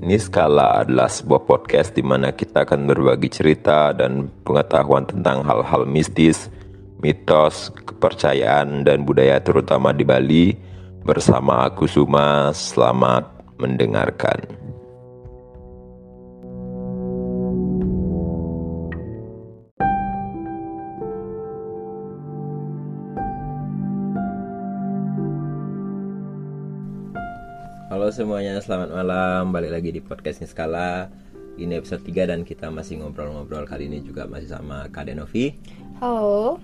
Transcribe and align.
Niskala 0.00 0.80
adalah 0.80 1.12
sebuah 1.12 1.44
podcast 1.44 1.92
di 1.92 2.00
mana 2.00 2.32
kita 2.32 2.64
akan 2.64 2.88
berbagi 2.88 3.28
cerita 3.28 3.92
dan 3.92 4.32
pengetahuan 4.48 5.04
tentang 5.04 5.44
hal-hal 5.44 5.84
mistis, 5.84 6.48
mitos, 7.04 7.68
kepercayaan, 7.84 8.80
dan 8.80 9.04
budaya 9.04 9.36
terutama 9.44 9.92
di 9.92 10.08
Bali. 10.08 10.56
Bersama 11.04 11.68
aku 11.68 11.84
Suma, 11.84 12.48
selamat 12.48 13.28
mendengarkan. 13.60 14.69
Semuanya, 28.20 28.60
selamat 28.60 28.92
malam. 28.92 29.48
Balik 29.48 29.72
lagi 29.80 29.96
di 29.96 30.04
podcast 30.04 30.44
Niskala. 30.44 31.08
Ini 31.56 31.80
episode 31.80 32.04
3 32.04 32.28
dan 32.28 32.44
kita 32.44 32.68
masih 32.68 33.00
ngobrol-ngobrol 33.00 33.64
kali 33.64 33.88
ini 33.88 34.04
juga 34.04 34.28
masih 34.28 34.52
sama 34.52 34.84
Kak 34.92 35.08
Denovi. 35.08 35.56
Halo. 36.04 36.60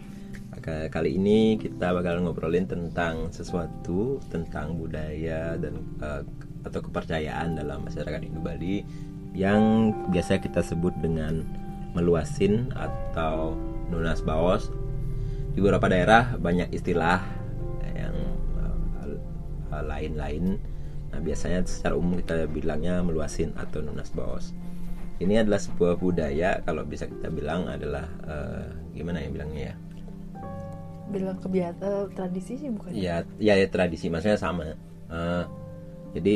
Kali 0.60 1.16
ini 1.16 1.56
kita 1.56 1.96
bakal 1.96 2.20
ngobrolin 2.20 2.68
tentang 2.68 3.32
sesuatu 3.32 4.20
tentang 4.28 4.76
budaya 4.76 5.56
dan 5.56 5.80
eh, 6.04 6.28
atau 6.68 6.80
kepercayaan 6.84 7.56
dalam 7.56 7.88
masyarakat 7.88 8.20
Hindu 8.20 8.44
Bali 8.44 8.84
yang 9.32 9.96
biasa 10.12 10.36
kita 10.44 10.60
sebut 10.60 10.92
dengan 11.00 11.40
meluasin 11.96 12.68
atau 12.76 13.56
nunas 13.88 14.20
baos. 14.20 14.68
Di 15.56 15.64
beberapa 15.64 15.88
daerah 15.88 16.36
banyak 16.36 16.68
istilah 16.76 17.24
yang 17.96 18.12
eh, 19.00 19.16
lain-lain. 19.72 20.75
Nah, 21.16 21.24
biasanya 21.24 21.64
secara 21.64 21.96
umum 21.96 22.20
kita 22.20 22.44
bilangnya 22.44 23.00
meluasin 23.00 23.56
atau 23.56 23.80
nunas 23.80 24.12
baos. 24.12 24.52
Ini 25.16 25.40
adalah 25.40 25.56
sebuah 25.56 25.96
budaya 25.96 26.60
kalau 26.60 26.84
bisa 26.84 27.08
kita 27.08 27.32
bilang 27.32 27.72
adalah 27.72 28.04
eh, 28.28 28.68
gimana 28.92 29.24
ya 29.24 29.28
bilangnya 29.32 29.62
ya? 29.72 29.74
Bilang 31.08 31.40
kebiasaan 31.40 32.12
tradisi 32.12 32.60
sih 32.60 32.68
bukan? 32.68 32.92
ya 32.92 33.24
ya, 33.40 33.56
ya 33.56 33.64
tradisi 33.72 34.12
maksudnya 34.12 34.36
sama 34.36 34.76
Eh, 35.06 35.44
jadi 36.18 36.34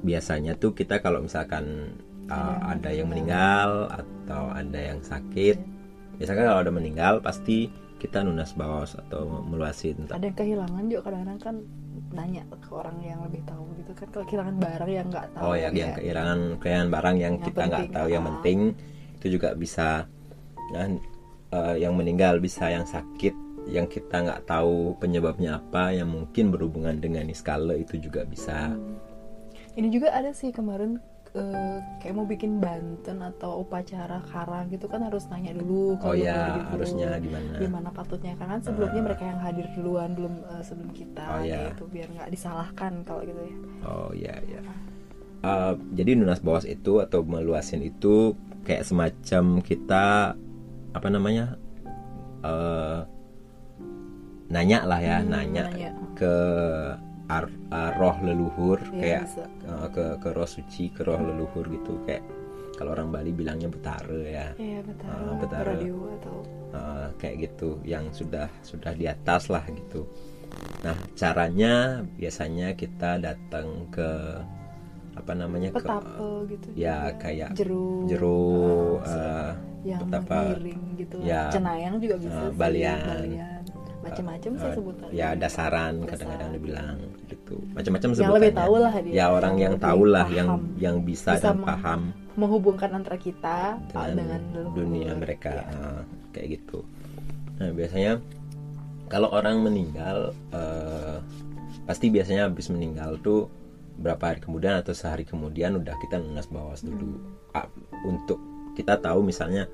biasanya 0.00 0.56
tuh 0.56 0.72
kita 0.72 1.02
kalau 1.02 1.26
misalkan 1.26 1.92
uh, 2.30 2.58
ada 2.70 2.94
yang 2.94 3.10
meninggal 3.10 3.90
atau 3.90 4.54
ada 4.54 4.78
yang 4.78 5.02
sakit 5.02 5.58
biasanya 6.22 6.46
kalau 6.46 6.62
ada 6.62 6.72
meninggal 6.72 7.18
pasti 7.18 7.66
kita 7.98 8.22
nunas 8.22 8.54
baos 8.54 8.94
atau 8.94 9.42
meluasin 9.42 10.06
Ada 10.06 10.30
yang 10.30 10.38
kehilangan 10.38 10.82
juga 10.86 11.02
kadang-kadang 11.10 11.40
kan 11.42 11.56
nanya 12.12 12.42
ke 12.48 12.70
orang 12.72 12.96
yang 13.04 13.20
lebih 13.24 13.44
tahu 13.44 13.64
gitu 13.80 13.92
kan. 13.92 14.06
Kalau 14.12 14.24
kehilangan 14.24 14.56
barang 14.56 14.90
yang 14.90 15.06
nggak 15.12 15.26
tahu 15.36 15.42
oh 15.44 15.54
ya. 15.54 15.68
yang 15.70 15.92
kehilangan 15.96 16.38
kehilangan 16.60 16.88
barang 16.88 17.16
yang, 17.16 17.34
Yang 17.36 17.44
kita 17.50 17.62
nggak 17.68 17.86
tahu 17.92 18.06
yang 18.08 18.22
ah. 18.24 18.28
penting 18.32 18.58
itu 19.18 19.26
juga 19.34 19.48
bisa 19.58 19.88
nah, 20.72 20.88
eh, 21.52 21.76
yang 21.82 21.92
meninggal 21.98 22.38
bisa 22.38 22.70
yang 22.70 22.86
sakit 22.86 23.34
yang 23.68 23.84
kita 23.84 24.24
nggak 24.24 24.48
tahu 24.48 24.96
penyebabnya 24.96 25.60
apa 25.60 25.92
yang 25.92 26.08
mungkin 26.08 26.48
berhubungan 26.48 26.96
dengan 26.96 27.28
iskala 27.28 27.76
itu 27.76 28.00
juga 28.00 28.24
bisa. 28.24 28.72
Ini 29.76 29.88
juga 29.92 30.10
ada 30.16 30.32
sih 30.32 30.50
kemarin 30.50 30.98
eh, 31.34 31.78
kayak 31.98 32.14
mau 32.14 32.24
bikin 32.24 32.56
banten 32.56 33.18
atau 33.20 33.60
upacara 33.60 34.22
karang 34.24 34.68
gitu 34.68 34.86
kan 34.86 35.04
harus 35.04 35.28
nanya 35.28 35.52
dulu 35.52 35.94
oh 35.94 36.00
kalau 36.00 36.16
ya 36.16 36.32
mau 36.32 36.56
gitu. 36.56 36.68
harusnya 36.72 37.08
gimana 37.18 37.56
gimana 37.58 37.88
patutnya 37.90 38.32
kan 38.36 38.46
kan 38.48 38.60
sebelumnya 38.62 39.02
mereka 39.02 39.24
yang 39.24 39.40
hadir 39.40 39.66
duluan 39.74 40.16
belum 40.16 40.34
eh, 40.46 40.62
sebelum 40.62 40.90
kita 40.92 41.24
Oh, 41.28 41.42
iya. 41.42 41.72
gitu 41.72 41.84
biar 41.88 42.08
nggak 42.08 42.30
disalahkan 42.30 42.92
kalau 43.04 43.22
gitu 43.22 43.40
ya 43.42 43.56
Oh 43.84 44.10
iya 44.12 44.34
iya. 44.44 44.60
Uh, 45.38 45.78
jadi 45.94 46.18
nunas 46.18 46.42
bawas 46.42 46.66
itu 46.66 46.98
atau 46.98 47.22
meluasin 47.22 47.78
itu 47.80 48.34
kayak 48.66 48.82
semacam 48.82 49.62
kita 49.62 50.34
apa 50.90 51.08
namanya 51.08 51.54
uh, 52.42 53.06
nanya 54.48 54.82
lah 54.82 54.98
ya 54.98 55.20
Hmm, 55.22 55.30
nanya, 55.30 55.62
nanya. 55.70 55.90
ke 56.16 56.34
ar- 57.28 57.52
uh, 57.70 57.90
roh 58.00 58.16
leluhur 58.24 58.80
Iya, 58.92 59.00
kayak 59.00 59.22
uh, 59.68 59.88
ke 59.92 60.04
ke 60.20 60.28
roh 60.32 60.48
suci 60.48 60.88
ke 60.92 61.04
roh 61.04 61.20
leluhur 61.20 61.64
gitu 61.68 62.00
kayak 62.08 62.24
kalau 62.78 62.94
orang 62.94 63.10
Bali 63.10 63.34
bilangnya 63.34 63.66
betara 63.68 64.20
ya 64.22 64.46
Iya 64.56 64.80
betul. 64.86 65.08
Ah, 65.10 65.34
betara. 65.36 65.72
atau 65.76 66.36
Uh, 66.68 67.08
kayak 67.16 67.48
gitu 67.48 67.80
yang 67.80 68.12
sudah 68.12 68.44
sudah 68.60 68.92
di 68.92 69.08
atas 69.08 69.48
lah 69.48 69.64
gitu. 69.72 70.04
Nah 70.84 70.92
caranya 71.16 72.04
biasanya 72.20 72.76
kita 72.76 73.16
datang 73.16 73.88
ke 73.88 74.04
apa 75.16 75.32
namanya 75.32 75.72
ke 75.72 75.80
petapa 75.80 76.44
gitu. 76.46 76.68
ya 76.76 77.08
juga. 77.10 77.18
kayak 77.24 77.50
jeruk, 77.56 78.04
jeruk 78.06 79.00
ah, 79.02 79.10
uh, 79.10 79.50
yang 79.82 80.00
betapa 80.04 80.36
miring 80.54 80.82
gitu. 81.00 81.16
ya, 81.24 81.48
Cenayang 81.50 81.96
juga 81.98 82.14
bisa. 82.20 82.36
uh, 82.36 82.46
sih, 82.52 82.58
balian. 82.60 83.00
balian. 83.02 83.57
Macam-macam 83.98 84.50
sih 84.54 84.64
uh, 84.64 84.74
sebutannya. 84.74 85.12
ya 85.12 85.28
dasaran 85.32 85.94
Dasar. 85.96 86.08
kadang-kadang 86.10 86.50
dibilang 86.54 86.96
gitu 87.26 87.56
macam-macam 87.72 88.08
Yang 88.08 88.14
lebih 88.14 88.28
sebutannya. 88.30 88.56
tahu 88.56 88.74
lah 88.76 88.92
dia. 88.98 89.12
ya 89.12 89.24
orang 89.28 89.54
yang 89.56 89.74
tahu 89.76 90.02
lah 90.04 90.26
yang 90.28 90.48
yang 90.76 90.96
bisa, 91.02 91.30
Bisa 91.34 91.50
dan 91.50 91.58
paham 91.60 92.00
menghubungkan 92.34 92.90
antara 92.92 93.16
kita 93.16 93.76
ah, 93.92 94.06
dengan, 94.06 94.38
dengan 94.48 94.70
dunia 94.72 95.10
mereka 95.12 95.50
Ya. 95.50 95.64
ah, 95.68 96.00
kayak 96.30 96.48
gitu 96.56 96.86
nah 97.56 97.70
biasanya 97.70 98.12
kalau 99.06 99.28
orang 99.28 99.58
meninggal 99.58 100.30
eh, 100.52 101.18
pasti 101.82 102.06
biasanya 102.08 102.46
habis 102.46 102.68
meninggal 102.68 103.18
tuh 103.18 103.50
berapa 103.96 104.20
hari 104.22 104.38
kemudian 104.38 104.78
atau 104.78 104.94
sehari 104.94 105.24
kemudian 105.24 105.74
udah 105.74 105.96
kita 105.98 106.16
nunas 106.16 106.46
bawas 106.46 106.80
dulu 106.80 107.18
Hmm. 107.18 107.34
Ah, 107.50 107.66
untuk 108.04 108.38
kita 108.72 108.94
tahu 108.94 109.20
misalnya 109.20 109.66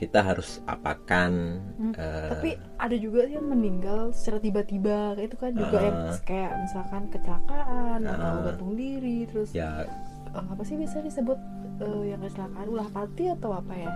kita 0.00 0.24
harus 0.24 0.64
apakan 0.64 1.60
Hmm, 1.76 1.92
eh, 1.92 2.28
Tapi 2.30 2.50
ada 2.74 2.96
juga 2.96 3.22
yang 3.26 3.44
meninggal 3.44 4.10
secara 4.10 4.40
tiba-tiba 4.40 5.12
itu 5.18 5.36
kan 5.36 5.52
juga 5.52 5.76
Ah. 5.76 5.84
yang 5.84 5.96
kayak 6.22 6.52
misalkan 6.58 7.02
kecelakaan 7.08 8.00
atau 8.02 8.30
Ah. 8.32 8.42
gantung 8.42 8.72
diri 8.74 9.28
terus 9.28 9.52
ya 9.52 9.84
eh, 10.26 10.40
apa 10.42 10.62
sih 10.62 10.74
bisa 10.74 10.98
disebut 10.98 11.36
eh, 11.78 12.04
yang 12.08 12.20
kecelakaan 12.20 12.66
ulah 12.66 12.88
pati 12.88 13.28
atau 13.28 13.52
apa 13.52 13.72
ya 13.74 13.92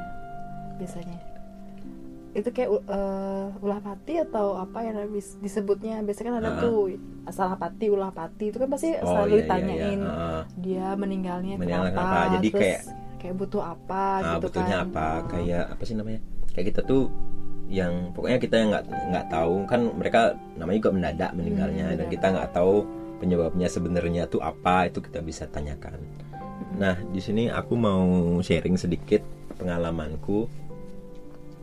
biasanya 0.76 1.18
itu 2.34 2.50
kayak 2.50 2.68
eh, 2.68 3.46
ulah 3.56 3.80
pati 3.80 4.14
atau 4.18 4.58
apa 4.58 4.78
yang 4.82 4.96
disebutnya 5.38 6.02
biasanya 6.02 6.28
kan 6.28 6.38
ada 6.38 6.50
Ah. 6.50 6.60
tuh 6.60 6.78
salah 7.30 7.54
pati 7.54 7.86
ulah 7.88 8.10
pati 8.10 8.50
itu 8.50 8.58
kan 8.58 8.68
pasti 8.68 8.92
oh 8.92 9.06
selalu 9.06 9.24
iya, 9.24 9.32
iya, 9.32 9.40
ditanyain 9.40 10.00
iya. 10.02 10.12
Ah, 10.12 10.42
dia 10.54 10.86
meninggalnya 10.94 11.54
Meninggal 11.56 11.82
kenapa, 11.88 11.96
kenapa? 11.96 12.32
Jadi 12.34 12.48
terus 12.50 12.60
kayak- 12.60 12.84
kayak 13.24 13.40
butuh 13.40 13.64
apa 13.64 14.20
ah, 14.20 14.36
gitu 14.36 14.52
betulnya 14.52 14.84
kan. 14.84 14.86
apa? 14.92 15.00
Ah. 15.08 15.18
kayak 15.32 15.64
apa 15.72 15.82
sih 15.88 15.96
namanya? 15.96 16.20
Kayak 16.52 16.66
kita 16.76 16.80
tuh 16.84 17.08
yang 17.72 18.12
pokoknya 18.12 18.36
kita 18.36 18.54
yang 18.60 18.68
nggak 18.68 18.84
nggak 18.84 19.26
tahu. 19.32 19.54
Kan 19.64 19.80
mereka 19.96 20.20
namanya 20.60 20.78
juga 20.84 20.92
mendadak 20.92 21.30
meninggalnya 21.32 21.86
Hmm, 21.88 21.96
dan 21.96 22.06
kita 22.12 22.26
nggak 22.28 22.50
tahu 22.52 22.74
penyebabnya 23.16 23.68
sebenarnya 23.72 24.28
tuh 24.28 24.44
apa 24.44 24.92
itu 24.92 25.00
kita 25.00 25.24
bisa 25.24 25.48
tanyakan. 25.48 25.96
Nah 26.76 27.00
di 27.08 27.24
sini 27.24 27.48
aku 27.48 27.72
mau 27.72 28.04
sharing 28.44 28.76
sedikit 28.76 29.24
pengalamanku. 29.56 30.44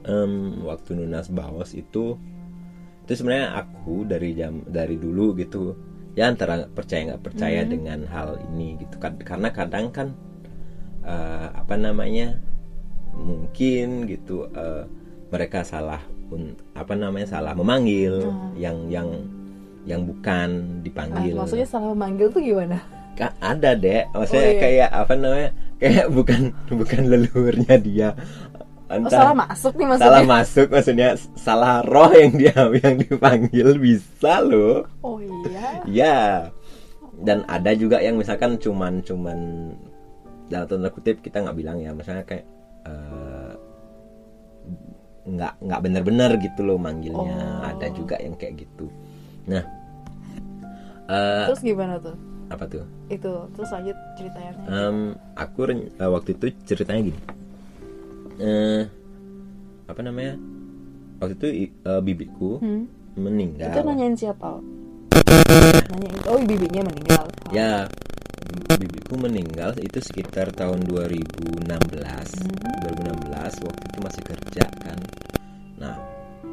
Em, 0.02 0.66
waktu 0.66 0.98
nunas 0.98 1.30
bawas 1.30 1.78
itu 1.78 2.18
itu 3.06 3.12
sebenarnya 3.14 3.54
aku 3.54 4.02
dari 4.10 4.34
jam 4.34 4.66
dari 4.66 4.98
dulu 4.98 5.38
gitu 5.38 5.78
ya 6.18 6.26
antara 6.26 6.66
percaya 6.66 7.14
nggak 7.14 7.22
percaya 7.22 7.62
Hmm. 7.62 7.70
dengan 7.70 8.00
hal 8.10 8.42
ini 8.50 8.82
gitu. 8.82 8.98
Kan 8.98 9.22
karena 9.22 9.54
kadang 9.54 9.94
kan 9.94 10.18
eh, 11.04 11.48
apa 11.52 11.76
namanya 11.76 12.38
mungkin 13.12 14.06
gitu 14.06 14.48
eh, 14.50 14.84
mereka 15.28 15.64
salah 15.64 16.00
un- 16.28 16.56
apa 16.74 16.94
namanya 16.94 17.28
salah 17.30 17.52
memanggil 17.52 18.28
Hmm. 18.28 18.52
yang 18.56 18.78
yang 18.88 19.08
yang 19.82 20.02
bukan 20.06 20.50
Ah, 20.52 20.82
dipanggil 20.82 21.34
maksudnya 21.36 21.66
salah 21.66 21.92
memanggil 21.92 22.30
tuh 22.30 22.40
gimana? 22.40 22.78
Ka- 23.12 23.36
ada 23.40 23.74
deh 23.74 24.06
maksudnya 24.12 24.46
Oh, 24.46 24.54
iya. 24.54 24.62
kayak 24.62 24.90
apa 24.94 25.14
namanya 25.16 25.50
kayak 25.78 26.06
bukan 26.18 26.42
bukan 26.70 27.02
leluhurnya 27.08 27.76
dia. 27.78 28.10
Oh, 28.88 29.00
entah. 29.00 29.24
salah 29.24 29.34
masuk 29.34 29.74
nih 29.74 29.88
maksudnya. 29.88 30.08
Salah 30.12 30.24
masuk 30.28 30.68
maksudnya 30.68 31.10
salah 31.34 31.76
roh 31.82 32.12
yang 32.12 32.34
dia 32.36 32.56
yang 32.84 32.96
dipanggil 33.00 33.68
bisa 33.78 34.34
loh. 34.42 34.84
Oh 35.02 35.18
iya. 35.20 35.68
Ya 35.88 36.18
dan 37.18 37.42
ada 37.46 37.72
juga 37.74 38.00
yang 38.00 38.18
misalkan 38.18 38.58
cuman 38.58 39.00
cuman 39.02 39.40
dalam 40.52 40.68
tanda 40.68 40.92
kutip 40.92 41.24
kita 41.24 41.40
nggak 41.40 41.56
bilang 41.56 41.80
ya 41.80 41.96
misalnya 41.96 42.28
kayak 42.28 42.44
eh, 42.84 43.54
nggak 45.22 45.54
nggak 45.64 45.80
bener-bener 45.80 46.32
gitu 46.44 46.62
loh 46.68 46.76
manggilnya. 46.76 47.64
Oh. 47.64 47.72
ada 47.72 47.88
juga 47.96 48.20
yang 48.20 48.36
kayak 48.36 48.68
gitu. 48.68 48.92
Nah 49.48 49.64
eh, 51.08 51.46
terus 51.48 51.64
gimana 51.64 51.96
tuh? 52.04 52.16
apa 52.52 52.68
tuh? 52.68 52.84
Itu 53.08 53.48
terus 53.56 53.72
lanjut 53.72 53.96
ceritanya. 54.20 54.52
Em, 54.68 55.16
aku 55.40 55.60
eh, 55.72 56.10
waktu 56.12 56.36
itu 56.36 56.46
ceritanya 56.68 57.02
gini. 57.08 57.20
Eh 58.44 58.84
apa 59.88 60.02
namanya? 60.04 60.36
Waktu 61.24 61.34
itu 61.40 61.48
eh, 61.80 62.02
bibiku 62.04 62.60
Hmm? 62.60 62.92
meninggal. 63.16 63.72
Itu 63.72 63.82
nanyain 63.88 64.16
siapa? 64.20 64.60
Nanyain 65.96 66.20
oh 66.28 66.40
bibinya 66.44 66.82
meninggal. 66.92 67.24
Oh. 67.48 67.52
ya 67.56 67.88
bibiku 68.78 69.16
meninggal 69.16 69.76
itu 69.80 70.00
sekitar 70.00 70.52
tahun 70.52 70.84
2016 70.84 71.68
Hmm. 71.68 72.84
2016 72.86 73.32
waktu 73.62 73.84
itu 73.88 74.00
masih 74.00 74.24
kerja 74.24 74.66
kan 74.80 75.00
nah 75.78 75.96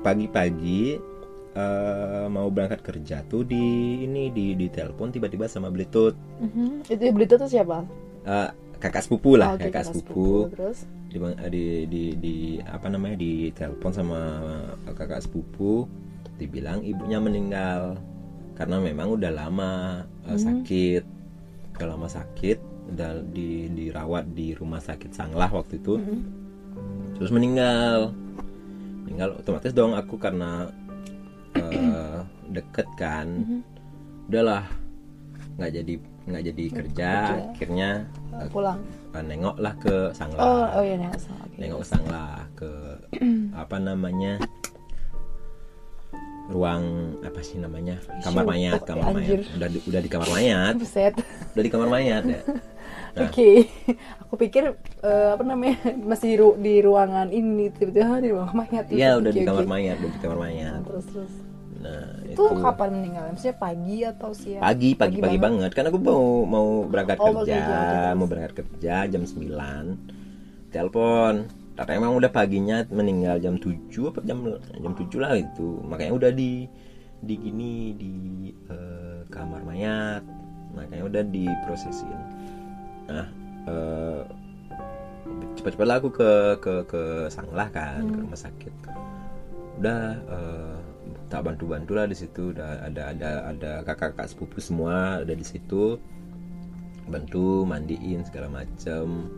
pagi-pagi 0.01 0.97
eh, 1.53 2.27
mau 2.29 2.49
berangkat 2.49 2.81
kerja 2.81 3.25
tuh 3.25 3.43
di 3.43 3.65
ini 4.03 4.31
di 4.31 4.55
di 4.55 4.67
telepon 4.69 5.11
tiba-tiba 5.11 5.47
sama 5.47 5.69
bluetooth 5.69 6.15
Mhm. 6.39 6.87
Itu 6.87 7.03
berita 7.11 7.35
tuh 7.35 7.51
siapa? 7.51 7.83
Eh, 8.23 8.49
kakak 8.79 9.03
sepupu 9.03 9.35
lah 9.35 9.53
Oh, 9.53 9.55
oke, 9.59 9.67
kakak 9.67 9.83
kakak 9.83 9.85
sepupu 9.91 10.31
Terus? 10.55 10.79
di, 11.09 11.19
di 11.51 11.65
di 11.89 12.03
di 12.15 12.35
apa 12.63 12.87
namanya 12.87 13.17
di 13.17 13.51
telepon 13.51 13.91
sama 13.91 14.21
kakak 14.87 15.25
sepupu 15.25 15.89
dibilang 16.39 16.85
ibunya 16.85 17.19
meninggal 17.19 17.99
karena 18.55 18.79
memang 18.79 19.19
udah 19.19 19.33
lama 19.33 19.73
uh, 20.23 20.31
Hmm. 20.31 20.39
sakit 20.39 21.03
udah 21.79 21.87
lama 21.89 22.11
sakit 22.11 22.59
udah 22.91 23.23
di 23.31 23.71
dirawat 23.71 24.35
di 24.35 24.51
rumah 24.53 24.83
sakit 24.83 25.15
Sanglah 25.15 25.47
waktu 25.49 25.79
itu 25.79 25.95
Mhm. 25.95 26.19
terus 27.15 27.31
meninggal 27.31 28.11
meninggal 29.07 29.39
otomatis 29.39 29.71
dong 29.71 29.95
aku 29.95 30.19
karena 30.19 30.67
uh, 31.55 32.19
deket 32.49 32.89
kan 32.95 33.27
Mhm. 33.47 33.61
udahlah 34.27 34.67
nggak 35.57 35.73
jadi 35.73 35.95
nggak 36.29 36.45
jadi 36.45 36.65
kerja 36.69 37.11
kerja. 37.25 37.47
akhirnya 37.51 37.91
Uh, 38.29 38.47
pulang. 38.53 38.79
uh, 39.11 39.23
nengok 39.25 39.57
lah 39.57 39.75
ke 39.79 40.13
Sanglah 40.13 40.43
Oh, 40.43 40.67
oh 40.79 40.83
iya 40.85 40.99
salah. 41.17 41.43
Oke. 41.47 41.57
nengok 41.59 41.83
sang 41.83 42.05
lah 42.07 42.43
ke 42.55 42.71
apa 43.63 43.77
namanya 43.79 44.39
ruang 46.49 46.83
apa 47.21 47.41
sih 47.41 47.57
namanya 47.57 48.01
kamar 48.21 48.45
mayat 48.47 48.81
Oh, 48.81 48.87
kamar 48.87 49.05
anjir. 49.13 49.45
mayat 49.45 49.55
udah 49.55 49.69
di, 49.69 49.79
udah 49.85 50.01
di 50.01 50.09
kamar 50.09 50.29
mayat 50.31 50.75
Buset. 50.75 51.15
udah 51.53 51.63
di 51.63 51.71
kamar 51.71 51.89
mayat 51.89 52.25
ya 52.25 52.43
Nah. 53.09 53.25
Oke, 53.25 53.67
aku 54.21 54.35
pikir 54.39 54.65
eh, 55.01 55.29
apa 55.33 55.43
namanya 55.43 55.75
masih 55.99 56.29
di, 56.29 56.37
ru- 56.37 56.55
di 56.57 56.75
ruangan 56.79 57.27
ini 57.29 57.67
tiba-tiba 57.69 58.21
di 58.21 58.31
ruang 58.31 58.53
mayat. 58.55 58.85
iya 58.89 59.19
udah 59.19 59.29
di 59.29 59.43
oke. 59.43 59.49
kamar 59.49 59.65
mayat 59.67 59.97
udah 59.99 60.13
di 60.13 60.21
kamar 60.21 60.39
mayat 60.39 60.81
Terus 60.87 61.07
terus. 61.09 61.33
nah 61.79 62.05
Itu 62.23 62.43
kapan 62.55 62.89
meninggal? 62.95 63.25
Maksudnya 63.29 63.57
pagi 63.57 63.97
atau 64.03 64.31
siang? 64.31 64.61
pagi 64.61 64.91
pagi 64.95 65.19
pagi 65.19 65.39
banget 65.41 65.71
kan 65.73 65.85
aku 65.85 65.99
mau 65.99 66.23
mau 66.45 66.67
berangkat 66.85 67.17
Oh, 67.19 67.43
kerja 67.43 67.59
pagi, 67.59 68.15
mau 68.15 68.27
berangkat 68.29 68.55
kerja 68.55 68.95
jam 69.09 69.23
9 69.25 70.71
telepon 70.71 71.35
karena 71.79 71.95
emang 71.95 72.19
udah 72.19 72.27
paginya 72.35 72.83
meninggal 72.91 73.39
jam 73.39 73.55
7 73.55 73.87
apa 74.11 74.19
jam 74.27 74.43
jam 74.83 74.93
7 74.99 75.15
lah 75.23 75.39
itu. 75.39 75.79
Makanya 75.87 76.11
udah 76.19 76.31
di 76.35 76.67
di 77.23 77.35
gini 77.39 77.95
di 77.95 78.15
eh, 78.51 79.23
kamar 79.31 79.63
mayat. 79.63 80.27
Makanya 80.75 81.07
udah 81.07 81.23
diprosesin. 81.31 82.19
Nah 83.07 83.27
eh, 83.71 84.23
cepat-cepat 85.55 85.87
lah 85.87 85.97
aku 86.03 86.11
ke 86.11 86.31
ke 86.59 86.75
ke 86.91 87.03
Sanglah 87.31 87.71
kan 87.71 88.03
ke 88.11 88.19
rumah 88.27 88.41
sakit. 88.43 88.75
Udah 89.79 90.19
eh, 90.19 90.79
tak 91.31 91.47
bantu-bantu 91.47 91.95
lah 91.95 92.11
di 92.11 92.19
situ. 92.19 92.59
Udah 92.59 92.91
ada 92.91 93.15
ada 93.15 93.31
ada 93.55 93.73
kakak-kakak 93.87 94.27
sepupu 94.27 94.59
semua 94.59 95.23
ada 95.23 95.31
di 95.31 95.47
situ. 95.47 95.95
Bantu 97.07 97.63
mandiin 97.63 98.27
segala 98.27 98.51
macem 98.51 99.31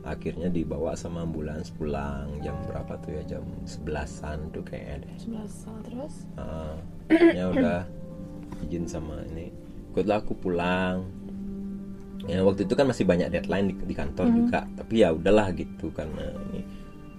akhirnya 0.00 0.48
dibawa 0.48 0.96
sama 0.96 1.22
ambulans 1.28 1.68
pulang 1.76 2.40
jam 2.40 2.56
berapa 2.64 2.96
tuh 3.04 3.20
ya? 3.20 3.22
Jam 3.36 3.44
sebelasan 3.68 4.48
tuh 4.50 4.64
kayaknya 4.64 5.04
deh. 5.04 5.14
Sebelas 5.20 5.52
terus. 5.84 6.14
Ya 7.36 7.44
udah 7.52 7.84
izin 8.64 8.88
sama 8.88 9.20
ini. 9.32 9.52
Ikutlah 9.92 10.22
aku 10.24 10.36
pulang. 10.38 11.04
Ya 12.28 12.44
waktu 12.44 12.68
itu 12.68 12.76
kan 12.76 12.86
masih 12.88 13.08
banyak 13.08 13.32
deadline 13.32 13.72
di, 13.72 13.74
di 13.80 13.94
kantor 13.96 14.26
juga. 14.32 14.68
Tapi 14.76 15.04
ya 15.04 15.12
udahlah 15.12 15.52
gitu 15.56 15.88
karena 15.92 16.32
ini. 16.52 16.62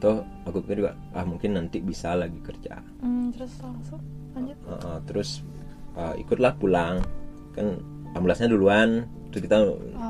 Toh 0.01 0.25
aku 0.49 0.65
pikir 0.65 0.81
juga 0.81 0.97
ah 1.13 1.21
mungkin 1.21 1.57
nanti 1.57 1.77
bisa 1.77 2.17
lagi 2.17 2.41
kerja. 2.41 2.81
Hmm, 3.05 3.29
terus 3.29 3.53
langsung? 3.61 4.01
Lanjut. 4.33 4.57
Uh, 4.65 4.73
uh, 4.73 4.97
terus 5.05 5.45
uh, 5.93 6.17
ikutlah 6.17 6.57
pulang. 6.57 7.05
Kan 7.53 7.77
ambulansnya 8.17 8.49
duluan 8.49 9.05
terus 9.31 9.41
kita 9.41 9.57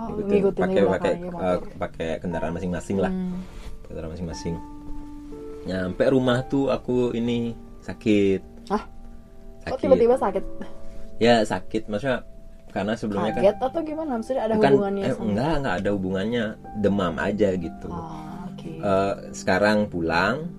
ikutin 0.09 0.25
ngikutin 0.33 0.62
pakai 0.65 0.81
pakai 0.83 1.13
uh, 1.29 1.57
pakai 1.77 2.07
kendaraan 2.18 2.51
masing-masing 2.51 2.97
lah 2.97 3.07
Hmm. 3.07 3.38
kendaraan 3.85 4.12
masing-masing 4.12 4.56
nyampe 5.62 6.03
rumah 6.07 6.41
tuh 6.44 6.68
aku 6.68 7.13
ini 7.13 7.53
sakit? 7.79 8.41
Kok 8.65 8.81
sakit 9.63 9.77
tiba-tiba 9.79 10.18
sakit? 10.18 10.44
ya 11.21 11.45
sakit 11.45 11.85
maksudnya 11.85 12.25
karena 12.71 12.94
sebelumnya 12.95 13.29
Kaget 13.31 13.56
kan 13.56 13.68
atau 13.69 13.81
gimana? 13.83 14.12
Maksudnya 14.18 14.41
ada 14.41 14.53
bukan 14.57 14.71
hubungannya 14.73 15.03
eh, 15.03 15.13
sama? 15.13 15.25
enggak 15.27 15.53
enggak 15.53 15.75
ada 15.75 15.89
hubungannya 15.91 16.44
demam 16.77 17.13
aja 17.15 17.50
gitu 17.53 17.88
Ah, 17.88 18.50
oke. 18.50 18.69
Eh, 18.73 19.13
sekarang 19.31 19.77
pulang 19.85 20.50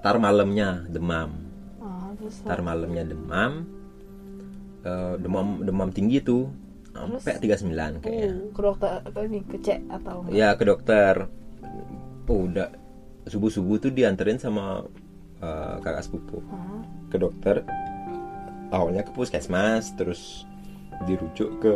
ntar 0.00 0.16
malamnya 0.18 0.84
demam 0.86 1.32
Ah, 1.80 2.12
terus 2.14 2.44
ntar 2.44 2.60
malamnya 2.60 3.02
demam 3.02 3.64
Eh, 4.84 5.14
demam 5.16 5.64
demam 5.64 5.88
tinggi 5.88 6.20
tuh 6.20 6.52
sampai 6.94 7.42
39 7.42 8.00
kayaknya. 8.00 8.28
Uh, 8.30 8.50
ke 8.54 8.60
dokter 8.62 8.90
atau 9.02 9.20
ini 9.26 9.38
ke 9.42 9.56
cek 9.58 9.80
atau 9.90 10.14
enggak? 10.22 10.32
ya 10.32 10.48
ke 10.54 10.64
dokter. 10.64 11.14
Oh, 12.24 12.48
udah. 12.48 12.70
Subuh 13.28 13.50
subuh 13.52 13.76
tuh 13.80 13.92
dianterin 13.92 14.36
sama 14.36 14.84
eh, 15.40 15.74
kakak 15.80 16.04
sepupu. 16.04 16.40
Ah, 16.48 16.80
ke 17.08 17.16
dokter. 17.20 17.64
Awalnya 18.72 19.04
ke 19.04 19.12
puskesmas 19.12 19.92
terus 19.96 20.48
dirujuk 21.04 21.60
ke 21.60 21.74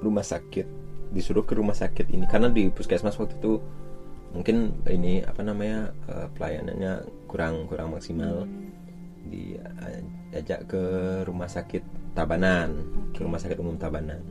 rumah 0.00 0.24
sakit. 0.24 0.64
Disuruh 1.12 1.44
ke 1.44 1.56
rumah 1.56 1.76
sakit 1.76 2.12
ini. 2.12 2.24
Karena 2.28 2.52
di 2.52 2.68
puskesmas 2.68 3.16
waktu 3.16 3.36
itu 3.36 3.60
mungkin 4.36 4.76
ini 4.88 5.24
apa 5.24 5.40
namanya 5.40 5.92
eh, 6.08 6.28
pelayanannya 6.36 6.92
kurang 7.28 7.68
kurang 7.68 7.96
maksimal. 7.96 8.44
Diajak 9.26 10.68
ke 10.70 10.82
rumah 11.24 11.48
sakit 11.48 12.05
Tabanan 12.16 12.70
ke 13.12 13.20
rumah 13.20 13.36
sakit 13.36 13.60
umum 13.60 13.76
Tabanan 13.76 14.24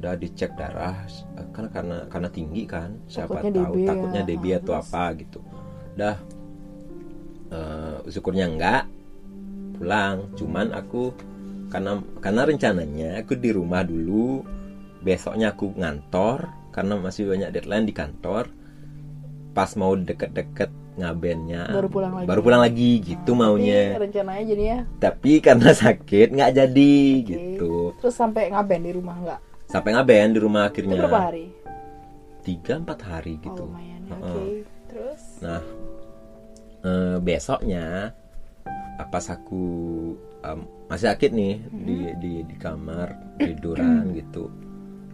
udah 0.00 0.16
dicek 0.16 0.52
darah 0.56 1.04
eh, 1.36 1.48
karena 1.52 1.68
karena 1.72 1.96
karena 2.08 2.28
tinggi 2.28 2.64
kan 2.64 2.96
siapa 3.06 3.40
Takutnya 3.40 3.52
tahu 3.62 3.72
DB 3.72 3.76
ya. 3.78 3.88
takutnya 3.92 4.22
DB 4.24 4.44
Ah, 4.44 4.56
atau 4.58 4.72
terus? 4.74 4.84
apa 4.88 5.04
gitu 5.16 5.40
udah 5.94 6.16
eh, 7.52 7.96
syukurnya 8.10 8.46
enggak 8.48 8.82
pulang 9.74 10.16
cuman 10.34 10.66
aku 10.72 11.12
karena 11.68 11.92
karena 12.20 12.42
rencananya 12.46 13.08
aku 13.20 13.34
di 13.34 13.50
rumah 13.50 13.82
dulu 13.82 14.44
besoknya 15.02 15.52
aku 15.52 15.74
ngantor 15.74 16.46
karena 16.70 16.94
masih 16.98 17.28
banyak 17.28 17.50
deadline 17.52 17.86
di 17.86 17.94
kantor 17.94 18.48
pas 19.54 19.70
mau 19.74 19.94
deket-deket 19.94 20.70
ngabennya 20.94 21.62
Baru 21.68 21.88
pulang 21.88 22.12
lagi. 22.14 22.26
baru 22.26 22.40
pulang 22.40 22.62
lagi 22.62 22.90
gitu 22.98 23.30
Jadi 23.30 23.40
maunya 23.40 23.80
rencananya 23.96 24.44
jadinya 24.46 24.78
tapi 24.96 25.32
karena 25.38 25.70
sakit 25.74 26.28
nggak 26.30 26.52
jadi 26.54 26.94
oke. 26.94 27.26
gitu 27.26 27.74
Terus 27.98 28.14
sampai 28.14 28.42
ngaben 28.48 28.80
di 28.80 28.92
rumah 28.92 29.16
enggak? 29.16 29.40
sampai 29.64 29.90
ngaben 29.90 30.28
di 30.30 30.38
rumah 30.38 30.62
Itu 30.62 30.70
akhirnya 30.70 30.96
berapa 31.00 31.20
hari? 31.20 31.44
tiga 32.40 32.72
empat 32.76 32.98
hari 33.02 33.32
Oh, 33.34 33.42
gitu 33.42 33.62
lumayan 33.64 34.00
ya. 34.00 34.12
Heeh. 34.12 34.22
Oke. 34.22 34.44
Terus 34.86 35.22
Nah, 35.40 35.62
eh, 36.82 37.16
besoknya 37.18 37.86
pas 39.04 39.26
aku 39.26 39.64
em, 40.40 40.60
masih 40.86 41.08
sakit 41.08 41.30
nih 41.32 41.54
di 41.74 41.96
di 42.16 42.32
di 42.44 42.54
kamar 42.54 43.10
tiduran 43.36 44.12
gitu. 44.20 44.46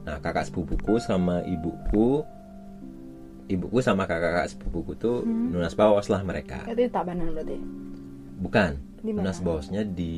Nah, 0.03 0.19
kakak 0.19 0.45
sepupuku 0.45 0.99
sama 0.99 1.41
ibuku 1.43 2.21
ibuku 3.51 3.83
sama 3.83 4.07
kakak 4.07 4.47
sepupuku 4.47 4.95
tuh 4.95 5.27
lunas 5.27 5.75
bawas 5.75 6.07
lah 6.07 6.23
mereka. 6.23 6.63
itu 6.71 6.87
di 6.87 6.91
Tabanan 6.91 7.35
berarti. 7.35 7.59
Bukan. 8.41 8.73
Di 9.01 9.11
mana? 9.11 9.33
Lunas 9.33 9.41
bawasnya 9.41 9.83
di 9.83 10.15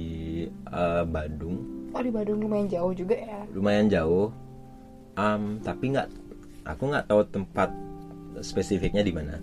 eh, 0.50 1.04
Badung, 1.06 1.56
Oh 1.92 2.02
di 2.02 2.10
Bandung 2.10 2.40
lumayan 2.40 2.66
jauh 2.68 2.92
juga 2.92 3.14
ya. 3.14 3.40
lumayan 3.54 3.86
jauh. 3.88 4.28
Am, 5.14 5.60
tapi 5.60 5.92
nggak 5.92 6.08
aku 6.64 6.82
nggak 6.88 7.04
tahu 7.06 7.20
tempat 7.30 7.68
spesifiknya 8.40 9.04
di 9.04 9.12
mana. 9.12 9.36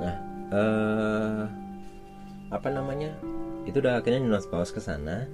Nah, 0.00 0.16
eh 0.52 1.42
apa 2.48 2.68
namanya? 2.70 3.10
Itu 3.64 3.80
udah 3.80 3.98
akhirnya 3.98 4.20
Yunas 4.20 4.44
Paus 4.46 4.70
ke 4.70 4.78
sana 4.78 5.24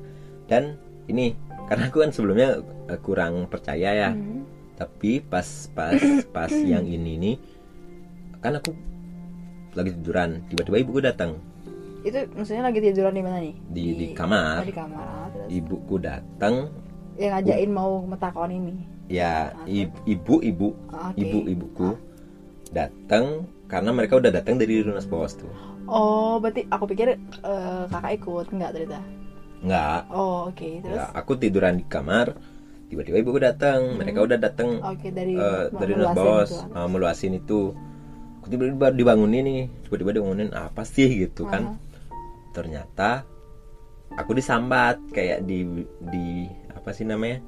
dan 0.47 0.79
ini 1.11 1.35
karena 1.69 1.91
aku 1.91 2.01
kan 2.01 2.11
sebelumnya 2.15 2.63
eh, 2.89 3.01
kurang 3.03 3.47
percaya 3.51 3.91
ya. 3.93 4.11
Hmm. 4.15 4.47
Tapi 4.81 5.21
pas 5.21 5.45
pas 5.77 5.99
pas 6.33 6.49
yang 6.73 6.89
ini 6.89 7.21
nih 7.21 7.37
kan 8.41 8.57
aku 8.57 8.73
lagi 9.71 9.95
tiduran, 9.95 10.43
tiba-tiba 10.51 10.77
ibuku 10.81 11.01
datang 11.01 11.39
Itu 12.01 12.17
maksudnya 12.33 12.65
lagi 12.65 12.81
tiduran 12.81 13.13
di 13.13 13.23
mana 13.23 13.39
nih? 13.39 13.55
di 13.69 13.85
di 13.93 14.07
kamar. 14.17 14.65
Oh, 14.65 14.67
di 14.67 14.73
kamar. 14.73 14.99
Ah, 14.99 15.27
terus 15.29 15.49
Ibuku 15.53 15.95
datang 16.01 16.55
yang 17.15 17.37
ngajakin 17.37 17.71
mau 17.71 18.01
metakon 18.03 18.51
ini. 18.51 18.75
ya 19.07 19.53
i- 19.69 19.91
ibu 20.07 20.41
ibu 20.41 20.69
Ah, 20.89 21.13
oke. 21.13 21.21
ibu 21.21 21.39
ibuku 21.45 21.89
datang 22.71 23.45
karena 23.69 23.91
mereka 23.93 24.17
udah 24.17 24.31
datang 24.33 24.57
dari 24.57 24.81
Lunas 24.81 25.05
Bos 25.05 25.37
tuh 25.37 25.51
Oh, 25.85 26.39
berarti 26.39 26.65
aku 26.71 26.87
pikir 26.87 27.19
eh, 27.19 27.83
kakak 27.87 28.13
ikut 28.17 28.47
enggak 28.55 28.71
ternyata. 28.73 29.01
nggak 29.61 30.01
Oh, 30.09 30.49
oke. 30.49 30.69
Terus 30.81 30.97
ya, 30.97 31.11
aku 31.13 31.37
tiduran 31.37 31.77
di 31.77 31.85
kamar 31.85 32.33
tiba-tiba 32.89 33.21
ibuku 33.21 33.39
datang 33.39 33.99
mereka 33.99 34.25
udah 34.25 34.39
datang 34.41 34.81
oke 34.81 35.07
dari 35.11 35.37
mau 35.37 35.69
dari 35.77 35.93
meluasin 35.95 36.17
bos 36.17 36.49
itu. 36.49 36.57
eh, 36.73 36.89
meluasin 36.89 37.33
itu 37.37 37.61
aku 37.77 37.90
tiba-tiba 38.51 38.91
dibangunin 38.91 39.43
nih 39.43 39.61
tiba-tiba 39.83 40.11
dibangunin 40.13 40.51
apa 40.51 40.83
sih 40.83 41.07
gitu 41.21 41.47
kan. 41.47 41.63
Aha. 41.71 41.89
ternyata 42.51 43.23
aku 44.13 44.35
disambat 44.35 44.99
kayak 45.09 45.43
di 45.43 45.87
di 46.03 46.45
apa 46.69 46.91
sih 46.91 47.07
namanya? 47.07 47.39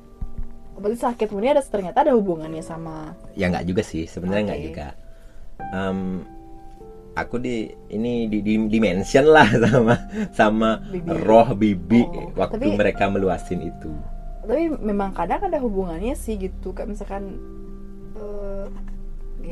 Berarti 0.72 0.94
sakitmu 0.96 1.36
ini 1.36 1.50
ada 1.50 1.60
ternyata 1.60 2.00
ada 2.00 2.14
hubungannya 2.14 2.62
sama 2.62 3.12
ya 3.34 3.50
nggak 3.50 3.66
juga 3.66 3.82
sih 3.82 4.06
sebenarnya 4.06 4.42
nggak 4.48 4.62
juga. 4.62 4.86
Em, 5.68 6.22
aku 7.12 7.36
di 7.36 7.66
ini 7.88 8.24
di, 8.24 8.40
di, 8.40 8.56
di 8.62 8.78
mention 8.78 9.26
lah 9.26 9.44
sama 9.64 9.94
sama 10.32 10.70
Bibi. 10.86 11.10
roh 11.20 11.48
bibi 11.52 12.00
Oh, 12.00 12.30
waktu 12.38 12.62
tapi- 12.62 12.78
mereka 12.78 13.04
meluasin 13.06 13.60
itu. 13.60 13.90
Tapi 14.42 14.70
memang 14.72 15.12
kadang 15.12 15.42
ada 15.44 15.58
hubungannya 15.58 16.14
sih 16.14 16.34
gitu 16.36 16.70
kayak 16.70 16.88
misalkan 16.88 17.36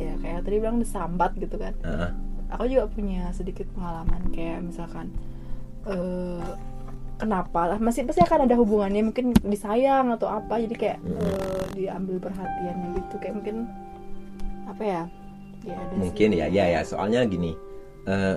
ya 0.02 0.14
kayak 0.16 0.40
tadi 0.42 0.56
bilang 0.58 0.78
disambat 0.78 1.32
gitu 1.34 1.54
kan 1.54 1.74
Heeh. 1.80 2.10
aku 2.48 2.64
juga 2.66 2.84
punya 2.86 3.28
sedikit 3.30 3.68
pengalaman 3.70 4.22
kayak 4.30 4.58
misalkan 4.62 5.12
eh 5.84 6.42
kenapa 7.16 7.60
lah 7.66 7.78
masih 7.78 8.02
pasti 8.02 8.20
akan 8.20 8.44
ada 8.44 8.56
hubungannya 8.56 9.02
mungkin 9.02 9.36
disayang 9.42 10.08
atau 10.10 10.26
apa 10.26 10.56
jadi 10.58 10.74
kayak 10.74 10.98
Hmm. 11.00 11.20
eh, 11.20 11.64
diambil 11.76 12.16
perhatiannya 12.18 12.88
gitu 12.96 13.14
kayak 13.16 13.34
mungkin 13.36 13.56
apa 14.64 14.82
ya 14.82 15.02
ya 15.62 15.76
ada 15.76 15.92
sih. 15.92 15.98
mungkin 15.98 16.28
ya 16.32 16.46
ya 16.48 16.64
ya 16.66 16.80
soalnya 16.82 17.20
gini 17.24 17.52
eh, 18.04 18.36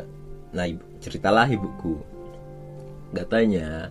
nah 0.52 0.66
ibu- 0.66 0.84
ceritalah 1.00 1.48
ibuku 1.48 1.96
katanya 3.12 3.88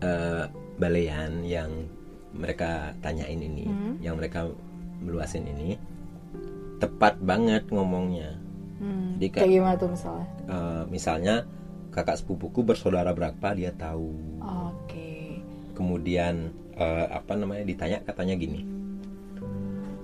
eh, 0.00 0.44
balean 0.74 1.44
yang 1.44 1.70
mereka 2.32 2.96
tanyain 2.98 3.36
ini 3.36 3.68
Hmm. 3.68 3.94
yang 4.00 4.16
mereka 4.16 4.48
meluasin 4.98 5.44
ini 5.44 5.76
tepat 6.82 7.14
banget 7.22 7.62
ngomongnya. 7.70 8.34
Hmm, 8.82 9.14
Jadi 9.14 9.26
kayak- 9.30 9.46
kayak 9.46 9.54
gimana 9.54 9.74
tuh 9.78 9.90
misalnya? 9.94 10.26
Eh, 10.50 10.82
misalnya 10.90 11.34
kakak 11.94 12.18
sepupuku 12.18 12.66
bersaudara 12.66 13.14
berapa 13.14 13.48
dia 13.54 13.70
tahu. 13.70 14.10
Oke. 14.42 15.38
Kemudian 15.72 16.50
eh, 16.74 17.06
apa 17.06 17.38
namanya 17.38 17.62
ditanya 17.62 18.02
katanya 18.02 18.34
gini 18.34 18.66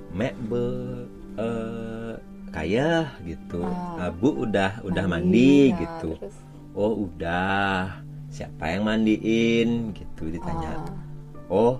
mek 0.08 0.34
be 0.48 0.62
eh, 1.36 2.14
kaya 2.48 3.12
gitu. 3.22 3.60
Ah. 3.62 4.08
abu 4.08 4.42
udah 4.42 4.80
udah 4.82 5.04
mandi, 5.04 5.68
Nah, 5.70 5.78
gitu. 5.78 6.10
terus, 6.16 6.36
oh 6.72 7.04
udah 7.04 8.00
siapa 8.28 8.72
yang 8.72 8.88
mandiin? 8.88 9.92
gitu 9.92 10.32
ditanya. 10.32 10.80
Ah. 10.80 10.96
oh 11.52 11.74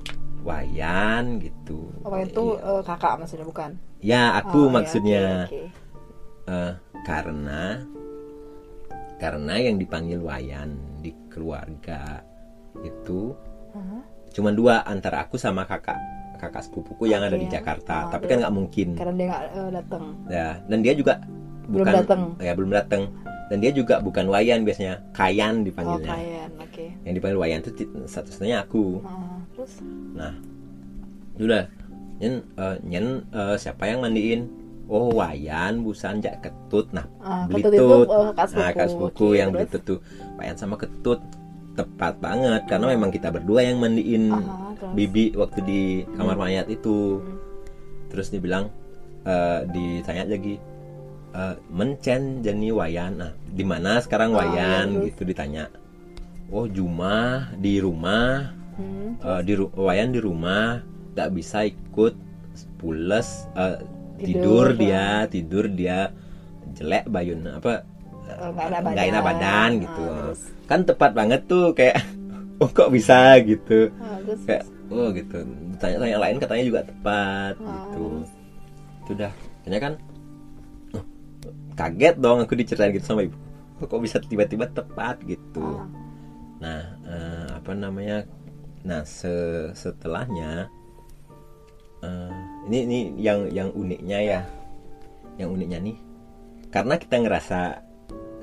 wayan 0.47 1.43
gitu. 1.43 1.91
Oh 2.03 2.15
itu 2.17 2.45
Iya. 2.59 2.71
eh, 2.79 2.83
kakak 2.87 3.15
maksudnya 3.19 3.47
bukan? 3.47 3.71
Ya 3.99 4.23
aku 4.39 4.59
Oh, 4.59 4.67
ya, 4.69 4.75
maksudnya. 4.75 5.25
oke, 5.47 5.51
oke. 5.51 5.63
Eh, 6.49 6.73
karena 7.05 7.63
karena 9.19 9.55
yang 9.59 9.77
dipanggil 9.77 10.23
wayan 10.23 10.79
di 11.03 11.11
keluarga 11.27 12.23
itu 12.87 13.35
Aha. 13.75 13.99
cuma 14.31 14.55
dua 14.55 14.87
antara 14.87 15.27
aku 15.27 15.35
sama 15.35 15.67
kakak 15.67 15.99
kakak 16.39 16.63
sepupuku 16.63 17.11
yang 17.11 17.27
ada 17.27 17.35
di. 17.35 17.51
Jakarta. 17.51 18.07
Oh, 18.07 18.11
tapi 18.15 18.31
terus? 18.31 18.31
kan 18.31 18.39
nggak 18.47 18.55
mungkin. 18.55 18.89
Karena 18.95 19.13
dia 19.19 19.27
nggak 19.27 19.43
eh, 19.51 19.71
datang 19.75 20.05
ya 20.31 20.49
dan 20.71 20.79
dia 20.87 20.95
juga 20.95 21.15
belum 21.69 21.85
bukan 21.85 21.95
datang 22.01 22.21
ya 22.41 22.53
belum 22.55 22.71
datang 22.73 23.03
dan 23.51 23.57
dia 23.59 23.73
juga 23.75 23.95
bukan 23.99 24.25
wayan 24.31 24.63
biasanya. 24.63 25.03
Kayan 25.11 25.61
oh 25.61 25.65
dipanggilnya 25.67 26.15
kayan 26.15 26.51
oke. 26.63 26.85
Yang 27.03 27.15
dipanggil 27.19 27.39
wayan 27.43 27.59
itu 27.67 27.71
satu-satunya 28.07 28.63
aku. 28.63 29.03
Ah, 29.03 29.38
terus? 29.59 29.73
Nah 30.15 30.33
udah 31.39 31.67
nyen 32.19 32.35
eh, 32.55 32.77
nyen 32.87 33.07
eh, 33.31 33.57
siapa 33.59 33.91
yang 33.91 34.07
mandiin? 34.07 34.47
Oh 34.89 35.13
wayan 35.13 35.85
busan 35.85 36.23
jak 36.23 36.41
ketut. 36.41 36.89
Nah 36.95 37.05
ah, 37.21 37.45
ketut 37.51 37.75
itu 37.75 37.83
tut. 37.83 38.07
eh, 38.09 38.31
kakak 38.33 38.49
nah 38.57 38.69
kakak 38.71 38.87
sepupu. 38.89 39.05
sepupu 39.11 39.27
Oke, 39.29 39.37
yang 39.37 39.51
terus? 39.53 39.83
tuh. 39.85 39.99
Wayan 40.39 40.57
sama 40.57 40.75
ketut 40.79 41.21
tepat 41.75 42.15
banget. 42.19 42.63
Karena 42.67 42.87
memang 42.95 43.11
kita 43.11 43.29
berdua 43.29 43.61
yang 43.63 43.79
mandiin 43.79 44.33
Aha, 44.33 44.73
terus? 44.79 44.95
bibi 44.95 45.25
waktu 45.35 45.59
di 45.67 45.83
kamar 46.15 46.39
mayat 46.39 46.71
itu. 46.71 47.19
Hmm. 47.19 47.37
terus 48.09 48.33
dibilang 48.33 48.73
eh, 49.29 49.61
ditanya 49.69 50.25
lagi 50.25 50.57
eh, 51.37 51.55
mencen 51.69 52.41
jani 52.41 52.73
wayan? 52.73 53.21
Nah 53.21 53.37
di 53.45 53.65
mana 53.69 54.01
sekarang 54.01 54.33
Oh, 54.33 54.41
wayan? 54.41 54.87
iya, 54.97 55.13
gitu 55.13 55.29
ditanya. 55.29 55.69
Oh 56.49 56.65
Juma 56.65 57.53
di 57.61 57.77
rumah 57.77 58.57
Hmm, 58.79 59.19
eh, 59.19 59.41
di 59.43 59.53
wayan 59.75 60.15
di 60.15 60.21
rumah 60.23 60.79
nggak 61.13 61.31
bisa 61.35 61.67
ikut 61.67 62.15
pules 62.79 63.51
eh, 63.55 63.83
Tidur, 64.19 64.71
tidur, 64.71 64.79
dia 64.79 65.07
tidur 65.31 65.65
dia 65.71 65.99
jelek 66.75 67.11
bayun 67.11 67.43
apa 67.51 67.83
eh, 68.31 68.51
nggak 68.55 69.07
enak 69.11 69.23
badan 69.23 69.71
Ah, 69.71 69.83
gitu 69.83 70.03
terus? 70.07 70.41
kan 70.71 70.81
tepat 70.87 71.11
banget 71.11 71.41
tuh 71.47 71.75
kayak 71.75 71.99
oh 72.63 72.71
kok 72.71 72.91
bisa 72.91 73.39
gitu. 73.43 73.91
Ah, 73.99 74.19
terus? 74.23 74.43
kayak 74.47 74.65
oh 74.91 75.11
gitu. 75.11 75.37
Tanya-tanya 75.79 76.19
lain 76.19 76.37
katanya 76.39 76.65
juga 76.67 76.81
tepat 76.87 77.55
Ah, 77.59 77.67
gitu. 77.67 78.07
terus? 78.23 78.31
itu 79.03 79.11
udah 79.17 79.33
kayaknya 79.63 79.81
kan 79.81 79.93
oh, 80.95 81.05
kaget 81.75 82.15
dong 82.19 82.39
aku 82.43 82.55
diceritain 82.55 82.95
gitu 82.95 83.07
sama 83.07 83.27
ibu. 83.27 83.35
Oh, 83.79 83.87
kok 83.87 84.03
bisa 84.03 84.19
tiba-tiba 84.23 84.67
tepat 84.71 85.19
gitu. 85.27 85.63
Ah, 85.63 85.87
nah 86.59 86.83
eh, 87.07 87.47
apa 87.55 87.71
namanya 87.73 88.27
nah 88.89 89.05
se- 89.05 89.77
setelahnya 89.77 90.73
eh, 92.01 92.33
ini 92.73 92.79
ini 92.89 92.99
yang 93.21 93.45
yang 93.53 93.69
uniknya 93.77 94.19
ya. 94.19 94.41
Yang 95.37 95.51
uniknya 95.55 95.79
nih 95.85 95.99
karena 96.69 96.95
kita 97.01 97.15
ngerasa 97.25 97.61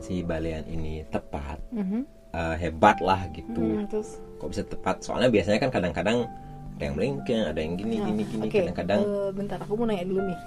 si 0.02 0.22
balean 0.26 0.66
ini 0.70 1.06
tepat 1.10 1.62
mhm. 1.74 2.06
eh, 2.34 2.56
hebat 2.62 2.98
lah 3.02 3.26
gitu. 3.34 3.82
Hmm, 3.82 3.86
terus? 3.90 4.22
Kok 4.42 4.50
bisa 4.52 4.64
tepat? 4.66 5.02
Soalnya 5.06 5.30
biasanya 5.32 5.60
kan 5.62 5.72
kadang-kadang 5.74 6.26
ada 6.76 6.84
yang 6.84 6.96
melengkeng 7.00 7.44
ada 7.48 7.60
yang 7.62 7.74
gini 7.80 7.96
Nah, 8.02 8.06
gini 8.12 8.24
gini 8.28 8.44
oke, 8.44 8.58
kadang-kadang 8.60 9.02
eh, 9.02 9.30
bentar 9.32 9.58
aku 9.64 9.74
mau 9.80 9.86
nanya 9.88 10.06
dulu 10.06 10.22
nih. 10.28 10.40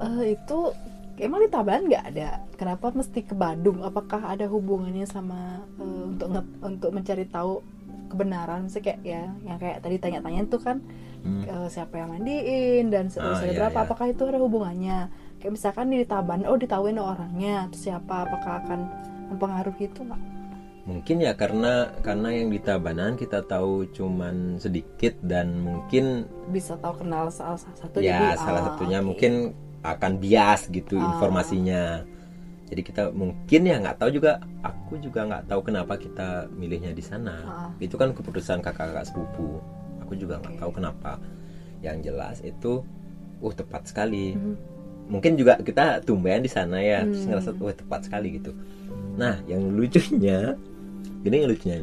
Eh, 0.00 0.24
itu 0.36 0.58
emang 1.20 1.40
di 1.40 1.48
Tabanan 1.48 1.84
nggak 1.88 2.04
ada? 2.12 2.28
Kenapa 2.56 2.86
mesti 2.92 3.20
ke 3.24 3.34
Bandung? 3.36 3.80
Apakah 3.80 4.20
ada 4.36 4.44
hubungannya 4.50 5.06
sama 5.08 5.64
eh, 5.80 6.02
untuk 6.10 6.28
nge- 6.36 6.56
untuk 6.60 6.90
mencari 6.92 7.24
tahu 7.30 7.64
kebenaran 8.10 8.66
Misalnya 8.66 8.84
kayak 8.86 9.00
ya 9.00 9.22
yang 9.46 9.58
kayak 9.58 9.78
tadi 9.80 9.96
tanya-tanya 9.96 10.42
tuh 10.46 10.60
kan 10.60 10.78
Hmm. 11.20 11.44
eh, 11.44 11.68
siapa 11.68 12.00
yang 12.00 12.16
mandiin 12.16 12.88
dan 12.88 13.12
se- 13.12 13.20
Ah, 13.20 13.36
iya, 13.44 13.52
berapa 13.52 13.76
iya. 13.76 13.84
apakah 13.84 14.06
itu 14.08 14.24
ada 14.24 14.40
hubungannya 14.40 14.98
kayak 15.36 15.52
misalkan 15.52 15.92
di 15.92 16.00
Tabanan 16.02 16.48
oh 16.48 16.56
ditahuin 16.56 16.96
orangnya 16.96 17.68
terus 17.68 17.84
siapa 17.86 18.24
apakah 18.24 18.64
akan 18.64 18.80
mempengaruhi 19.28 19.84
itu 19.84 20.00
nggak 20.00 20.20
mungkin 20.80 21.16
ya 21.20 21.36
karena 21.36 21.92
karena 22.00 22.28
yang 22.32 22.48
di 22.48 22.56
Tabanan 22.56 23.14
kita 23.14 23.44
tahu 23.44 23.84
cuman 23.92 24.56
sedikit 24.56 25.12
dan 25.20 25.60
mungkin 25.60 26.24
bisa 26.48 26.80
tahu 26.80 27.04
kenal 27.04 27.28
salah 27.28 27.60
satu 27.60 28.00
ya 28.00 28.16
jadi, 28.16 28.40
salah 28.40 28.60
ah, 28.60 28.66
satunya 28.72 28.98
oke. 28.98 29.06
mungkin 29.12 29.32
akan 29.80 30.12
bias 30.16 30.72
gitu 30.72 30.96
Ah. 30.96 31.04
informasinya 31.14 32.04
jadi 32.70 32.82
kita 32.82 33.02
mungkin 33.10 33.60
ya 33.66 33.76
nggak 33.82 33.98
tahu 33.98 34.10
juga 34.14 34.38
aku 34.62 35.02
juga 35.02 35.26
nggak 35.26 35.50
tahu 35.50 35.60
kenapa 35.60 35.98
kita 35.98 36.46
milihnya 36.54 36.94
di 36.94 37.02
sana 37.02 37.34
Ah. 37.42 37.70
itu 37.82 37.94
kan 37.94 38.14
keputusan 38.14 38.62
kakak-kakak 38.62 39.04
sepupu 39.04 39.58
aku 40.00 40.14
juga 40.14 40.38
nggak 40.38 40.54
Oke. 40.54 40.60
tahu 40.62 40.70
kenapa 40.78 41.12
yang 41.82 41.98
jelas 42.00 42.38
itu 42.40 42.86
uh 43.40 43.52
tepat 43.52 43.90
sekali 43.90 44.38
Mhm. 44.38 44.54
mungkin 45.10 45.34
juga 45.34 45.58
kita 45.58 45.98
tumben 46.00 46.40
di 46.40 46.50
sana 46.50 46.78
ya 46.78 47.02
terus 47.02 47.26
Hmm. 47.26 47.30
ngerasa 47.34 47.50
wah 47.58 47.74
tepat 47.74 48.00
sekali 48.06 48.38
gitu 48.38 48.54
nah 49.18 49.34
yang 49.44 49.66
lucunya 49.74 50.54
ini 51.26 51.34
yang 51.36 51.50
lucunya 51.50 51.78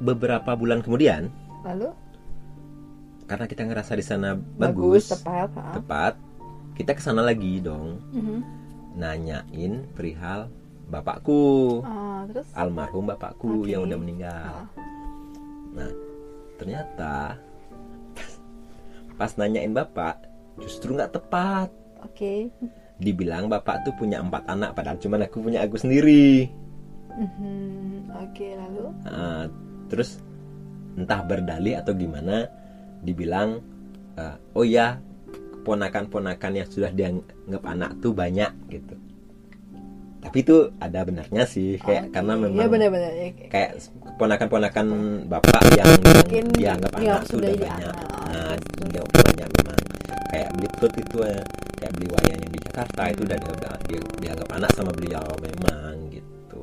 beberapa 0.00 0.56
bulan 0.56 0.80
kemudian 0.80 1.28
lalu 1.60 1.92
karena 3.28 3.44
kita 3.46 3.62
ngerasa 3.62 3.92
di 3.94 4.02
sana 4.02 4.34
bagus, 4.34 4.56
bagus, 4.56 5.04
tepat 5.12 5.48
tepat 5.76 6.14
kita 6.74 6.96
ke 6.96 7.02
sana 7.04 7.20
lagi 7.20 7.60
dong 7.60 8.00
Mhm. 8.10 8.38
Nanyain 8.94 9.86
perihal 9.94 10.50
bapakku 10.86 11.80
Ah, 11.82 12.26
terus 12.26 12.48
almarhum 12.52 13.06
bapakku 13.06 13.62
Oke. 13.62 13.70
yang 13.70 13.86
udah 13.86 13.98
meninggal 13.98 14.66
Ah. 14.66 14.66
nah 15.70 15.90
ternyata 16.58 17.38
pas, 18.12 18.32
pas 19.16 19.32
nanyain 19.38 19.70
bapak 19.70 20.18
justru 20.58 20.92
nggak 20.92 21.14
tepat 21.14 21.70
Oke. 22.02 22.50
dibilang 22.98 23.46
bapak 23.46 23.86
tuh 23.86 23.94
punya 23.94 24.18
empat 24.18 24.44
anak 24.44 24.74
padahal 24.74 24.98
cuma 24.98 25.16
aku 25.16 25.40
punya 25.40 25.62
aku 25.62 25.76
sendiri 25.76 26.50
Mhm. 27.10 28.06
Oke, 28.22 28.54
lalu 28.54 28.86
Nah, 29.02 29.50
terus 29.90 30.22
entah 30.94 31.26
berdalih 31.26 31.74
atau 31.74 31.90
gimana 31.90 32.46
dibilang 33.02 33.58
eh, 34.14 34.36
oh 34.54 34.62
ya 34.62 35.02
ponakan-ponakan 35.60 36.52
yang 36.54 36.66
sudah 36.66 36.90
dianggap 36.90 37.62
anak 37.64 37.90
tuh 37.98 38.12
banyak 38.12 38.50
gitu. 38.68 38.94
Tapi 40.20 40.36
itu 40.38 40.56
ada 40.76 41.00
benarnya 41.00 41.44
sih 41.44 41.80
kayak 41.80 42.08
Oke. 42.08 42.12
karena 42.12 42.32
memang 42.36 42.60
Iya 42.60 42.68
benar-benar 42.68 43.12
ya, 43.14 43.28
kayak- 43.32 43.48
kayak 43.48 43.70
ponakan-ponakan 44.16 44.86
bapak 45.26 45.62
yang 45.74 45.88
Mungkin 45.96 46.44
dianggap 46.52 46.92
anak 46.92 47.22
sudah 47.24 47.50
banyak. 47.50 47.72
anak. 47.72 47.96
nah 48.30 48.52
Terus- 48.52 48.90
dia 48.92 49.02
banyak 49.02 49.48
memang 49.50 49.78
kayak 50.28 50.48
beli 50.52 50.68
perut 50.70 50.94
itu 50.94 51.16
ya 51.20 51.40
kayak 51.74 51.92
beli 51.96 52.06
wayang 52.10 52.38
yang 52.38 52.52
di 52.52 52.60
Jakarta 52.62 53.02
itu 53.08 53.20
udah 53.24 53.38
dianggap, 53.40 53.78
dia, 53.88 54.00
dianggap 54.20 54.48
anak 54.52 54.70
sama 54.70 54.90
beliau 54.92 55.24
memang 55.40 55.94
gitu. 56.10 56.62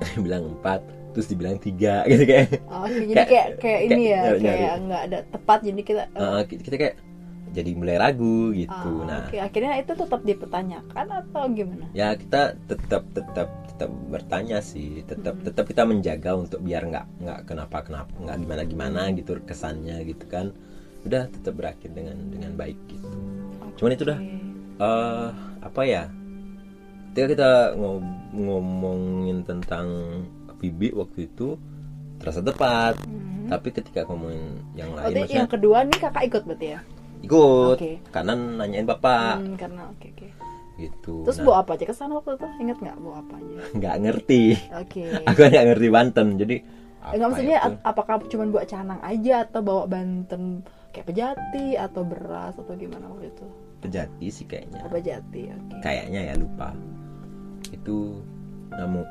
Bilang 0.24 0.42
empat 0.50 0.80
terus 1.08 1.26
dibilang 1.26 1.58
tiga 1.58 2.00
gitu 2.06 2.24
kayak. 2.24 2.64
Oh, 2.66 2.84
jadi 2.86 3.12
Kayak- 3.12 3.28
kayak 3.28 3.48
kayak 3.60 3.80
ini 3.86 4.02
ya, 4.06 4.20
kayak 4.34 4.74
nggak 4.82 5.02
ada 5.04 5.18
tepat 5.28 5.58
jadi 5.62 5.80
kita 5.82 6.02
oh, 6.14 6.32
eh, 6.32 6.42
kita 6.46 6.60
kita 6.64 6.76
kayak 6.78 6.94
jadi 7.50 7.70
mulai 7.72 7.96
ragu 7.96 8.52
gitu 8.52 8.70
ah, 8.70 9.04
nah 9.04 9.20
Oke, 9.24 9.38
akhirnya 9.38 9.72
itu 9.76 9.92
tetap 9.92 10.20
dipertanyakan 10.22 11.06
atau 11.08 11.42
gimana? 11.50 11.86
ya 11.92 12.12
kita 12.12 12.54
tetap 12.66 13.02
tetap 13.12 13.48
tetap 13.66 13.90
bertanya 14.10 14.58
sih 14.58 15.02
tetap 15.02 15.38
tetap 15.40 15.64
kita 15.64 15.82
menjaga 15.82 16.34
untuk 16.34 16.60
biar 16.60 16.82
nggak 16.84 17.06
nggak 17.22 17.40
kenapa 17.46 17.82
kenapa 17.82 18.10
nggak 18.18 18.36
gimana 18.38 18.62
gimana 18.64 19.00
gitu 19.14 19.38
kesannya 19.42 20.02
gitu 20.04 20.24
kan 20.26 20.50
udah 21.06 21.30
tetap 21.30 21.54
berakhir 21.54 21.94
dengan 21.94 22.18
dengan 22.28 22.52
baik 22.52 22.76
gitu 22.90 23.08
cuman 23.78 23.94
itu 23.94 24.04
dah 24.04 24.18
Oke. 24.18 24.36
eh 24.78 25.28
apa 25.62 25.82
ya 25.82 26.04
ketika 27.10 27.26
kita 27.28 27.50
ngom- 27.74 28.18
ngomongin 28.34 29.42
tentang 29.42 29.86
bibi 30.58 30.90
waktu 30.90 31.26
itu 31.26 31.54
terasa 32.18 32.42
tepat 32.42 32.98
Mhm. 33.06 33.46
tapi 33.46 33.68
ketika 33.70 34.02
ngomongin 34.04 34.58
yang 34.74 34.90
lain 34.90 35.06
Berarti 35.06 35.18
maksudnya 35.22 35.38
yang 35.38 35.50
kedua 35.50 35.78
nih 35.86 35.98
kakak 35.98 36.22
ikut 36.26 36.42
berarti 36.44 36.66
ya? 36.68 36.80
Ikut 37.20 37.76
Oke. 37.76 37.92
karena 38.08 38.32
nanyain 38.34 38.84
bapak 38.84 39.38
Hmm, 39.38 39.54
karena 39.54 39.82
oke 39.88 40.06
oke. 40.08 40.28
gitu 40.76 41.14
Terus 41.26 41.38
Nah, 41.38 41.44
bawa 41.44 41.56
apa 41.60 41.70
aja 41.74 41.84
ke 41.84 41.92
sana 41.92 42.12
waktu 42.14 42.34
itu? 42.34 42.46
Ingat 42.60 42.78
nggak 42.78 42.96
bawa 42.98 43.16
apa 43.18 43.34
aja? 43.36 43.58
nggak 43.78 43.96
ngerti 43.98 44.42
Oke. 44.72 45.04
aku 45.28 45.40
nggak 45.44 45.66
ngerti 45.66 45.88
Banten 45.88 46.28
jadi 46.36 46.56
Enggak 46.98 47.14
apa 47.16 47.30
maksudnya 47.30 47.58
itu? 47.58 47.66
ap- 47.68 47.82
apakah 47.86 48.14
cuma 48.26 48.44
buat 48.48 48.66
canang 48.66 49.00
aja 49.00 49.34
atau 49.42 49.60
bawa 49.60 49.84
Banten 49.84 50.42
kayak 50.90 51.06
pejati 51.06 51.66
atau 51.74 52.02
beras 52.02 52.54
atau 52.54 52.74
gimana 52.74 53.08
waktu 53.08 53.28
itu? 53.28 53.46
pejati 53.78 54.26
sih 54.28 54.42
kayaknya 54.44 54.82
Oh, 54.82 54.90
pejati, 54.90 55.42
oke. 55.48 55.78
kayaknya 55.80 56.20
ya 56.24 56.34
lupa 56.34 56.74
itu 57.68 58.18
namun 58.68 59.06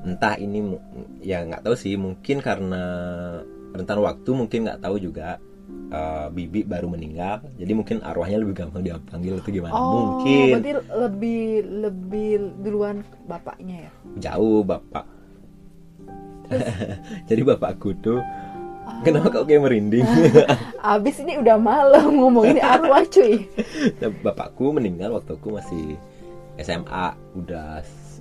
entah 0.00 0.36
ini 0.36 0.76
ya 1.20 1.40
nggak 1.42 1.60
tahu 1.60 1.72
sih 1.74 1.96
mungkin 1.96 2.40
karena 2.40 2.82
rentan 3.70 3.98
waktu 3.98 4.30
mungkin 4.30 4.64
nggak 4.64 4.80
tahu 4.80 4.96
juga 4.96 5.36
eh, 5.88 6.26
bibi 6.28 6.60
baru 6.62 6.86
meninggal 6.86 7.42
jadi 7.54 7.72
mungkin 7.72 8.00
arwahnya 8.00 8.38
lebih 8.38 8.54
gampang 8.56 8.82
dipanggil 8.82 9.36
atau 9.36 9.50
gimana 9.50 9.72
Oh, 9.72 9.90
mungkin 10.18 10.46
berarti 10.54 10.72
lebih 10.94 11.42
lebih 11.80 12.30
duluan 12.60 12.96
bapaknya 13.24 13.86
ya? 13.86 13.90
jauh 14.20 14.62
bapak 14.62 15.04
jadi 17.28 17.42
bapakku 17.44 17.94
tuh 17.96 18.20
Ah. 18.80 19.04
kenapa 19.04 19.30
kau 19.30 19.44
kayak 19.44 19.62
merinding 19.62 20.02
Abis 20.82 21.20
ini 21.20 21.36
udah 21.36 21.60
malam 21.60 22.10
ngomong 22.10 22.48
ini 22.48 22.58
arwah 22.58 23.04
cuy. 23.04 23.44
Nah, 24.00 24.10
bapakku 24.18 24.72
meninggal 24.72 25.14
waktu 25.14 25.36
aku 25.36 25.52
masih 25.52 25.94
SMA 26.56 27.06
udah 27.36 27.84
s- 27.84 28.18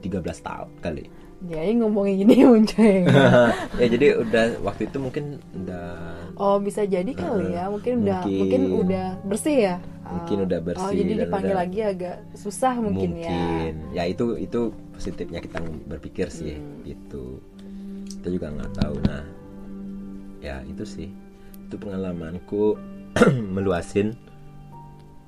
13 0.00 0.24
tahun 0.40 0.70
kali 0.78 1.04
Jadi 1.42 1.70
ngomongin 1.74 2.14
gini 2.20 2.34
muncul. 2.48 3.02
ya 3.80 3.86
jadi 3.88 4.06
udah 4.16 4.44
waktu 4.60 4.86
itu 4.86 4.96
mungkin 4.96 5.24
udah 5.54 5.86
Oh 6.32 6.56
bisa 6.56 6.82
jadi 6.82 7.06
kali 7.08 7.52
ya, 7.52 7.68
mungkin 7.68 8.02
udah 8.02 8.20
Mungkin. 8.20 8.38
mungkin 8.38 8.62
udah 8.80 9.06
bersih 9.22 9.56
ya. 9.62 9.76
Mungkin 10.02 10.36
Oh. 10.38 10.44
udah 10.44 10.58
Oh 10.58 10.64
bersih 10.64 10.96
jadi 10.96 11.12
dan 11.12 11.20
dipanggil 11.22 11.50
udah- 11.50 11.60
lagi 11.60 11.78
agak 11.80 12.16
susah 12.32 12.74
mungkin, 12.76 13.10
ya. 13.16 13.28
mungkin 13.28 13.74
ya 13.90 14.02
itu 14.04 14.24
itu 14.36 14.60
positifnya 14.92 15.38
kita 15.38 15.58
berpikir 15.86 16.26
sih 16.28 16.56
Hmm. 16.56 16.82
itu 16.84 17.22
kita 18.12 18.28
juga 18.28 18.46
nggak 18.50 18.72
tahu 18.76 18.96
nah 19.02 19.22
ya 20.38 20.62
itu 20.62 20.84
sih 20.84 21.08
itu 21.62 21.74
pengalamanku 21.76 22.76
meluasin 23.54 24.12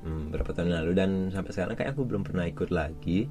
hmm, 0.01 0.31
berapa 0.31 0.51
tahun 0.53 0.73
lalu 0.75 0.93
dan 0.93 1.11
sampai 1.31 1.51
sekarang 1.51 1.75
kayak 1.75 1.91
aku 1.91 2.03
belum 2.03 2.23
pernah 2.23 2.45
ikut 2.45 2.69
lagi 2.69 3.27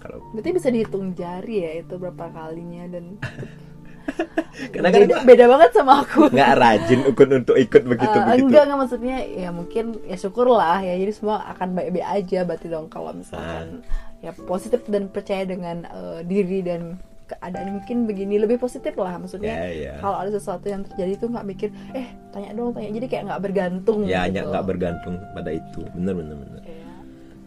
kalau 0.00 0.18
Berarti 0.32 0.50
bisa 0.50 0.68
dihitung 0.68 1.12
jari 1.12 1.56
ya 1.60 1.72
itu 1.84 1.94
berapa 1.94 2.24
kalinya 2.32 2.84
dan 2.88 3.04
karena 4.74 4.88
kan 4.90 5.00
beda, 5.06 5.16
beda 5.22 5.44
banget 5.46 5.70
sama 5.72 6.02
aku. 6.02 6.28
nggak 6.34 6.52
rajin 6.58 7.00
ikut 7.06 7.28
untuk 7.30 7.56
ikut 7.56 7.82
begitu 7.86 8.16
Eh, 8.18 8.24
begitu 8.26 8.44
enggak 8.50 8.62
enggak 8.66 8.78
maksudnya 8.82 9.16
ya 9.22 9.50
mungkin 9.54 9.84
ya 10.02 10.16
syukurlah 10.18 10.78
ya 10.82 10.94
jadi 10.98 11.12
semua 11.14 11.46
akan 11.54 11.68
baik-baik 11.78 12.06
aja 12.06 12.38
berarti 12.42 12.66
dong 12.66 12.86
kalau 12.90 13.14
misalkan 13.14 13.86
ya 14.20 14.34
positif 14.34 14.82
dan 14.90 15.06
percaya 15.08 15.46
dengan 15.46 15.86
eh, 15.86 16.20
diri 16.26 16.60
dan 16.60 16.98
keadaan 17.30 17.78
mungkin 17.78 18.10
begini 18.10 18.42
lebih 18.42 18.58
positif 18.58 18.90
lah 18.98 19.14
maksudnya. 19.14 19.54
Ya 19.54 19.70
ya. 19.70 19.92
Kalau 20.02 20.18
ada 20.18 20.34
sesuatu 20.34 20.66
yang 20.66 20.82
terjadi 20.82 21.14
tuh 21.14 21.30
nggak 21.30 21.46
mikir 21.46 21.68
eh 21.94 22.10
tanya 22.34 22.50
dong 22.50 22.74
tanya. 22.74 22.90
Jadi 22.90 23.06
kayak 23.06 23.24
nggak 23.30 23.42
bergantung 23.46 23.98
ya 24.02 24.26
gitu. 24.26 24.34
hanya 24.34 24.40
nggak 24.50 24.64
bergantung 24.66 25.14
pada 25.30 25.50
itu. 25.54 25.80
Bener 25.94 26.14
bener 26.18 26.34
bener. 26.36 26.62
Iya. 26.66 26.86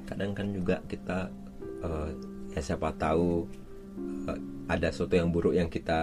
kadang 0.08 0.32
kan 0.32 0.48
juga 0.56 0.80
kita 0.88 1.28
eh, 1.84 2.10
ya 2.54 2.62
siapa 2.64 2.94
tahu 2.94 3.46
eh, 4.26 4.40
ada 4.66 4.88
sesuatu 4.88 5.14
yang 5.14 5.28
buruk 5.28 5.54
yang 5.54 5.68
kita 5.68 6.00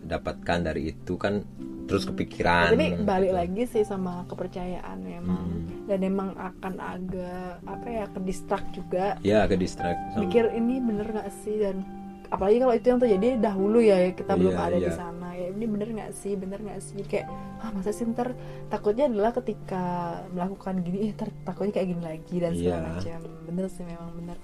dapatkan 0.00 0.58
dari 0.62 0.92
itu 0.92 1.14
kan 1.14 1.42
terus 1.84 2.04
kepikiran 2.04 2.70
tapi 2.70 3.00
balik 3.00 3.30
gitu. 3.30 3.38
lagi 3.38 3.62
sih 3.66 3.82
sama 3.82 4.22
kepercayaan 4.26 4.98
memang 5.00 5.44
Hmm. 5.48 5.88
dan 5.88 5.98
memang 5.98 6.28
akan 6.32 6.74
agak 6.76 7.64
apa 7.64 7.86
ya 7.88 8.04
ke 8.06 8.20
distract 8.22 8.68
juga 8.70 9.16
ya 9.22 9.44
ke 9.44 9.56
distract 9.56 9.96
sama- 10.10 10.22
mikir 10.22 10.52
ini 10.52 10.78
bener 10.78 11.08
nggak 11.08 11.30
sih 11.38 11.56
dan 11.56 11.80
apalagi 12.28 12.60
kalau 12.60 12.74
itu 12.74 12.86
yang 12.86 13.00
terjadi 13.00 13.28
dahulu 13.42 13.78
ya 13.80 13.96
kita 14.10 14.32
belum 14.34 14.52
Iya, 14.52 14.60
ada 14.62 14.76
di 14.76 14.84
iya. 14.84 14.92
sana 14.94 15.28
ya 15.32 15.48
ini 15.48 15.64
bener 15.66 15.88
nggak 15.90 16.12
sih 16.12 16.32
bener 16.34 16.60
nggak 16.60 16.80
sih 16.82 17.00
kayak 17.02 17.26
ah 17.58 17.70
masa 17.72 17.88
sih 17.88 18.04
ntar 18.04 18.36
takutnya 18.68 19.08
adalah 19.08 19.32
ketika 19.32 19.84
melakukan 20.28 20.74
gini 20.82 20.98
ntar 21.10 21.32
takutnya 21.42 21.72
kayak 21.72 21.88
gini 21.88 22.02
lagi 22.04 22.36
dan 22.36 22.52
segala 22.52 22.76
Iya. 22.76 22.88
macam 22.90 23.18
bener 23.42 23.64
sih 23.66 23.82
memang 23.82 24.10
bener 24.14 24.36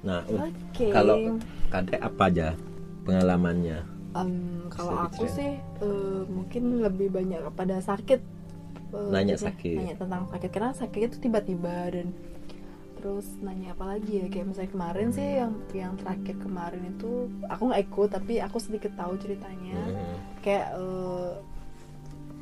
nah 0.00 0.24
oke. 0.24 0.86
kalau 0.88 1.36
kadek 1.68 2.00
apa 2.00 2.22
aja 2.26 2.48
pengalamannya? 3.04 3.78
Em, 4.10 4.66
kalau 4.72 5.06
aku 5.06 5.22
diceritain. 5.22 5.36
sih 5.38 5.52
eh, 5.86 6.22
mungkin 6.26 6.62
lebih 6.82 7.08
banyak 7.12 7.40
kepada 7.46 7.78
sakit. 7.78 8.20
Eh, 8.90 9.08
Nanya 9.14 9.38
biasanya 9.38 9.48
sakit. 9.54 9.76
nanya 9.78 9.94
tentang 9.96 10.22
sakit. 10.26 10.50
Karena 10.50 10.70
sakitnya 10.74 11.08
tuh 11.14 11.20
tiba-tiba 11.22 11.76
dan 11.94 12.08
terus 12.98 13.26
nanya 13.40 13.72
apa 13.72 13.96
lagi 13.96 14.12
ya? 14.18 14.26
Kayak 14.26 14.46
misalnya 14.50 14.72
kemarin 14.72 15.08
sih 15.14 15.28
yang 15.38 15.52
yang 15.70 15.92
terakhir 15.96 16.36
kemarin 16.36 16.82
itu 16.90 17.10
aku 17.46 17.62
nggak 17.70 17.82
ikut 17.86 18.08
tapi 18.10 18.32
aku 18.42 18.56
sedikit 18.58 18.92
tahu 18.98 19.14
ceritanya. 19.16 19.78
Mhm. 19.78 20.14
kayak 20.42 20.66
eh, 20.74 21.30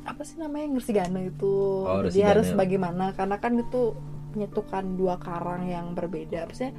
apa 0.09 0.21
sih 0.25 0.41
namanya? 0.41 0.73
Ngersigana 0.73 1.21
itu. 1.21 1.53
Oh, 1.85 2.01
jadi 2.01 2.25
Ngersigana. 2.25 2.29
harus 2.33 2.47
bagaimana? 2.55 3.05
Karena 3.13 3.37
kan 3.37 3.53
itu 3.55 3.93
menyatukan 4.33 4.85
dua 4.97 5.21
karang 5.21 5.69
yang 5.69 5.93
berbeda. 5.93 6.49
Maksudnya 6.49 6.73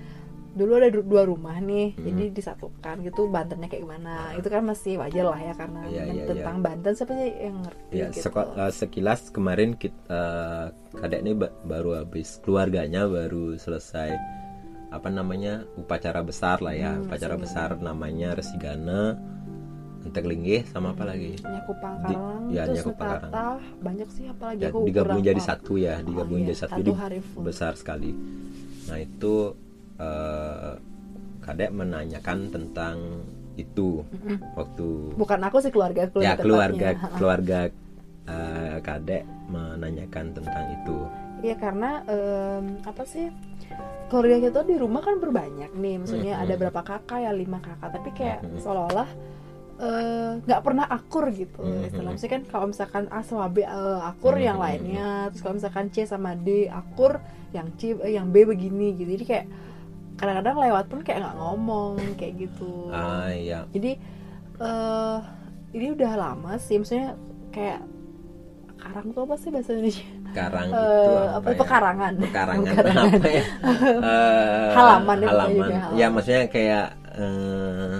dulu 0.51 0.73
ada 0.75 0.89
du- 0.89 1.03
dua 1.03 1.23
rumah 1.23 1.57
nih 1.57 1.95
Hmm. 1.95 2.05
jadi 2.05 2.25
disatukan 2.33 2.95
gitu 3.01 3.27
Bantennya 3.27 3.67
kayak 3.67 3.83
gimana. 3.83 4.35
Itu 4.35 4.47
kan 4.47 4.63
masih 4.65 4.99
wajar 4.99 5.25
lah 5.25 5.39
ya 5.39 5.55
karena 5.55 5.81
Iya, 5.87 6.03
iya, 6.07 6.25
tentang 6.27 6.57
Banten 6.59 6.93
siapa 6.93 7.13
sih 7.13 7.31
yang 7.39 7.57
ngerti 7.61 7.93
ya 7.93 8.07
gitu. 8.09 8.19
eh, 8.59 8.73
sekilas 8.73 9.21
kemarin 9.31 9.71
kita 9.73 10.23
kadek 10.93 11.21
ini 11.21 11.33
ba- 11.33 11.55
baru 11.63 11.91
habis 11.97 12.43
keluarganya 12.43 13.07
baru 13.07 13.55
selesai 13.55 14.11
apa 14.91 15.07
namanya 15.07 15.63
upacara 15.77 16.19
besar 16.21 16.59
lah 16.59 16.75
ya 16.75 16.91
Hmm, 16.93 17.07
upacara 17.07 17.39
resigana. 17.39 17.45
besar 17.47 17.69
namanya 17.79 18.29
resigana 18.35 19.01
entek 20.01 20.25
linggih 20.25 20.67
sama 20.67 20.91
apa 20.91 21.05
lagi? 21.05 21.39
Nyaku 21.39 21.73
Pangkarang 21.79 22.43
Di- 22.49 22.57
ya, 22.57 22.63
terus 22.67 22.85
banyak 23.79 24.09
sih 24.11 24.25
apalagi 24.27 24.61
ya, 24.61 24.71
digabung 24.75 25.23
jadi 25.23 25.39
satu 25.39 25.73
ya 25.77 26.01
digabung 26.01 26.37
Oh, 26.37 26.43
iya, 26.43 26.49
jadi 26.51 26.59
satu 26.59 26.73
satu 26.75 26.81
jadi 26.83 26.91
besar 27.39 27.73
sekali. 27.77 28.11
Nah 28.89 28.99
itu 28.99 29.55
eh, 30.01 30.73
kadek 31.41 31.71
menanyakan 31.71 32.49
tentang 32.49 32.97
itu 33.57 34.01
Mm-mm. 34.09 34.37
waktu 34.57 34.89
bukan 35.15 35.41
aku 35.45 35.57
sih 35.61 35.69
keluarga 35.69 36.09
aku 36.09 36.25
ya 36.25 36.33
keluarga 36.35 36.89
tepatnya. 36.97 37.17
keluarga 37.19 37.59
eh, 38.27 38.77
kadek 38.81 39.23
menanyakan 39.49 40.27
tentang 40.33 40.67
itu 40.73 40.99
Iya 41.41 41.57
karena 41.57 42.05
em, 42.05 42.85
apa 42.85 43.01
sih 43.09 43.33
keluarga 44.13 44.37
kita 44.43 44.61
di 44.61 44.77
rumah 44.77 45.01
kan 45.01 45.17
berbanyak 45.17 45.73
nih, 45.73 45.97
maksudnya 45.97 46.37
Mhm. 46.37 46.43
ada 46.45 46.55
berapa 46.59 46.81
kakak 46.85 47.17
ya 47.17 47.33
lima 47.33 47.65
kakak, 47.65 47.97
tapi 47.97 48.09
kayak 48.13 48.45
Mhm. 48.45 48.59
seolah-olah 48.61 49.11
eh, 49.81 50.33
nggak 50.45 50.61
pernah 50.61 50.85
akur 50.85 51.33
gitu 51.33 51.65
Mhm. 51.65 52.05
Maksudnya 52.05 52.33
kan 52.37 52.43
kalau 52.45 52.67
misalkan 52.69 53.05
A 53.09 53.25
sama 53.25 53.49
B 53.49 53.65
eh, 53.65 54.01
akur 54.05 54.37
yang 54.37 54.61
Mhm. 54.61 54.65
lainnya, 54.69 55.09
terus 55.33 55.41
kalau 55.41 55.57
misalkan 55.57 55.89
C 55.89 56.05
sama 56.05 56.37
D 56.37 56.69
akur, 56.69 57.17
yang 57.57 57.73
C 57.81 57.97
eh, 57.97 58.13
yang 58.13 58.29
B 58.29 58.45
begini 58.45 59.01
gitu. 59.01 59.17
Jadi 59.17 59.25
kayak 59.25 59.47
kadang-kadang 60.21 60.57
lewat 60.61 60.85
pun 60.87 61.01
kayak 61.01 61.19
nggak 61.21 61.37
ngomong 61.37 61.93
kayak 62.15 62.35
gitu. 62.39 62.93
ah 62.93 63.27
iya 63.29 63.65
Jadi 63.71 63.97
eh 64.59 65.19
ini 65.71 65.87
udah 65.91 66.13
lama 66.15 66.53
sih, 66.59 66.77
maksudnya 66.77 67.17
kayak 67.49 67.81
karang 68.77 69.09
tuh 69.11 69.23
apa 69.23 69.35
sih 69.37 69.49
bahasa 69.49 69.71
Indonesia? 69.73 70.07
karang 70.31 70.67
Eh, 70.67 70.71
itu 70.71 70.85
apa, 71.11 71.37
apa 71.37 71.49
ya? 71.49 71.57
pekarangan. 71.59 72.13
Pekarangan 72.19 72.65
Pekarangan. 72.71 73.13
apa 73.15 73.29
ya? 73.31 73.45
Eh, 74.11 74.69
Halaman 74.73 75.17
itu 75.19 75.29
halaman. 75.29 75.55
juga, 75.55 75.77
halaman. 75.81 75.97
Ya 75.97 76.07
maksudnya 76.09 76.45
kayak 76.47 76.87
eh, 77.13 77.99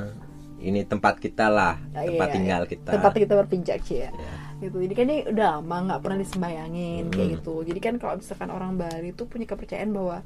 ini 0.61 0.81
tempat 0.85 1.15
kita 1.17 1.47
lah, 1.49 1.75
Ah, 1.91 2.05
tempat 2.05 2.29
iya, 2.29 2.35
tinggal 2.35 2.63
iya. 2.63 2.71
kita. 2.71 2.91
tempat 2.93 3.13
kita 3.15 3.33
berpijak 3.35 3.79
sih 3.83 3.99
ya 3.99 4.11
Ya. 4.11 4.35
gitu 4.61 4.77
jadi 4.79 4.93
kan 4.93 5.05
ini 5.07 5.19
udah 5.27 5.47
lama 5.57 5.77
nggak 5.87 6.01
pernah 6.01 6.19
disembayangin 6.21 7.09
kayak 7.09 7.17
Hmm. 7.25 7.35
gitu 7.35 7.55
jadi 7.65 7.81
kan 7.81 7.95
kalau 7.97 8.15
misalkan 8.15 8.51
orang 8.51 8.77
Bali 8.77 9.09
tuh 9.11 9.25
punya 9.25 9.47
kepercayaan 9.47 9.89
bahwa 9.89 10.21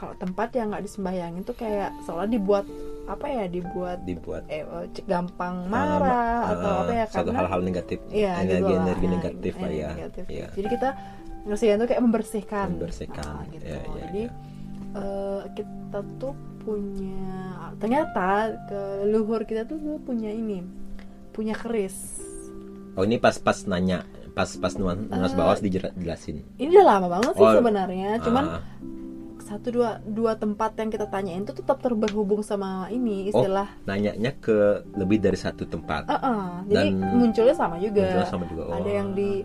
kalau 0.00 0.16
tempat 0.16 0.48
yang 0.50 0.72
nggak 0.72 0.80
disembayangin 0.82 1.42
tuh 1.42 1.52
kayak 1.52 1.92
seolah 2.02 2.24
dibuat 2.24 2.64
apa 3.04 3.26
ya 3.26 3.44
dibuat 3.46 4.00
dibuat 4.02 4.48
eh, 4.48 4.64
c- 4.88 5.04
gampang 5.04 5.60
eh, 5.60 5.68
marah 5.68 6.00
ma- 6.00 6.48
atau 6.48 6.70
eh, 6.70 6.80
apa 6.80 6.92
ya 6.94 7.04
satu 7.04 7.16
karena 7.26 7.38
hal-hal 7.38 7.60
negatif, 7.60 7.98
Iya, 8.08 8.32
energi 8.38 8.56
gitu 8.56 8.72
lah. 8.72 8.80
energi 8.80 9.04
Nah, 9.04 9.12
negatif 9.12 9.52
lah 9.54 9.70
ya. 9.70 9.90
negatif. 9.92 10.24
Iya. 10.26 10.46
Jadi 10.50 10.68
kita 10.70 10.88
ngersihan 11.42 11.76
tuh 11.76 11.86
kayak 11.86 12.02
membersihkan. 12.02 12.66
Membersihkan, 12.72 13.24
Ah, 13.26 13.44
gitu. 13.46 13.64
iya, 13.66 13.76
iya, 13.78 14.00
Jadi 14.00 14.22
iya. 14.22 14.30
eh, 14.96 15.40
kita 15.52 15.98
tuh 16.16 16.34
punya 16.60 17.28
ternyata 17.76 18.28
ke 18.66 18.80
leluhur 19.02 19.42
kita 19.42 19.64
tuh 19.64 19.76
punya 19.98 20.28
ini 20.28 20.60
punya 21.30 21.52
keris. 21.52 22.20
Oh 22.92 23.02
ini 23.02 23.16
pas-pas 23.16 23.64
nanya, 23.64 24.04
pas-pas 24.30 24.76
nuan, 24.76 25.08
nuas 25.08 25.30
Eh, 25.30 25.36
bawas 25.36 25.58
dijelasin. 25.58 26.42
Ini 26.56 26.68
udah 26.70 26.86
lama 26.86 27.06
banget 27.10 27.32
sih 27.32 27.42
Oh, 27.42 27.54
sebenarnya. 27.54 28.18
Cuman 28.20 28.44
Ah. 28.46 28.62
Satu 29.50 29.66
dua 29.72 29.90
dua 30.00 30.32
tempat 30.34 30.78
yang 30.78 30.88
kita 30.88 31.04
tanyain 31.04 31.42
tuh 31.42 31.52
tetap 31.52 31.82
terberhubung 31.82 32.38
sama 32.40 32.86
ini 32.88 33.26
Oh, 33.28 33.42
istilah. 33.42 33.66
nanyanya 33.82 34.30
ke 34.36 34.56
lebih 34.94 35.18
dari 35.18 35.34
satu 35.34 35.66
tempat. 35.66 36.06
Eh, 36.06 36.14
eh, 36.14 36.46
jadi 36.70 36.88
Dan- 36.88 37.18
munculnya 37.18 37.52
sama 37.52 37.76
juga. 37.76 38.06
Munculnya 38.06 38.30
sama 38.30 38.44
juga. 38.46 38.62
ada 38.70 38.78
Oh. 38.80 38.94
yang 38.94 39.10
di 39.12 39.42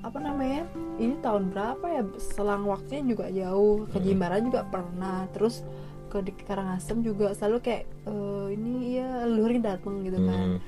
apa 0.00 0.18
namanya 0.18 0.68
ini 0.98 1.16
tahun 1.18 1.48
berapa 1.48 1.84
ya 1.86 2.02
selang 2.18 2.64
waktunya 2.64 3.04
juga 3.06 3.24
jauh 3.26 3.84
ke 3.86 3.96
Hmm. 3.96 4.04
Jimbaran 4.06 4.42
juga 4.42 4.60
pernah 4.64 5.24
terus 5.30 5.64
ke 6.06 6.20
di 6.20 6.32
Karangasem 6.38 7.00
juga 7.00 7.32
selalu 7.32 7.58
kayak 7.60 7.84
eh, 8.02 8.46
ini 8.50 8.72
ya 8.94 9.24
leluhurnya 9.24 9.62
datang 9.70 10.00
gitu 10.00 10.20
kan 10.22 10.48
Hmm. 10.56 10.60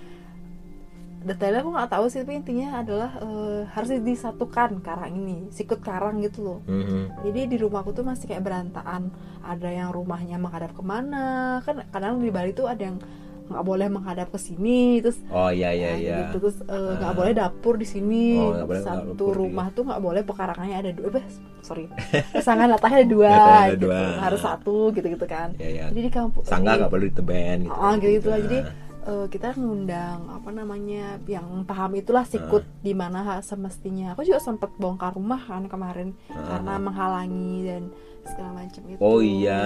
Detailnya 1.27 1.61
aku 1.61 1.71
nggak 1.73 1.91
tahu 1.91 2.05
sih 2.07 2.23
tapi 2.23 2.33
intinya 2.37 2.79
adalah 2.79 3.11
eh, 3.19 3.61
harus 3.69 3.91
disatukan 4.01 4.79
karang 4.79 5.13
ini 5.13 5.51
sikut 5.51 5.81
karang 5.81 6.19
gitu 6.21 6.39
loh 6.41 6.59
Hmm. 6.65 7.11
jadi 7.21 7.41
di 7.45 7.57
rumahku 7.57 7.91
tuh 7.91 8.03
masih 8.03 8.27
kayak 8.27 8.41
berantakan 8.41 9.11
ada 9.43 9.69
yang 9.69 9.91
rumahnya 9.91 10.37
menghadap 10.37 10.71
ke 10.71 10.83
mana 10.83 11.27
kan 11.61 11.83
kadang 11.87 12.19
di 12.19 12.31
Bali 12.31 12.51
tuh 12.53 12.65
ada 12.65 12.81
yang 12.81 12.99
nggak 13.47 13.63
boleh 13.63 13.87
menghadap 13.89 14.27
ke 14.29 14.39
sini 14.41 14.99
terus 14.99 15.23
Oh 15.29 15.47
iya 15.49 15.71
iya 15.71 15.89
Nah, 15.89 15.97
iya. 15.97 16.17
gitu. 16.25 16.37
terus 16.41 16.57
eh, 16.63 16.93
nggak 16.97 17.11
Ah. 17.11 17.17
boleh 17.17 17.33
dapur 17.33 17.75
di 17.75 17.87
sini 17.87 18.35
Oh, 18.37 18.59
boleh 18.61 18.83
satu 18.83 19.25
iya. 19.25 19.37
rumah 19.37 19.67
tuh 19.71 19.83
nggak 19.83 20.03
boleh 20.03 20.23
pekarangannya 20.23 20.77
ada 20.77 20.91
dua 20.93 21.09
eh, 21.15 21.27
sorry 21.61 21.87
pasangan 22.35 22.67
latahnya 22.69 22.99
ada 23.01 23.09
dua, 23.09 23.27
Latahnya 23.29 23.55
ada 23.63 23.71
gitu. 23.73 23.87
dua. 23.87 24.03
harus 24.19 24.41
satu 24.41 24.77
gitu 24.93 25.07
gitu 25.09 25.27
kan 25.27 25.55
Iya 25.57 25.69
iya. 25.73 25.85
jadi 25.89 26.01
di 26.03 26.13
kampung 26.13 26.43
Sangga 26.43 26.75
nggak 26.77 26.91
perlu 26.91 27.07
diteben 27.07 27.57
gitu. 27.63 27.71
Ah, 27.73 27.95
gitu, 27.95 28.07
gitu 28.13 28.29
lah. 28.29 28.41
Jadi 28.41 28.59
Nah. 29.07 29.13
eh, 29.17 29.27
kita 29.29 29.55
ngundang 29.55 30.21
apa 30.29 30.51
namanya 30.51 31.23
yang 31.25 31.63
paham 31.63 31.95
itulah 31.95 32.25
sikut 32.25 32.61
Ah. 32.61 32.83
di 32.83 32.91
mana 32.91 33.23
semestinya 33.41 34.13
aku 34.13 34.23
juga 34.23 34.39
sempat 34.39 34.75
bongkar 34.75 35.15
rumah 35.15 35.39
kan 35.41 35.65
kemarin 35.65 36.11
Ah. 36.29 36.43
karena 36.49 36.75
menghalangi 36.77 37.55
dan 37.65 37.83
segala 38.27 38.59
macam 38.59 38.83
itu 38.85 38.99
Oh 38.99 39.23
iya, 39.23 39.63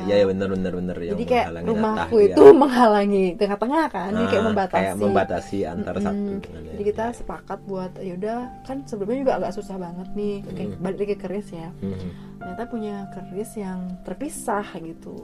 iya 0.00 0.22
ya, 0.22 0.24
bener 0.24 0.46
bener 0.48 0.72
bener 0.72 0.94
yang 0.96 1.12
jadi 1.12 1.24
kayak 1.26 1.46
rumahku 1.60 2.14
latah, 2.14 2.26
itu 2.28 2.44
ya. 2.44 2.54
menghalangi 2.54 3.24
tengah-tengah 3.34 3.84
kan 3.88 4.10
jadi 4.14 4.26
kayak 4.28 4.44
membatasi 4.46 4.78
kayak 4.78 4.94
membatasi 4.96 5.58
antara 5.66 5.98
Mm-mm. 5.98 6.06
satu 6.06 6.30
dengan 6.40 6.62
jadi 6.70 6.82
kita 6.86 7.04
sepakat 7.12 7.58
buat 7.66 7.92
ya 7.98 8.12
udah 8.14 8.36
kan 8.62 8.76
sebelumnya 8.86 9.18
juga 9.20 9.34
agak 9.36 9.52
susah 9.52 9.76
banget 9.76 10.08
nih 10.14 10.36
kayak 10.46 10.68
Hmm. 10.70 10.78
balik 10.80 10.98
lagi 11.00 11.10
ke 11.10 11.20
keris 11.20 11.48
ya 11.50 11.68
Hmm. 11.76 12.08
ternyata 12.38 12.62
punya 12.70 12.94
keris 13.10 13.50
yang 13.56 13.78
terpisah 14.06 14.66
gitu 14.76 15.14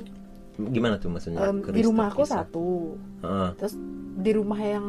Gimana 0.55 0.97
tuh 0.97 1.09
maksudnya? 1.09 1.41
Em, 1.43 1.59
di 1.59 1.65
keris 1.65 1.85
rumahku 1.87 2.23
terpisah? 2.23 2.45
satu 2.45 2.69
Heeh, 3.21 3.49
terus 3.57 3.75
di 4.12 4.31
rumah 4.31 4.59
yang 4.59 4.87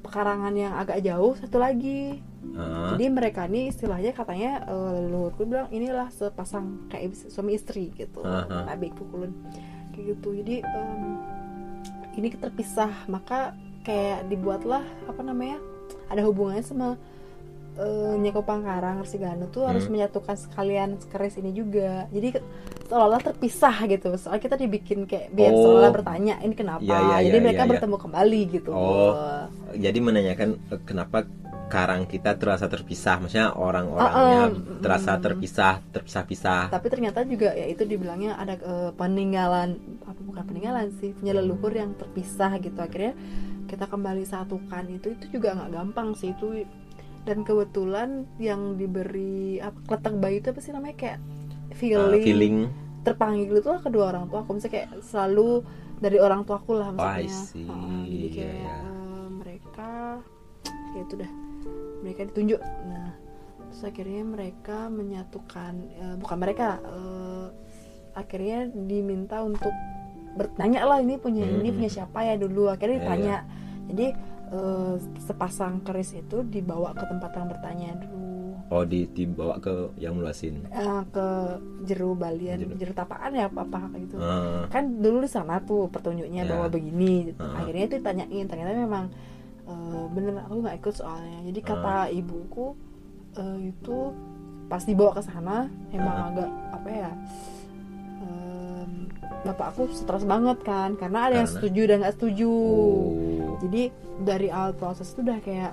pekarangan 0.00 0.54
yang 0.54 0.72
agak 0.72 1.02
jauh 1.02 1.34
satu 1.34 1.58
lagi 1.58 2.22
heeh. 2.22 2.88
jadi 2.94 3.04
mereka 3.10 3.44
ini 3.44 3.68
istilahnya 3.68 4.14
katanya 4.14 4.62
eh, 4.64 4.90
leluhurku 5.02 5.42
bilang 5.44 5.66
inilah 5.68 6.08
sepasang 6.08 6.86
kayak 6.86 7.10
suami 7.26 7.52
istri 7.52 7.90
gitu 7.92 8.22
Aha. 8.22 8.70
nabi 8.70 8.94
pukulun 8.94 9.34
kayak 9.90 10.14
gitu 10.14 10.30
jadi 10.36 10.62
em, 10.62 11.02
ini 12.14 12.30
terpisah 12.32 12.88
maka 13.06 13.52
kayak 13.82 14.30
dibuatlah 14.30 14.80
apa 15.04 15.20
namanya 15.20 15.58
ada 16.06 16.22
hubungannya 16.22 16.62
sama 16.62 16.94
eh, 17.74 18.14
Nyeko 18.16 18.40
Pangkarang 18.40 19.02
Resigano 19.02 19.50
tuh 19.50 19.66
harus 19.66 19.84
Hmm. 19.84 19.98
menyatukan 19.98 20.38
sekalian 20.38 20.96
keris 21.10 21.36
ini 21.36 21.50
juga 21.50 22.06
jadi 22.08 22.38
seolah-olah 22.86 23.22
terpisah 23.22 23.76
gitu. 23.86 24.14
Soalnya 24.14 24.42
kita 24.42 24.56
dibikin 24.56 25.04
kayak 25.04 25.28
biar 25.30 25.50
Oh. 25.50 25.62
seolah 25.76 25.90
bertanya 25.90 26.38
ini 26.40 26.54
kenapa? 26.54 26.80
Iya, 26.80 26.98
iya, 26.98 27.16
jadi 27.26 27.38
iya, 27.38 27.44
mereka 27.44 27.62
iya. 27.62 27.70
bertemu 27.74 27.96
kembali 27.98 28.40
gitu. 28.50 28.70
Oh. 28.70 29.12
Jadi 29.74 29.98
menanyakan 29.98 30.48
eh, 30.70 30.80
kenapa 30.82 31.26
karang 31.66 32.06
kita 32.06 32.38
terasa 32.38 32.70
terpisah, 32.70 33.18
maksudnya 33.18 33.50
orang-orangnya 33.50 34.38
Ah, 34.38 34.46
ah, 34.46 34.78
terasa 34.78 35.18
terpisah, 35.18 35.82
terpisah-pisah. 35.90 36.70
tapi 36.70 36.86
ternyata 36.86 37.26
juga 37.26 37.50
ya 37.52 37.66
itu 37.66 37.82
dibilangnya 37.82 38.38
ada 38.38 38.54
eh, 38.54 38.90
peninggalan 38.94 39.74
apa 40.00 40.20
bukan 40.22 40.46
peninggalan 40.46 40.94
sih 40.96 41.10
punya 41.12 41.34
leluhur 41.34 41.74
yang 41.74 41.90
terpisah 41.98 42.54
gitu. 42.62 42.78
Akhirnya 42.78 43.18
kita 43.66 43.90
kembali 43.90 44.22
satukan 44.22 44.86
itu 44.88 45.18
itu 45.18 45.26
juga 45.34 45.58
nggak 45.58 45.70
gampang 45.74 46.14
sih. 46.14 46.30
Itu 46.30 46.54
dan 47.26 47.42
kebetulan 47.42 48.22
yang 48.38 48.78
diberi 48.78 49.58
apa 49.58 49.74
kletek 49.82 50.14
bayi 50.16 50.38
itu 50.38 50.54
apa 50.54 50.60
sih 50.62 50.70
namanya? 50.70 50.94
Kayak 50.94 51.18
Feeling, 51.76 52.22
feeling. 52.22 52.56
terpanggil 53.02 53.54
itu 53.54 53.70
kedua 53.78 54.10
orang 54.10 54.26
tua 54.26 54.40
aku 54.40 54.56
misalnya 54.56 54.74
kayak 54.74 54.90
selalu 55.00 55.62
dari 55.96 56.18
orang 56.18 56.42
tuaku 56.42 56.72
lah 56.74 56.90
Oh, 56.90 56.98
I 56.98 57.24
maksudnya 57.24 57.38
see. 57.46 57.64
Heeh, 57.64 58.00
jadi 58.02 58.16
Iya, 58.18 58.28
kayak 58.32 58.56
iya. 58.56 58.74
eh, 58.74 59.26
mereka 59.30 59.90
ya 60.90 61.00
itu 61.02 61.14
dah 61.14 61.32
mereka 61.98 62.20
ditunjuk 62.24 62.60
nah 62.60 63.10
terus 63.66 63.82
akhirnya 63.84 64.22
mereka 64.24 64.78
menyatukan 64.88 65.72
eh, 65.92 66.14
bukan 66.16 66.36
mereka 66.38 66.66
eh, 66.80 67.46
akhirnya 68.12 68.58
diminta 68.72 69.40
untuk 69.40 69.72
bertanya 70.32 70.84
lah 70.84 70.98
ini 70.98 71.16
punya 71.16 71.44
ini 71.44 71.68
Hmm. 71.68 71.76
punya 71.76 71.90
siapa 71.90 72.18
ya 72.22 72.34
dulu 72.34 72.68
akhirnya 72.68 72.92
Iya, 72.94 73.02
ditanya 73.02 73.36
jadi 73.86 74.06
eh, 74.48 74.94
sepasang 75.20 75.80
keris 75.80 76.12
itu 76.12 76.40
dibawa 76.42 76.92
ke 76.92 77.04
tempat 77.04 77.30
yang 77.32 77.48
bertanya 77.48 77.90
dulu 77.98 78.24
Oh, 78.66 78.82
di, 78.82 79.06
dibawa 79.06 79.56
ke 79.56 79.70
yang 79.96 80.14
meluasin. 80.14 80.66
eh, 80.66 80.82
ke 81.08 81.26
jeru 81.82 82.12
balian 82.12 82.58
Jeru. 82.60 82.74
jeru 82.76 82.92
tapaan 82.92 83.30
ya 83.30 83.46
apa 83.46 83.62
apa 83.62 83.94
gitu 83.96 84.18
Ah, 84.18 84.66
kan 84.66 84.98
dulu 84.98 85.22
di 85.22 85.30
sana 85.30 85.58
tuh 85.60 85.86
petunjuknya 85.86 86.42
Ya. 86.42 86.50
bahwa 86.50 86.66
begini 86.68 87.30
gitu. 87.30 87.38
Ah. 87.38 87.62
akhirnya 87.62 87.84
itu 87.84 87.94
ditanyain 87.96 88.44
ternyata 88.44 88.74
memang 88.74 89.04
eh, 89.64 90.04
bener 90.10 90.42
aku 90.42 90.54
nggak 90.60 90.76
ikut 90.76 90.94
soalnya 90.94 91.38
jadi 91.44 91.60
Ah. 91.60 91.66
kata 91.68 91.94
ibuku 92.12 92.66
eh, 93.36 93.70
itu 93.70 93.96
pas 94.66 94.82
dibawa 94.82 95.10
ke 95.12 95.22
sana 95.22 95.56
emang 95.90 96.16
Ah. 96.16 96.28
agak 96.28 96.50
apa 96.72 96.88
ya 96.90 97.10
em, 98.18 98.90
bapak 99.42 99.66
aku 99.70 99.82
stres 99.92 100.24
banget 100.24 100.58
kan 100.62 100.94
karena 100.94 101.18
ada 101.24 101.34
yang 101.36 101.46
Karena? 101.46 101.54
setuju 101.54 101.80
dan 101.84 101.96
nggak 102.00 102.14
setuju 102.14 102.50
oh. 102.50 103.56
jadi 103.62 103.82
dari 104.18 104.48
awal 104.48 104.72
proses 104.72 105.06
itu 105.08 105.22
udah 105.22 105.38
kayak 105.40 105.72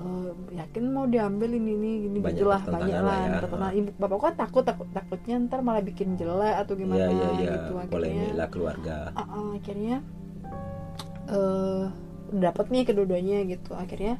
eh, 0.00 0.30
yakin 0.56 0.84
mau 0.88 1.04
diambil 1.04 1.50
ini 1.52 1.70
ini 1.72 1.90
gini 2.02 2.18
Banyak 2.18 2.32
gitulah 2.34 2.58
pertentangan 2.58 2.80
banyak 2.82 2.98
lah 2.98 3.04
lah 3.04 3.18
ya. 3.20 3.38
pertentangan. 3.38 3.72
ibu 3.74 3.90
bapakku 3.94 4.22
kan 4.22 4.34
takut 4.34 4.64
takut 4.64 4.88
takutnya 4.90 5.34
ntar 5.42 5.60
malah 5.60 5.80
bikin 5.80 6.08
jelek 6.14 6.54
atau 6.58 6.72
gimana 6.74 6.96
Iya, 6.96 7.08
iya, 7.08 7.28
iya. 7.36 7.50
gitu 7.54 7.72
akhirnya 7.76 8.26
lah 8.32 8.48
keluarga. 8.48 8.96
Ah, 9.12 9.22
ah, 9.22 9.48
akhirnya 9.54 9.96
eh 11.28 11.84
dapat 12.32 12.66
nih 12.68 12.82
kedua-duanya 12.84 13.42
gitu 13.44 13.74
akhirnya 13.74 14.16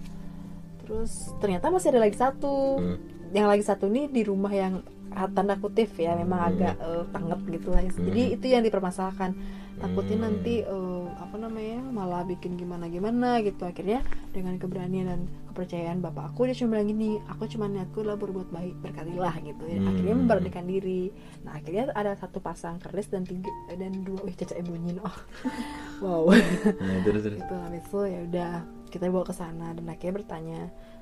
terus 0.80 1.10
ternyata 1.38 1.70
masih 1.70 1.90
ada 1.90 2.02
lagi 2.02 2.16
satu 2.16 2.54
Hmm. 2.76 2.98
yang 3.30 3.46
lagi 3.46 3.62
satu 3.62 3.86
nih 3.86 4.06
di 4.06 4.22
rumah 4.22 4.50
yang 4.50 4.82
tanda 5.10 5.54
kutip 5.54 5.90
ya 5.94 6.14
memang 6.14 6.38
Hmm. 6.38 6.50
agak 6.50 6.74
eh, 6.78 7.04
tanget 7.10 7.40
gitu 7.50 7.68
lah 7.70 7.82
jadi 7.82 8.22
Hmm. 8.24 8.34
itu 8.34 8.46
yang 8.46 8.62
dipermasalahkan 8.62 9.30
takutnya 9.76 10.16
Hmm. 10.16 10.24
nanti 10.28 10.54
eh, 10.60 11.06
apa 11.16 11.36
namanya 11.36 11.80
malah 11.82 12.22
bikin 12.22 12.54
gimana 12.54 12.86
gimana 12.86 13.40
gitu 13.40 13.62
akhirnya 13.62 14.00
dengan 14.30 14.54
keberanian 14.56 15.06
dan 15.06 15.20
kepercayaan 15.48 15.98
bapak 15.98 16.30
aku 16.30 16.46
dia 16.46 16.54
cuma 16.54 16.78
bilang 16.78 16.88
gini 16.88 17.08
aku 17.26 17.44
cuma 17.46 17.66
niatku 17.66 18.00
lah 18.00 18.14
berbuat 18.14 18.48
baik 18.48 18.76
berkatilah 18.78 19.34
gitu 19.40 19.62
ya 19.64 19.78
Hmm. 19.78 19.88
akhirnya 19.88 20.14
memberanikan 20.16 20.64
diri 20.64 21.10
nah 21.42 21.52
akhirnya 21.54 21.90
ada 21.90 22.12
satu 22.14 22.38
pasang 22.38 22.78
keris 22.78 23.08
dan 23.08 23.24
tiga 23.24 23.50
dan 23.72 23.92
dua 24.00 24.20
wih 24.22 24.34
caca 24.34 24.54
bunyi 24.60 24.94
oh 25.00 25.16
wow 26.04 26.24
Nah, 26.30 26.98
terus 27.02 27.22
terus. 27.24 27.38
gitu 27.38 27.54
habis 27.56 27.82
itu 27.82 28.00
ya 28.04 28.20
udah 28.24 28.52
kita 28.88 29.04
bawa 29.06 29.24
ke 29.24 29.32
sana 29.32 29.72
dan 29.72 29.86
akhirnya 29.86 30.14
bertanya 30.14 30.60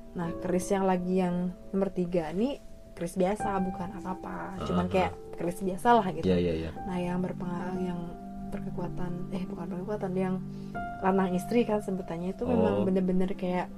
nah 0.09 0.29
keris 0.35 0.65
yang 0.67 0.83
lagi 0.83 1.19
yang 1.19 1.35
nomor 1.69 1.89
tiga 1.89 2.33
ini 2.33 2.57
keris 2.99 3.15
biasa 3.15 3.47
bukan 3.63 3.89
apa-apa 3.95 4.59
cuman 4.61 4.85
Ah, 4.85 4.91
kayak 4.91 5.11
keris 5.33 5.59
biasa 5.59 5.87
lah 5.95 6.05
gitu 6.11 6.27
Iya, 6.27 6.37
iya, 6.37 6.53
iya. 6.59 6.71
nah 6.83 6.97
yang 6.97 7.17
berpengaruh 7.17 7.79
yang 7.79 7.99
berkekuatan 8.49 9.11
eh 9.31 9.43
bukan 9.45 9.65
berkekuatan 9.69 10.11
yang 10.13 10.35
lanang 10.99 11.31
istri 11.31 11.63
kan 11.63 11.79
sebutannya 11.79 12.33
itu 12.33 12.43
memang 12.43 12.73
Oh. 12.73 12.83
bener-bener 12.83 13.31
kayak 13.31 13.71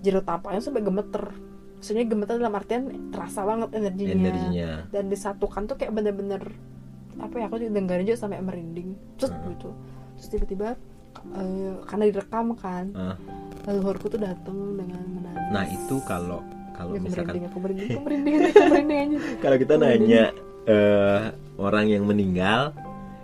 jeruk 0.00 0.24
tapaknya 0.24 0.58
sampai 0.58 0.82
gemeter 0.82 1.30
maksudnya 1.76 2.04
gemetar 2.04 2.34
dalam 2.34 2.50
artian 2.52 2.82
terasa 3.08 3.46
banget 3.46 3.70
energinya, 3.72 4.14
Energinya. 4.18 4.70
dan 4.90 5.06
disatukan 5.06 5.62
tuh 5.64 5.78
kayak 5.78 5.94
bener-bener 5.94 6.42
apa 7.16 7.34
ya 7.36 7.46
aku 7.46 7.56
juga 7.56 7.72
dengerin 7.72 8.04
juga 8.04 8.18
sampai 8.18 8.42
merinding 8.42 8.88
terus 9.14 9.30
Hmm. 9.30 9.46
gitu 9.48 9.70
terus 10.16 10.28
tiba-tiba 10.28 10.68
eh, 11.30 11.74
karena 11.84 12.04
direkam 12.06 12.46
kan 12.54 12.90
Ah. 12.92 13.14
leluhurku 13.64 14.08
tuh 14.08 14.18
datang 14.18 14.54
dengan 14.74 15.02
menangis 15.04 15.46
Nah 15.48 15.64
itu 15.64 15.96
kalau 16.02 16.42
kalau 16.78 16.94
Ya, 16.94 17.00
misalkan 17.02 17.34
merinding 17.34 17.44
aku 17.44 17.58
merinding 17.58 17.88
aku 17.90 18.00
merinding 18.06 18.34
aku 18.38 18.62
merinding 18.64 18.98
aja 19.02 19.18
kalau 19.42 19.56
kita 19.58 19.74
nanya 19.76 20.24
eh, 20.64 21.20
orang 21.58 21.86
yang 21.88 22.04
meninggal 22.04 22.70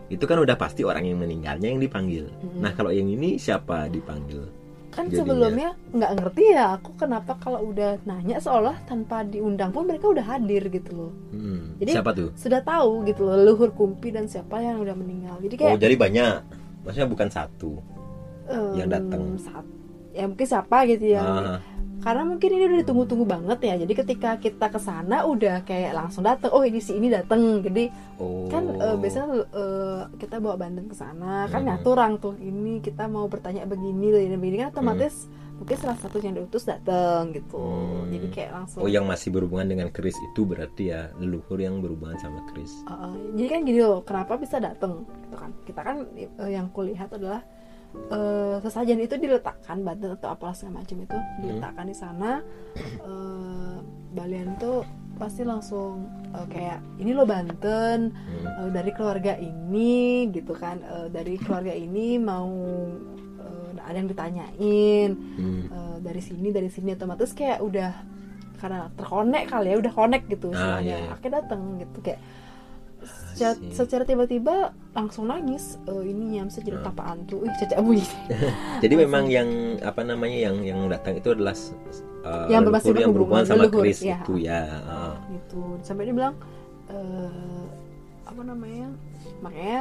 itu 0.06 0.24
kan 0.24 0.36
udah 0.36 0.54
pasti 0.54 0.82
orang 0.82 1.06
yang 1.06 1.16
meninggalnya 1.16 1.64
yang 1.66 1.78
dipanggil. 1.78 2.28
Mm-mm. 2.34 2.60
Nah 2.60 2.70
kalau 2.72 2.90
yang 2.90 3.06
ini 3.06 3.38
siapa 3.38 3.86
dipanggil? 3.86 4.44
kan 4.90 5.06
Jadinya. 5.06 5.18
sebelumnya 5.18 5.68
nggak 5.90 6.12
ngerti 6.14 6.44
ya 6.50 6.64
aku 6.72 6.94
kenapa 6.94 7.34
kalau 7.36 7.66
udah 7.66 7.98
nanya 8.04 8.38
seolah 8.38 8.78
tanpa 8.84 9.22
diundang 9.24 9.68
pun 9.68 9.82
mereka 9.84 10.06
udah 10.06 10.22
hadir 10.24 10.62
gitu 10.68 10.90
loh 10.94 11.12
Hmm, 11.30 11.74
Jadi- 11.76 11.94
siapa 11.94 12.10
tuh? 12.12 12.30
sudah 12.32 12.62
tahu 12.62 13.02
gitu 13.02 13.22
loh 13.22 13.34
leluhur 13.34 13.70
kumpi 13.70 14.08
dan 14.08 14.24
siapa 14.24 14.54
yang 14.56 14.78
udah 14.78 14.94
meninggal 14.94 15.34
jadi 15.40 15.54
Oh 15.56 15.60
kayak 15.68 15.82
jadi 15.82 15.96
banyak. 15.96 16.36
Maksudnya 16.82 17.08
bukan 17.08 17.26
satu. 17.28 17.72
yang 18.76 18.86
em, 18.86 18.94
datang. 18.94 19.22
saat 19.36 19.66
ya 20.14 20.24
mungkin 20.24 20.46
siapa 20.46 20.86
gitu 20.86 21.04
ya 21.10 21.22
Ah, 21.22 21.58
karena 22.00 22.22
mungkin 22.22 22.48
ini 22.52 22.64
udah 22.68 22.78
ditunggu-tunggu 22.84 23.24
banget 23.24 23.58
ya 23.64 23.74
jadi 23.80 23.92
ketika 23.96 24.30
kita 24.36 24.66
ke 24.68 24.76
sana 24.76 25.24
udah 25.24 25.64
kayak 25.64 25.96
langsung 25.96 26.20
datang 26.20 26.52
oh 26.52 26.60
ini 26.60 26.76
si 26.76 26.92
ini 26.92 27.08
datang 27.08 27.64
jadi 27.64 27.88
oh. 28.20 28.44
kan 28.46 28.68
eh, 28.68 28.92
biasanya 28.94 29.26
eh, 29.40 30.00
kita 30.20 30.36
bawa 30.36 30.54
bandeng 30.54 30.86
ke 30.86 30.92
sana 30.92 31.48
kan 31.48 31.64
Mhm. 31.64 31.68
ngatur 31.72 31.96
orang 31.96 32.20
tuh 32.20 32.36
ini 32.36 32.78
kita 32.78 33.08
mau 33.08 33.24
bertanya 33.24 33.64
begini 33.64 34.12
begini 34.12 34.36
begini 34.36 34.56
kan 34.60 34.68
otomatis 34.70 35.26
mungkin 35.54 35.76
salah 35.78 35.96
satu 35.96 36.18
yang 36.18 36.34
diutus 36.34 36.66
datang 36.66 37.30
gitu 37.30 37.56
Hmm. 37.56 38.10
jadi 38.12 38.26
kayak 38.28 38.50
langsung 38.52 38.84
Oh 38.84 38.90
yang 38.90 39.06
masih 39.06 39.32
berhubungan 39.32 39.64
dengan 39.64 39.88
keris 39.88 40.18
itu 40.28 40.44
berarti 40.44 40.92
ya 40.92 41.08
leluhur 41.16 41.56
yang 41.56 41.80
berhubungan 41.80 42.18
sama 42.18 42.42
keris. 42.52 42.84
Uh, 42.84 43.14
jadi 43.32 43.48
kan 43.48 43.60
gini 43.62 43.80
loh, 43.80 44.02
kenapa 44.02 44.34
bisa 44.34 44.58
datang? 44.58 45.06
Gitu 45.06 45.36
kan? 45.38 45.50
Kita 45.62 45.80
kan 45.80 45.96
uh, 46.36 46.50
yang 46.50 46.66
kulihat 46.68 47.06
adalah 47.08 47.46
uh, 48.10 48.56
sesajen 48.60 48.98
itu 48.98 49.14
diletakkan 49.16 49.80
banten 49.80 50.14
atau 50.14 50.30
apa 50.30 50.52
segala 50.52 50.80
macam 50.80 50.96
itu 51.00 51.18
diletakkan 51.40 51.86
di 51.86 51.96
sana. 51.96 52.40
Uh, 53.00 53.78
Balian 54.16 54.54
tuh 54.56 54.86
pasti 55.14 55.42
langsung 55.42 56.06
uh, 56.30 56.46
kayak 56.46 56.78
ini 56.98 57.10
loh 57.10 57.26
Banten 57.26 58.14
Hmm. 58.14 58.46
uh, 58.46 58.70
dari 58.70 58.90
keluarga 58.90 59.34
ini 59.34 60.30
gitu 60.30 60.54
kan, 60.54 60.78
uh, 60.82 61.06
dari 61.06 61.34
keluarga 61.34 61.70
ini 61.70 62.14
mau 62.16 62.46
uh, 63.38 63.70
ada 63.78 63.96
yang 63.96 64.06
ditanyain 64.06 65.10
Hmm. 65.34 65.62
uh, 65.66 65.96
dari 65.98 66.22
sini 66.22 66.50
dari 66.50 66.70
sini 66.70 66.94
otomatis 66.94 67.30
kayak 67.30 67.58
udah 67.58 67.90
karena 68.54 68.86
terkonek 68.94 69.50
kali 69.50 69.74
ya 69.74 69.76
udah 69.76 69.92
connect 69.92 70.24
gitu 70.30 70.48
Ah, 70.50 70.78
semuanya 70.78 70.94
iya, 70.94 70.96
iya. 71.04 71.10
akhirnya 71.12 71.36
datang 71.42 71.60
gitu 71.76 71.98
kayak 72.00 72.20
secara, 73.34 73.54
see. 73.56 73.74
secara 73.74 74.02
tiba-tiba 74.02 74.54
langsung 74.90 75.26
nangis 75.26 75.76
uh, 75.84 76.00
ini 76.00 76.38
yang 76.38 76.46
bisa 76.46 76.60
jadi 76.60 76.78
Ah. 76.78 76.86
tapaan 76.86 77.18
tuh 77.24 77.42
ih 77.42 77.52
caca 77.56 77.76
bunyi 77.78 78.06
Jadi 78.82 78.94
memang 78.96 79.26
yang 79.26 79.48
apa 79.80 80.00
namanya 80.00 80.38
yang 80.40 80.56
yang 80.60 80.80
datang 80.86 81.14
itu 81.14 81.28
adalah 81.28 81.52
uh, 82.22 82.46
Yang 82.46 82.62
masih 82.70 82.90
yang 82.96 83.10
berhubungan 83.10 83.44
sama 83.44 83.66
leluhur, 83.66 83.82
keris 83.82 84.00
ya. 84.00 84.18
itu 84.18 84.34
ya. 84.40 84.60
Ah. 84.82 85.14
gitu 85.28 85.60
sampai 85.80 86.06
dia 86.06 86.14
bilang 86.14 86.34
eh, 86.86 87.62
apa 88.24 88.40
namanya 88.40 88.88
makanya 89.40 89.80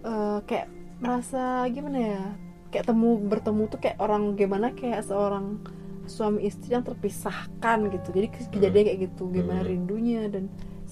eh, 0.00 0.38
kayak 0.44 0.66
merasa 0.98 1.42
gimana 1.66 1.98
ya 1.98 2.22
kayak 2.68 2.86
temu 2.86 3.18
bertemu 3.20 3.62
tuh 3.66 3.78
kayak 3.78 3.98
orang 3.98 4.34
gimana 4.34 4.70
kayak 4.70 5.02
seorang 5.02 5.58
suami 6.06 6.42
istri 6.42 6.70
yang 6.70 6.82
terpisahkan 6.82 7.78
gitu 7.88 8.08
jadi 8.10 8.26
ke- 8.28 8.50
kejadian 8.50 8.84
kayak 8.84 9.00
gitu 9.06 9.22
gimana 9.28 9.60
Hmm. 9.60 9.68
rindunya 9.68 10.26
dan 10.26 10.50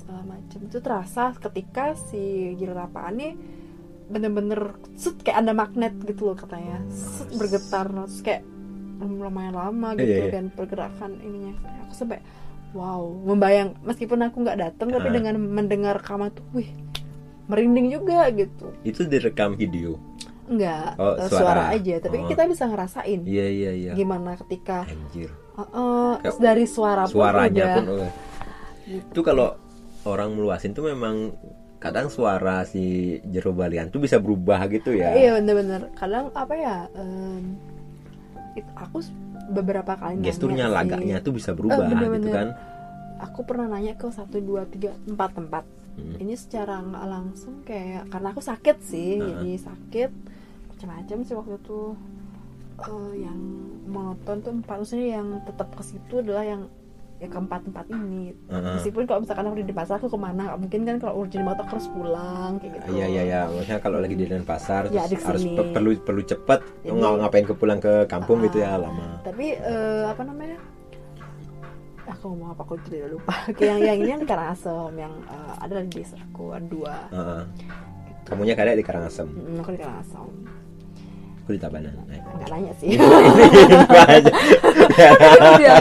segala 0.09 0.25
macam 0.25 0.59
itu 0.63 0.79
terasa 0.81 1.37
ketika 1.37 1.93
si 2.01 2.23
Jirapaan 2.57 3.13
nih 3.15 3.33
bener-bener 4.09 4.73
set 4.97 5.21
kayak 5.21 5.45
ada 5.45 5.53
magnet 5.53 5.93
gitu 6.01 6.25
loh 6.25 6.33
katanya 6.33 6.81
set 6.89 7.29
bergetar 7.31 7.85
terus 7.85 8.25
kayak 8.25 8.41
lumayan 8.99 9.53
lama 9.53 9.93
gitu 9.95 10.09
Iya, 10.09 10.25
iya. 10.25 10.33
dan 10.33 10.45
pergerakan 10.49 11.21
ininya 11.21 11.53
aku 11.85 11.93
sampai 11.93 12.25
wow 12.73 13.05
membayang 13.05 13.77
meskipun 13.85 14.25
aku 14.25 14.41
nggak 14.41 14.57
datang 14.59 14.89
tapi 14.89 15.07
Ah. 15.07 15.15
dengan 15.15 15.37
mendengar 15.37 16.01
rekaman 16.01 16.33
tuh 16.33 16.41
wih 16.51 16.73
merinding 17.45 17.93
juga 17.93 18.33
gitu 18.33 18.73
Itu 18.81 19.05
direkam 19.05 19.53
video. 19.55 20.01
enggak 20.47 20.97
Oh, 20.97 21.13
eh, 21.15 21.29
suara. 21.29 21.37
suara. 21.39 21.63
aja 21.71 21.95
tapi 22.01 22.17
Oh. 22.19 22.25
kita 22.25 22.49
bisa 22.49 22.65
ngerasain 22.65 23.21
Iya 23.23 23.47
iya 23.47 23.71
iya. 23.75 23.93
gimana 23.93 24.33
ketika 24.39 24.89
Anjir. 24.89 25.29
eh, 25.29 26.15
Kayak 26.19 26.41
dari 26.41 26.65
suara 26.65 27.05
pun 27.05 27.13
Suaranya 27.13 27.53
udah 27.61 27.75
pun 27.77 27.85
oh. 27.95 28.11
itu 28.89 29.21
kalau 29.21 29.49
orang 30.05 30.31
meluasin 30.33 30.71
tuh 30.71 30.87
memang 30.87 31.35
kadang 31.79 32.07
suara 32.07 32.63
si 32.63 32.83
Jero 33.25 33.51
Balian 33.51 33.89
tuh 33.89 33.99
bisa 33.99 34.19
berubah 34.19 34.67
gitu 34.69 34.93
ya. 34.93 35.15
iya 35.15 35.31
bener-bener 35.37 35.91
kadang 35.95 36.31
apa 36.33 36.53
ya 36.53 36.77
em, 36.93 37.55
it- 38.55 38.75
aku 38.75 38.99
beberapa 39.49 39.95
kali 39.95 40.19
nanya 40.19 40.27
Gesturnya 40.29 40.67
sih. 40.67 40.75
lagaknya 40.75 41.17
tuh 41.19 41.33
bisa 41.33 41.51
berubah 41.53 41.79
Eh, 41.81 41.89
bener-bener. 41.89 42.19
gitu 42.21 42.31
kan. 42.31 42.49
aku 43.19 43.41
pernah 43.43 43.67
nanya 43.69 43.95
ke 43.95 44.07
satu 44.09 44.39
dua 44.39 44.63
tiga 44.65 44.95
empat 45.05 45.35
tempat 45.35 45.65
Hmm. 45.95 46.15
ini 46.17 46.35
secara 46.35 46.79
nggak 46.79 47.07
langsung 47.09 47.55
kayak 47.63 48.07
karena 48.07 48.31
aku 48.31 48.39
sakit 48.39 48.77
sih 48.81 49.19
Heeh. 49.19 49.27
jadi 49.29 49.51
sakit 49.61 50.11
macam-macam 50.69 51.19
sih 51.23 51.35
waktu 51.35 51.55
itu 51.57 51.81
Eh, 52.79 53.13
yang 53.19 53.35
monoton 53.85 54.39
tuh 54.39 54.55
empat 54.55 54.79
maksudnya 54.79 55.19
yang 55.19 55.43
tetap 55.43 55.67
ke 55.75 55.83
situ 55.83 56.23
adalah 56.23 56.47
yang 56.47 56.71
ya 57.19 57.27
keempat 57.27 57.61
tempat 57.63 57.85
ini. 57.89 58.31
Heeh. 58.47 58.75
meskipun 58.75 59.03
kalau 59.05 59.21
misalkan 59.21 59.45
aku 59.45 59.57
di 59.61 59.73
pasar 59.73 59.95
aku 59.97 60.07
ke 60.07 60.17
mana? 60.17 60.55
Mungkin 60.55 60.81
kan 60.83 60.97
kalau 60.99 61.15
urgent 61.19 61.43
banget 61.43 61.59
aku 61.61 61.71
harus 61.73 61.89
pulang 61.89 62.53
kayak 62.57 62.73
gitu. 62.75 62.87
Iya 62.93 63.07
iya 63.09 63.23
iya, 63.25 63.41
maksudnya 63.49 63.81
kalau 63.81 63.99
lagi 63.99 64.15
di 64.15 64.25
Denpasar 64.25 64.83
Ya, 64.89 65.03
terus 65.05 65.25
harus 65.25 65.43
pe- 65.45 65.69
perlu 65.69 65.91
perlu 65.99 66.23
cepat 66.23 66.63
Jadi- 66.81 66.95
ng- 66.95 67.19
ngapain 67.19 67.45
ke 67.45 67.53
pulang 67.53 67.79
ke 67.79 68.07
kampung 68.07 68.39
Ah. 68.39 68.45
gitu 68.45 68.57
ya 68.59 68.77
lama. 68.77 69.19
tapi 69.21 69.47
eh, 69.53 70.05
apa 70.07 70.23
namanya? 70.23 70.59
Aku 72.09 72.33
ngomong 72.33 72.51
apa 72.51 72.63
aku 72.63 72.75
jadi 72.83 73.05
lupa. 73.07 73.35
Kayak 73.53 73.69
yang 73.69 73.81
yang 73.85 73.99
ini 73.99 74.09
yang 74.09 74.21
di 74.21 74.29
Karangasem 74.29 74.93
yang 74.97 75.13
eh, 75.27 75.53
ada 75.59 75.75
di 75.79 75.91
desa 75.93 76.17
aku 76.17 76.45
ada 76.51 76.65
dua. 76.65 76.95
Heeh. 77.11 77.43
Kamunya 78.25 78.53
kadang 78.55 78.73
di 78.75 78.85
Karangasem, 78.85 79.25
Mm, 79.27 79.57
aku 79.59 79.71
di 79.73 79.81
Karangasem 79.81 80.29
aku 81.49 81.57
di 81.57 81.63
Tabanan. 81.63 81.97
Nah. 81.97 82.21
nggak 82.37 82.49
nanya 82.53 82.73
sih 82.77 82.93
udah 82.93 83.09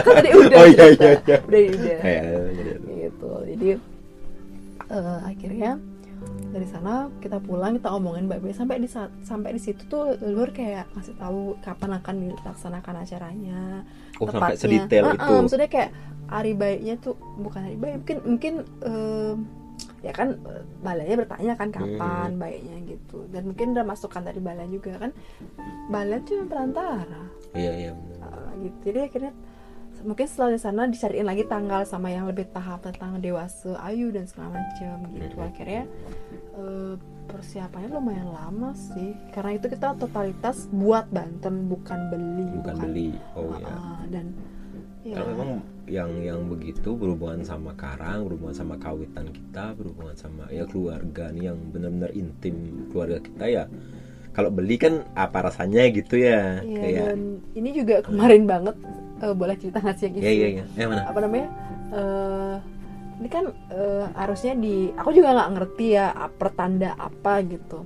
kan 0.00 0.14
tadi 0.16 0.30
udah 0.32 0.56
Oh, 0.56 0.66
iya, 0.66 0.84
iya, 0.88 1.10
iya. 1.12 1.36
udah 1.38 1.60
udah 1.68 1.92
Ya, 2.00 2.22
jadi- 2.48 2.80
gitu 3.04 3.30
jadi 3.46 3.68
eh, 4.88 5.18
akhirnya 5.22 5.70
dari 6.48 6.66
sana 6.66 6.92
kita 7.20 7.38
pulang 7.38 7.76
kita 7.76 7.88
omongin 7.90 8.26
baik-baik 8.26 8.56
sampai 8.56 8.80
di 8.80 8.88
sampai 9.20 9.52
di 9.52 9.60
situ 9.60 9.84
tuh 9.86 10.16
leluhur 10.16 10.50
kayak 10.50 10.88
ngasih 10.90 11.14
tahu 11.14 11.40
kapan 11.60 11.90
akan 11.94 12.14
dilaksanakan 12.26 12.94
acaranya 12.98 13.60
Oh 14.16 14.26
sampai 14.26 14.56
tepatnya. 14.56 14.88
sedetail 14.88 15.04
Ah, 15.04 15.12
ah, 15.12 15.16
itu. 15.20 15.32
maksudnya 15.38 15.68
kayak 15.68 15.90
hari 16.26 16.52
baiknya 16.54 16.94
tuh 16.96 17.12
bukan 17.36 17.60
hari 17.62 17.76
baik 17.76 17.92
mungkin 18.00 18.16
mungkin 18.24 18.54
em, 18.82 19.36
ya 19.98 20.12
kan 20.12 20.38
balanya 20.78 21.14
bertanya 21.16 21.54
kan 21.54 21.68
kapan 21.68 22.30
Hmm. 22.30 22.38
baiknya 22.38 22.76
gitu 22.86 23.26
dan 23.28 23.42
mungkin 23.44 23.66
udah 23.72 23.82
masukkan 23.84 24.22
dari 24.22 24.38
balanya 24.38 24.70
juga 24.70 24.94
kan 24.96 25.10
balanya 25.88 26.22
cuma 26.24 26.44
perantara 26.46 27.22
Iya 27.50 27.72
iya. 27.74 27.92
Uh, 28.18 28.50
gitu 28.60 28.76
jadi 28.84 28.98
akhirnya 29.06 29.32
mungkin 29.98 30.26
setelah 30.26 30.54
di 30.54 30.60
sana 30.60 30.86
dicariin 30.86 31.26
lagi 31.26 31.42
tanggal 31.44 31.82
sama 31.82 32.08
yang 32.08 32.24
lebih 32.24 32.46
tahap 32.48 32.78
tentang 32.80 33.18
dewasa 33.18 33.74
ayu 33.82 34.08
dan 34.08 34.24
segala 34.24 34.54
macam 34.56 34.94
gitu 35.10 35.34
Mhm. 35.34 35.42
akhirnya 35.44 35.82
uh, 36.54 36.94
persiapannya 37.26 37.88
lumayan 37.90 38.30
lama 38.30 38.70
sih 38.72 39.12
karena 39.30 39.50
itu 39.52 39.66
kita 39.66 39.98
totalitas 39.98 40.70
buat 40.70 41.10
Banten 41.10 41.66
bukan 41.66 41.98
beli 42.08 42.46
Bukan 42.56 42.76
beli. 42.80 43.10
Oh 43.34 43.50
Uh, 43.50 43.58
iya. 43.58 43.66
uh, 43.68 44.02
dan 44.08 44.26
ya 45.08 45.14
Kalau 45.16 45.28
memang 45.32 45.50
yang 45.88 46.10
yang 46.20 46.40
begitu 46.46 46.92
berhubungan 46.92 47.40
sama 47.40 47.72
karang, 47.74 48.28
berhubungan 48.28 48.52
sama 48.52 48.76
kawitan 48.76 49.32
kita, 49.32 49.72
berhubungan 49.72 50.12
sama 50.14 50.44
ya 50.52 50.68
keluarga 50.68 51.32
nih 51.32 51.48
yang 51.48 51.58
benar-benar 51.72 52.12
intim 52.12 52.54
keluarga 52.92 53.18
kita 53.24 53.44
ya. 53.48 53.64
Kalau 54.36 54.52
beli 54.52 54.76
kan 54.76 55.02
apa 55.16 55.48
rasanya 55.48 55.88
gitu 55.90 56.20
ya, 56.20 56.60
Iya, 56.62 56.76
kayak 56.78 57.04
dan 57.10 57.20
ini 57.56 57.68
juga 57.74 57.94
kemarin 58.04 58.44
banget 58.44 58.76
uh, 59.18 59.34
boleh 59.34 59.56
cerita 59.58 59.80
nggak 59.80 59.96
sih 59.98 60.04
yang 60.06 60.14
ya 60.14 60.20
isu? 60.30 60.38
ya 60.38 60.48
ya. 60.60 60.64
Eh 60.76 60.86
mana? 60.86 61.02
apa 61.08 61.18
namanya 61.24 61.48
eh 61.90 62.56
ini 63.18 63.26
kan 63.26 63.44
eh, 63.50 64.04
harusnya 64.14 64.54
di 64.54 64.94
aku 64.94 65.10
juga 65.10 65.34
nggak 65.34 65.50
ngerti 65.58 65.86
ya 65.90 66.06
pertanda 66.38 66.94
apa 66.94 67.42
gitu 67.42 67.82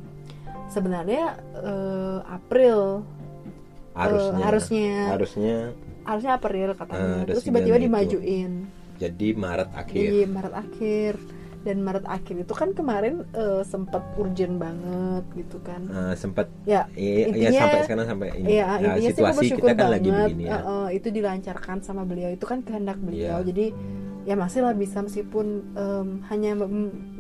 sebenarnya 0.69 1.41
eh, 1.57 2.19
April 2.29 3.01
Harusnya. 3.93 4.41
harusnya. 4.45 4.93
Harusnya 5.09 5.57
harusnya 6.05 6.33
April 6.35 6.69
katanya. 6.73 7.23
Eh, 7.23 7.25
terus 7.27 7.43
tiba-tiba 7.43 7.77
dimajuin. 7.77 8.53
Jadi 8.95 9.29
Maret 9.35 9.71
akhir. 9.73 9.99
di 10.05 10.21
Maret 10.25 10.55
akhir. 10.55 11.15
Dan 11.63 11.79
Maret 11.79 12.03
akhir 12.05 12.43
itu 12.43 12.55
kan 12.55 12.71
kemarin 12.71 13.23
eh, 13.31 13.63
sempat 13.63 14.03
urgent 14.17 14.59
banget 14.59 15.23
gitu 15.33 15.63
kan. 15.63 15.87
Eh, 15.87 16.15
sempat 16.15 16.51
ya 16.65 16.91
iya 16.93 17.13
iya, 17.15 17.27
Intinya- 17.29 17.61
sampai 17.63 17.81
sekarang 17.83 18.07
sampai 18.09 18.29
ini. 18.35 18.47
Iya, 18.53 18.67
Nah, 18.67 18.79
intinya 18.81 18.99
sih 19.01 19.15
situasi 19.15 19.39
bersyukur 19.39 19.59
kita 19.61 19.71
kan 19.71 19.79
banget. 19.79 19.95
lagi 19.95 20.09
begini 20.11 20.43
ya. 20.43 20.51
Eh, 20.51 20.61
eh, 20.61 20.87
itu 20.93 21.09
dilancarkan 21.09 21.77
sama 21.81 22.03
beliau. 22.03 22.31
Itu 22.31 22.45
kan 22.45 22.59
kehendak 22.61 22.99
beliau. 22.99 23.39
Iya. 23.39 23.47
jadi 23.47 23.67
ya 24.23 24.35
masih 24.35 24.61
lah 24.61 24.71
bisa 24.73 25.03
meskipun 25.03 25.47
em, 25.75 26.09
hanya 26.25 26.51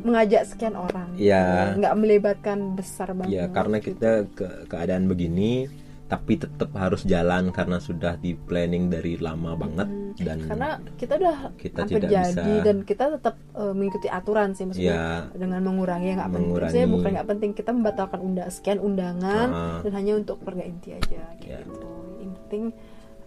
mengajak 0.00 0.42
sekian 0.44 0.74
orang. 0.74 1.10
Iya. 1.14 1.42
Eh, 1.42 1.78
nggak 1.78 1.94
melibatkan 1.96 2.58
besar 2.74 3.10
banget 3.10 3.30
ya 3.32 3.44
karena 3.48 3.76
gitu. 3.78 3.86
kita 3.94 4.10
ke 4.28 4.46
keadaan 4.68 5.06
begini 5.06 5.66
tapi 6.12 6.36
tetap 6.36 6.68
harus 6.74 7.02
jalan 7.04 7.48
karena 7.48 7.80
sudah 7.80 8.14
di 8.14 8.36
planning 8.36 8.86
dari 8.86 9.16
lama 9.16 9.56
banget 9.56 9.88
dan 10.18 10.44
karena 10.44 10.68
kita 10.94 11.16
udah 11.16 11.38
kita 11.56 11.80
tidak 11.82 12.10
jadi 12.10 12.28
bisa- 12.28 12.60
dan 12.62 12.76
kita 12.82 13.04
tetap 13.16 13.34
eh, 13.54 13.72
mengikuti 13.72 14.08
aturan 14.08 14.52
sih 14.52 14.64
maksudnya 14.64 14.92
ya 14.92 15.04
dengan 15.32 15.64
mengurangi 15.64 16.06
yang 16.06 16.18
nggak 16.18 16.30
penting 16.30 16.44
Mengurangi. 16.46 16.68
Maksudnya 16.68 16.88
bukan 16.92 17.10
nggak 17.10 17.28
penting 17.30 17.50
kita 17.54 17.70
membatalkan 17.72 18.20
undang 18.20 18.48
sekian 18.48 18.78
undangan 18.78 19.48
Ah. 19.48 19.80
dan 19.80 19.92
hanya 19.94 20.12
untuk 20.14 20.36
keluarga 20.38 20.64
inti 20.64 20.92
aja 20.92 21.08
kayak 21.40 21.40
Ya. 21.40 21.58
gitu 21.64 21.88
yang 22.18 22.32
penting 22.36 22.64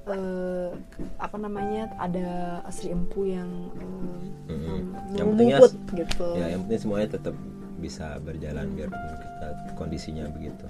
eh, 0.06 0.69
apa 1.17 1.38
namanya 1.39 1.89
ada 1.98 2.28
Sri 2.69 2.93
Empu 2.93 3.26
yang 3.26 3.50
eh, 3.74 4.54
Mm-mm. 4.54 4.69
em, 4.69 4.86
Yang 5.12 5.28
pentingnya 5.28 5.58
gitu 5.98 6.28
ya 6.36 6.45
yang 6.48 6.62
penting 6.63 6.80
semuanya 6.80 7.10
tetap 7.12 7.34
bisa 7.76 8.17
berjalan 8.19 8.69
biarpun 8.71 9.02
kita 9.17 9.48
kondisinya 9.74 10.30
begitu 10.30 10.65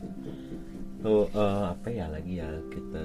oh 1.06 1.26
eh, 1.28 1.64
apa 1.70 1.88
ya 1.88 2.06
lagi 2.10 2.34
ya 2.36 2.50
kita 2.68 3.02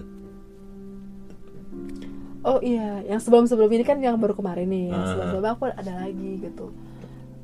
oh 2.42 2.58
iya 2.60 3.04
yang 3.04 3.20
sebelum 3.20 3.44
sebelum 3.44 3.68
ini 3.70 3.84
kan 3.84 4.00
yang 4.00 4.16
baru 4.16 4.32
kemarin 4.32 4.66
nih 4.66 4.84
yang 4.88 4.96
Ah. 4.96 5.06
sebelum 5.06 5.26
sebelum 5.30 5.48
aku 5.50 5.62
ada 5.68 5.92
lagi 6.00 6.30
gitu. 6.40 6.66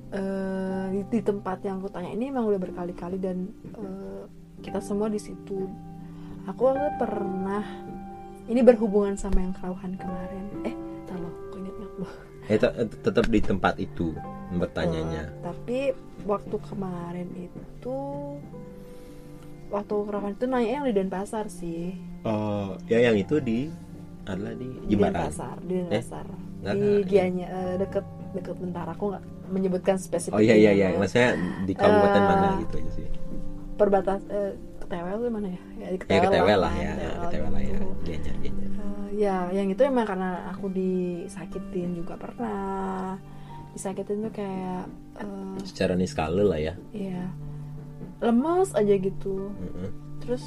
Eh, 0.07 0.85
di, 0.89 1.01
di 1.11 1.21
tempat 1.21 1.61
yang 1.61 1.83
aku 1.83 1.91
tanya 1.91 2.09
ini 2.09 2.31
emang 2.31 2.47
udah 2.47 2.57
berkali-kali 2.57 3.19
dan 3.19 3.51
eh, 3.75 4.23
kita 4.63 4.81
semua 4.81 5.07
di 5.07 5.19
situ. 5.19 5.67
Aku 6.47 6.61
waktu 6.65 6.89
pernah 6.97 7.67
ini 8.47 8.63
berhubungan 8.63 9.19
sama 9.19 9.43
yang 9.43 9.53
kerauhan 9.53 9.99
kemarin. 9.99 10.45
Eh 10.65 10.75
loh 11.13 11.33
aku 11.51 11.57
ingat 11.59 11.75
loh. 11.99 12.13
Eh, 12.47 12.57
te- 12.57 12.75
tetap 13.03 13.27
di 13.27 13.41
tempat 13.43 13.75
itu 13.77 14.15
bertanyanya. 14.49 15.27
Eh, 15.27 15.43
tapi 15.43 15.79
waktu 16.23 16.57
kemarin 16.63 17.29
itu 17.35 17.97
waktu 19.77 19.95
kerauhan 19.95 20.33
itu 20.33 20.45
nanya 20.47 20.71
yang 20.73 20.85
di 20.85 20.95
Denpasar 20.95 21.47
sih. 21.47 21.93
Oh 22.25 22.75
ya 22.89 22.99
yang 23.03 23.15
itu 23.15 23.37
di 23.39 23.69
adalah 24.25 24.57
di 24.57 24.69
Jimbaran 24.89 25.29
Denpasar 25.29 25.57
di 25.63 25.75
Denpasar. 25.79 26.27
nggak, 26.57 26.75
di 26.75 26.91
Gianya 27.05 27.47
eh, 27.47 27.75
deket 27.79 28.05
deket 28.33 28.57
bentar 28.57 28.87
aku 28.89 29.05
nggak 29.13 29.25
menyebutkan 29.47 29.95
spesifik 29.95 30.35
oh 30.35 30.41
iya 30.41 30.57
iya 30.57 30.73
iya. 30.73 30.89
Maksudnya 30.97 31.37
di 31.63 31.73
kabupaten 31.73 32.19
Eh, 32.19 32.27
mana 32.27 32.49
gitu 32.59 32.75
aja 32.81 32.91
sih. 32.93 33.07
perbatas 33.77 34.21
eh, 34.27 34.57
ketewel 34.81 35.17
tuh 35.21 35.31
mana 35.31 35.49
ya? 35.49 35.61
Ya 35.77 35.87
di 35.93 35.99
ya 36.09 36.21
ketewel 36.21 36.59
lah 36.59 36.73
kan, 36.73 36.81
ya. 36.81 36.93
Ketewel 36.97 37.21
ketewel 37.23 37.51
lah 37.53 37.63
ya. 37.63 37.77
Gianyar 38.03 38.35
Gianyar 38.41 38.71
Eh, 38.77 39.07
ya 39.17 39.37
yang 39.53 39.69
itu 39.69 39.83
emang 39.83 40.07
karena 40.07 40.31
aku 40.51 40.67
disakitin 40.71 41.95
juga 41.95 42.15
pernah. 42.17 43.15
Disakitin 43.73 44.25
tuh 44.25 44.33
kayak 44.33 44.89
eh, 45.21 45.57
secara 45.63 45.93
niskala 45.95 46.43
lah 46.43 46.59
ya. 46.59 46.75
Ya 46.91 47.29
lemas 48.21 48.73
aja 48.73 48.95
gitu 48.97 49.53
Mm-mm. 49.53 49.89
terus 50.25 50.43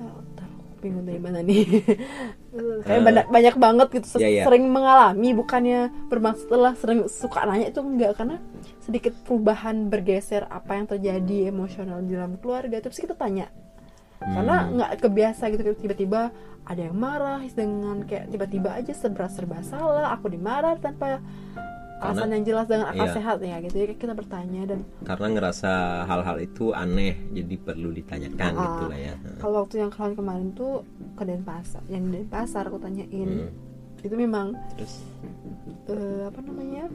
oh, 0.00 0.20
aku 0.20 0.80
bingung 0.80 1.04
dari 1.04 1.20
mana 1.20 1.40
nih 1.40 1.64
kayak 2.84 3.00
Eh, 3.00 3.02
banyak, 3.02 3.26
banyak 3.32 3.54
banget 3.58 3.88
gitu 3.98 4.22
iya, 4.22 4.28
iya. 4.28 4.42
sering 4.46 4.70
mengalami 4.70 5.34
bukannya 5.34 5.90
bermaksud 6.06 6.54
lah 6.54 6.76
sering 6.78 7.08
suka 7.10 7.42
nanya 7.42 7.72
itu 7.72 7.80
enggak 7.82 8.14
karena 8.14 8.38
sedikit 8.78 9.16
perubahan 9.26 9.88
bergeser 9.88 10.46
apa 10.46 10.76
yang 10.78 10.86
terjadi 10.86 11.50
emosional 11.50 12.04
di 12.04 12.14
dalam 12.14 12.36
keluarga 12.38 12.78
terus 12.78 13.00
kita 13.00 13.16
tanya 13.16 13.48
karena 14.22 14.64
Hmm. 14.64 14.80
nggak 14.80 14.92
kebiasa 15.04 15.52
gitu 15.52 15.76
tiba-tiba 15.76 16.32
ada 16.64 16.80
yang 16.80 16.96
marah 16.96 17.44
dengan 17.52 18.08
kayak 18.08 18.32
tiba-tiba 18.32 18.72
aja 18.72 18.96
serba 18.96 19.28
serba 19.28 19.60
salah 19.60 20.16
aku 20.16 20.32
dimarah 20.32 20.80
tanpa 20.80 21.20
alasan 22.00 22.30
yang 22.30 22.44
jelas 22.44 22.66
dengan 22.66 22.86
akal 22.90 23.06
iya. 23.06 23.14
sehat 23.14 23.36
ya 23.40 23.56
gitu. 23.62 23.74
Jadi 23.80 23.92
kita 23.96 24.12
bertanya 24.12 24.62
dan 24.66 24.80
karena 25.02 25.26
ngerasa 25.30 25.72
hal-hal 26.04 26.36
itu 26.38 26.64
aneh 26.70 27.14
jadi 27.30 27.54
perlu 27.56 27.90
ditanyakan 27.90 28.50
Ah, 28.52 28.62
gitu 28.62 28.84
lah 28.90 28.98
ya. 28.98 29.14
kalau 29.38 29.56
waktu 29.62 29.74
yang 29.80 29.90
kalian 29.90 30.14
kemarin 30.14 30.48
tuh 30.52 30.82
ke 31.14 31.22
Denpasar 31.22 31.82
yang 31.88 32.04
Denpasar 32.10 32.66
aku 32.66 32.78
tanyain. 32.78 33.48
Hmm. 33.48 33.50
itu 34.04 34.16
memang 34.20 34.52
terus? 34.76 35.00
eh, 35.88 36.28
apa 36.28 36.40
namanya? 36.44 36.92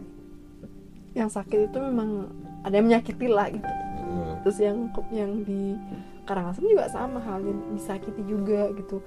Yang 1.17 1.29
sakit 1.41 1.73
itu 1.73 1.77
memang 1.81 2.29
ada 2.61 2.73
yang 2.77 2.85
menyakiti 2.85 3.25
lah 3.25 3.49
gitu. 3.49 3.65
Mm, 3.65 4.33
terus 4.45 4.57
yang 4.61 4.77
yang 5.09 5.31
di 5.41 5.73
Karangasem 6.21 6.69
juga 6.69 6.85
sama 6.85 7.17
halnya 7.17 7.49
disakiti 7.73 8.21
juga 8.29 8.69
gitu 8.77 9.01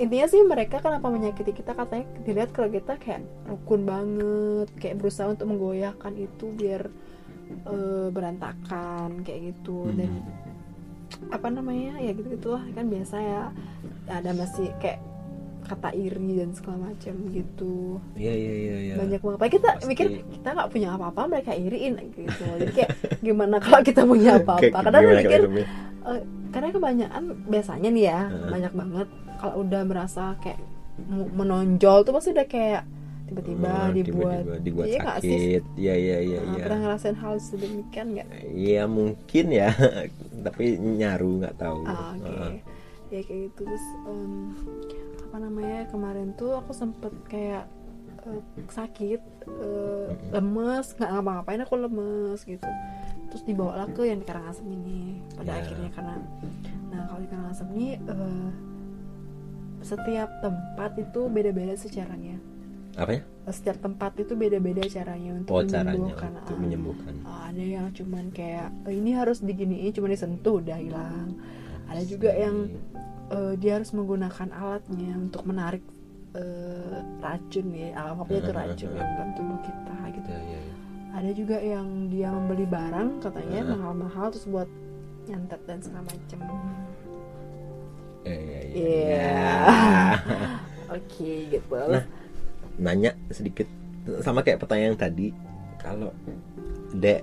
intinya 0.00 0.26
sih 0.26 0.40
mereka 0.40 0.80
kenapa 0.80 1.12
menyakiti 1.12 1.52
kita? 1.52 1.76
Katanya 1.76 2.08
dilihat 2.24 2.50
kalau 2.56 2.72
kita 2.72 2.96
kayak 2.96 3.20
rukun 3.44 3.84
banget 3.84 4.68
kayak 4.80 4.96
berusaha 4.96 5.28
untuk 5.28 5.52
menggoyahkan 5.52 6.16
itu 6.16 6.46
biar 6.56 6.88
eh, 7.68 8.08
berantakan 8.08 9.20
kayak 9.20 9.52
gitu. 9.52 9.92
Dan 9.92 10.24
hmm. 10.24 11.36
apa 11.36 11.46
namanya? 11.52 12.00
Ya 12.00 12.16
gitu 12.16 12.32
gitulah. 12.32 12.64
Kan 12.72 12.88
biasa 12.88 13.16
ya 13.20 13.42
ada 14.08 14.32
masih 14.32 14.72
kayak 14.80 15.04
kata 15.60 15.94
iri 15.94 16.40
dan 16.40 16.50
segala 16.56 16.90
macam 16.90 17.14
gitu. 17.30 18.00
Iya 18.16 18.32
iya 18.34 18.52
iya 18.56 18.76
iya. 18.80 18.94
Banyak 18.96 19.20
banget. 19.20 19.38
Padahal 19.38 19.54
kita 19.54 19.68
Pasti. 19.76 19.86
mikir 19.86 20.06
kita 20.40 20.48
nggak 20.56 20.70
punya 20.72 20.88
apa-apa 20.96 21.20
mereka 21.28 21.52
iriin 21.54 21.94
gitu. 22.16 22.44
Jadi 22.58 22.72
kayak 22.72 22.90
gimana 23.20 23.56
kalau 23.60 23.80
kita 23.84 24.02
punya 24.02 24.30
apa-apa? 24.40 24.78
Kadang 24.80 25.02
gimana 25.04 25.20
mikir 25.20 25.40
eh, 26.08 26.20
karena 26.50 26.68
kebanyakan 26.74 27.22
biasanya 27.46 27.88
nih 27.92 28.04
ya 28.08 28.20
Heeh. 28.26 28.50
banyak 28.50 28.72
banget 28.74 29.08
kalau 29.40 29.64
udah 29.64 29.80
merasa 29.82 30.36
kayak 30.38 30.60
menonjol 31.32 32.04
tuh 32.04 32.12
pasti 32.12 32.30
udah 32.30 32.44
kayak 32.46 32.82
tiba-tiba 33.24 33.70
Hmm, 33.70 33.94
dibuat 33.94 34.42
tiba-tiba 34.42 34.58
dibuat. 34.60 34.86
Iya 34.86 35.00
sakit. 35.06 35.62
Iya 35.76 35.94
iya 35.96 36.18
iya 36.20 36.38
Nah, 36.40 36.50
iya. 36.50 36.62
pernah 36.62 36.78
ngerasain 36.84 37.16
hal 37.16 37.34
sedemikian 37.38 38.06
nggak? 38.12 38.26
Iya 38.50 38.82
mungkin 38.84 39.44
ya. 39.48 39.70
Tapi 40.46 40.64
nyaru 40.76 41.30
nggak 41.40 41.56
tahu. 41.56 41.78
Ah, 41.84 42.12
oke. 42.12 42.26
Heeh. 42.26 42.52
ya 43.08 43.20
kayak 43.22 43.40
gitu. 43.48 43.62
Terus 43.64 43.84
em, 44.04 44.32
apa 45.24 45.36
namanya 45.38 45.78
kemarin 45.88 46.34
tuh 46.34 46.52
aku 46.54 46.70
sempet 46.72 47.14
kayak 47.26 47.64
eh, 48.26 48.42
sakit 48.68 49.20
eh, 49.46 50.06
lemes. 50.30 50.86
Nggak 50.94 51.10
ngapa-ngapain 51.12 51.62
aku 51.62 51.74
lemes 51.78 52.40
gitu. 52.42 52.66
Terus 53.30 53.42
dibawa 53.46 53.78
lah 53.78 53.88
ke 53.88 54.02
yang 54.04 54.18
di 54.18 54.26
Karangasem 54.26 54.66
ini 54.66 55.22
pada 55.32 55.54
Ya. 55.54 55.62
akhirnya 55.62 55.90
karena 55.94 56.14
nah 56.90 57.06
kalau 57.06 57.20
di 57.22 57.28
Karangasem 57.30 57.66
ini 57.72 57.88
eh, 57.94 58.48
setiap 59.80 60.28
tempat 60.40 60.96
itu 60.96 61.26
beda-beda 61.26 61.74
sih 61.74 61.88
caranya. 61.88 62.36
Apa 62.94 63.16
ya? 63.16 63.22
Setiap 63.46 63.80
tempat 63.80 64.12
itu 64.18 64.34
beda-beda 64.34 64.82
caranya 64.84 65.30
untuk 65.34 65.54
oh 65.54 65.62
caranya 65.62 65.94
menyembuhkan. 65.96 66.30
untuk 66.36 66.56
Ah. 66.56 66.60
menyembuhkan. 66.60 67.14
Ah, 67.22 67.42
ada 67.48 67.62
yang 67.62 67.86
cuman 67.90 68.24
kayak 68.30 68.68
"Eh, 68.84 68.94
ini 68.94 69.10
harus 69.12 69.40
diginiin 69.40 69.90
cuma 69.90 70.06
disentuh 70.06 70.58
udah 70.58 70.76
hilang. 70.76 71.38
Ada 71.88 72.02
juga 72.04 72.30
yang 72.30 72.68
eh, 73.30 73.54
dia 73.56 73.78
harus 73.78 73.94
menggunakan 73.94 74.48
alatnya 74.50 75.14
untuk 75.16 75.46
menarik 75.46 75.82
eh, 76.30 76.98
racun 77.18 77.66
ya 77.70 77.90
anggapnya 77.96 78.38
itu 78.38 78.52
racun 78.52 78.90
yang 78.92 79.08
dalam 79.16 79.30
tubuh 79.34 79.58
kita 79.62 79.96
gitu. 80.12 80.28
Iya, 80.30 80.40
iya, 80.40 80.58
iya. 80.60 80.74
ada 81.10 81.30
juga 81.30 81.56
yang 81.58 81.86
dia 82.06 82.30
membeli 82.30 82.66
barang 82.66 83.18
katanya 83.18 83.60
mahal-mahal 83.68 84.30
terus 84.30 84.46
buat 84.46 84.70
nyantet 85.26 85.58
dan 85.66 85.78
segala 85.78 86.06
macem 86.06 86.38
Iya, 88.22 88.36
iya, 88.36 88.60
iya. 88.60 88.76
Iya. 88.76 89.30
Oke 90.96 91.30
gitu 91.48 91.74
Nah, 91.74 92.04
nanya 92.76 93.10
sedikit 93.28 93.66
sama 94.20 94.40
kayak 94.40 94.58
pertanyaan 94.58 94.96
tadi 94.96 95.30
kalau 95.76 96.10
dek 96.92 97.22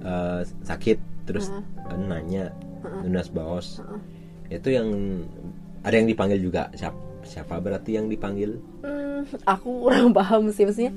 eh, 0.00 0.40
sakit 0.62 0.98
terus 1.24 1.50
Heeh. 1.50 1.92
eh, 1.92 1.98
nanya 1.98 2.44
lunas 3.02 3.28
baos 3.28 3.80
Heeh. 3.80 4.00
itu 4.54 4.68
yang 4.70 4.88
ada 5.82 5.96
yang 5.96 6.06
dipanggil 6.06 6.38
juga 6.38 6.70
siapa 6.72 6.96
siapa 7.26 7.58
berarti 7.58 7.98
yang 7.98 8.06
dipanggil 8.06 8.60
Hmm, 8.86 9.26
aku 9.42 9.82
kurang 9.82 10.14
paham 10.18 10.52
sih 10.52 10.62
maksudnya 10.62 10.94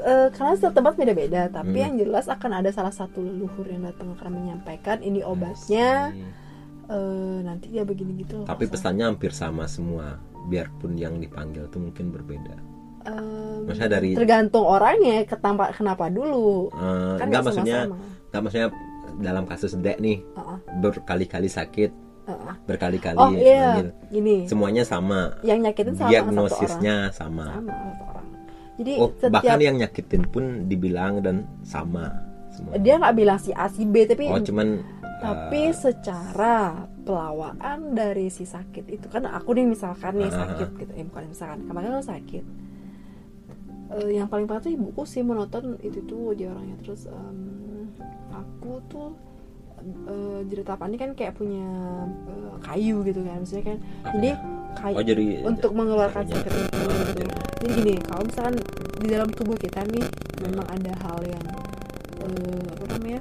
eh, 0.00 0.28
karena 0.30 0.52
setiap 0.54 0.74
tempat 0.74 0.94
beda-beda 0.96 1.48
tapi 1.48 1.76
Hmm. 1.76 1.84
yang 1.88 1.94
jelas 1.96 2.26
akan 2.26 2.60
ada 2.60 2.70
salah 2.70 2.92
satu 2.92 3.20
leluhur 3.20 3.64
yang 3.64 3.84
datang 3.84 4.12
akan 4.12 4.30
menyampaikan 4.34 5.00
ini 5.00 5.20
obatnya 5.22 6.12
Asli. 6.12 6.24
Eh, 6.90 7.38
nanti 7.46 7.66
dia 7.70 7.86
begini 7.86 8.18
gitu 8.20 8.42
loh 8.42 8.46
tapi 8.50 8.66
pesannya 8.66 9.06
hampir 9.06 9.30
sama 9.30 9.70
semua. 9.70 10.18
Biarpun 10.50 10.96
yang 10.96 11.20
dipanggil 11.20 11.68
tuh 11.68 11.78
mungkin 11.84 12.10
berbeda. 12.10 12.56
Em, 13.08 13.64
maksudnya 13.68 13.90
dari 13.96 14.12
tergantung 14.12 14.64
orangnya 14.66 15.24
ketampa 15.24 15.72
kenapa 15.72 16.10
dulu. 16.10 16.68
Eh, 16.74 17.16
kan 17.16 17.26
enggak 17.28 17.28
nggak 17.28 17.42
maksudnya 17.44 17.80
enggak 18.28 18.42
maksudnya 18.42 18.68
dalam 19.20 19.44
kasus 19.44 19.76
dek 19.76 20.00
nih 20.00 20.24
Heeh, 20.24 20.58
berkali-kali 20.80 21.48
sakit 21.48 22.10
berkali-kali 22.66 23.18
oh 23.18 23.30
iya 23.34 23.82
gini. 24.10 24.46
Semuanya 24.46 24.86
sama. 24.86 25.40
Yang 25.42 25.58
nyakitin 25.70 25.94
sama 25.98 26.10
diagnosisnya 26.10 26.96
sama. 27.10 27.44
Sama 27.58 27.72
satu 27.74 28.04
orang. 28.06 28.26
Jadi 28.80 28.92
oh 28.96 29.10
setiap 29.12 29.32
bahkan 29.34 29.58
yang 29.60 29.76
nyakitin 29.76 30.22
pun 30.30 30.44
dibilang 30.70 31.20
dan 31.20 31.44
sama 31.66 32.14
semua. 32.54 32.78
Dia 32.78 32.94
nggak 33.02 33.14
bilang 33.16 33.38
si 33.42 33.50
A 33.52 33.66
si 33.68 33.82
B 33.84 34.06
tapi 34.06 34.30
oh 34.30 34.40
cuman 34.40 34.68
tapi 35.20 35.60
eh, 35.68 35.76
secara 35.76 36.56
pelawaan 37.04 37.92
dari 37.92 38.32
si 38.32 38.44
sakit 38.44 38.88
itu 38.88 39.06
kan 39.06 39.28
aku 39.28 39.52
nih 39.52 39.68
misalkan 39.68 40.16
nih 40.16 40.32
Ah. 40.32 40.48
sakit 40.48 40.68
gitu 40.80 40.92
eh 40.96 41.04
bukan 41.04 41.24
misalkan 41.28 41.60
kemarin 41.68 42.00
kan 42.00 42.06
sakit. 42.16 42.44
Eh, 43.90 44.10
yang 44.16 44.30
paling 44.30 44.46
parah 44.46 44.62
tuh 44.62 44.72
ibuku 44.72 45.02
sih 45.04 45.20
menonton 45.20 45.76
itu 45.82 46.00
tuh 46.06 46.32
dia 46.32 46.48
orangnya. 46.48 46.78
Terus 46.80 47.04
em, 47.10 47.90
aku 48.30 48.80
tuh 48.86 49.08
eh, 49.82 50.40
di 50.46 50.54
ini 50.56 50.96
kan 50.96 51.10
kayak 51.12 51.34
punya 51.36 51.68
eh, 52.30 52.52
kayu 52.64 53.02
gitu 53.02 53.20
kan 53.20 53.42
maksudnya 53.42 53.64
kan. 53.74 53.78
Jadi 54.16 54.30
kayu 54.70 54.94
oh 54.96 55.04
jadi 55.04 55.24
untuk 55.44 55.72
mengeluarkan 55.74 56.24
sakit 56.24 56.52
itu 56.54 56.78
gitu. 57.12 57.22
jadi- 57.26 57.74
gini, 57.76 57.94
kalau 58.08 58.24
misalkan 58.24 58.56
di 59.04 59.06
dalam 59.12 59.28
tubuh 59.36 59.52
kita 59.52 59.84
nih 59.84 60.00
memang 60.40 60.64
ada 60.64 60.92
hal 61.04 61.20
yang 61.28 61.44
eh, 62.24 62.64
apa 62.72 62.84
namanya 62.96 63.20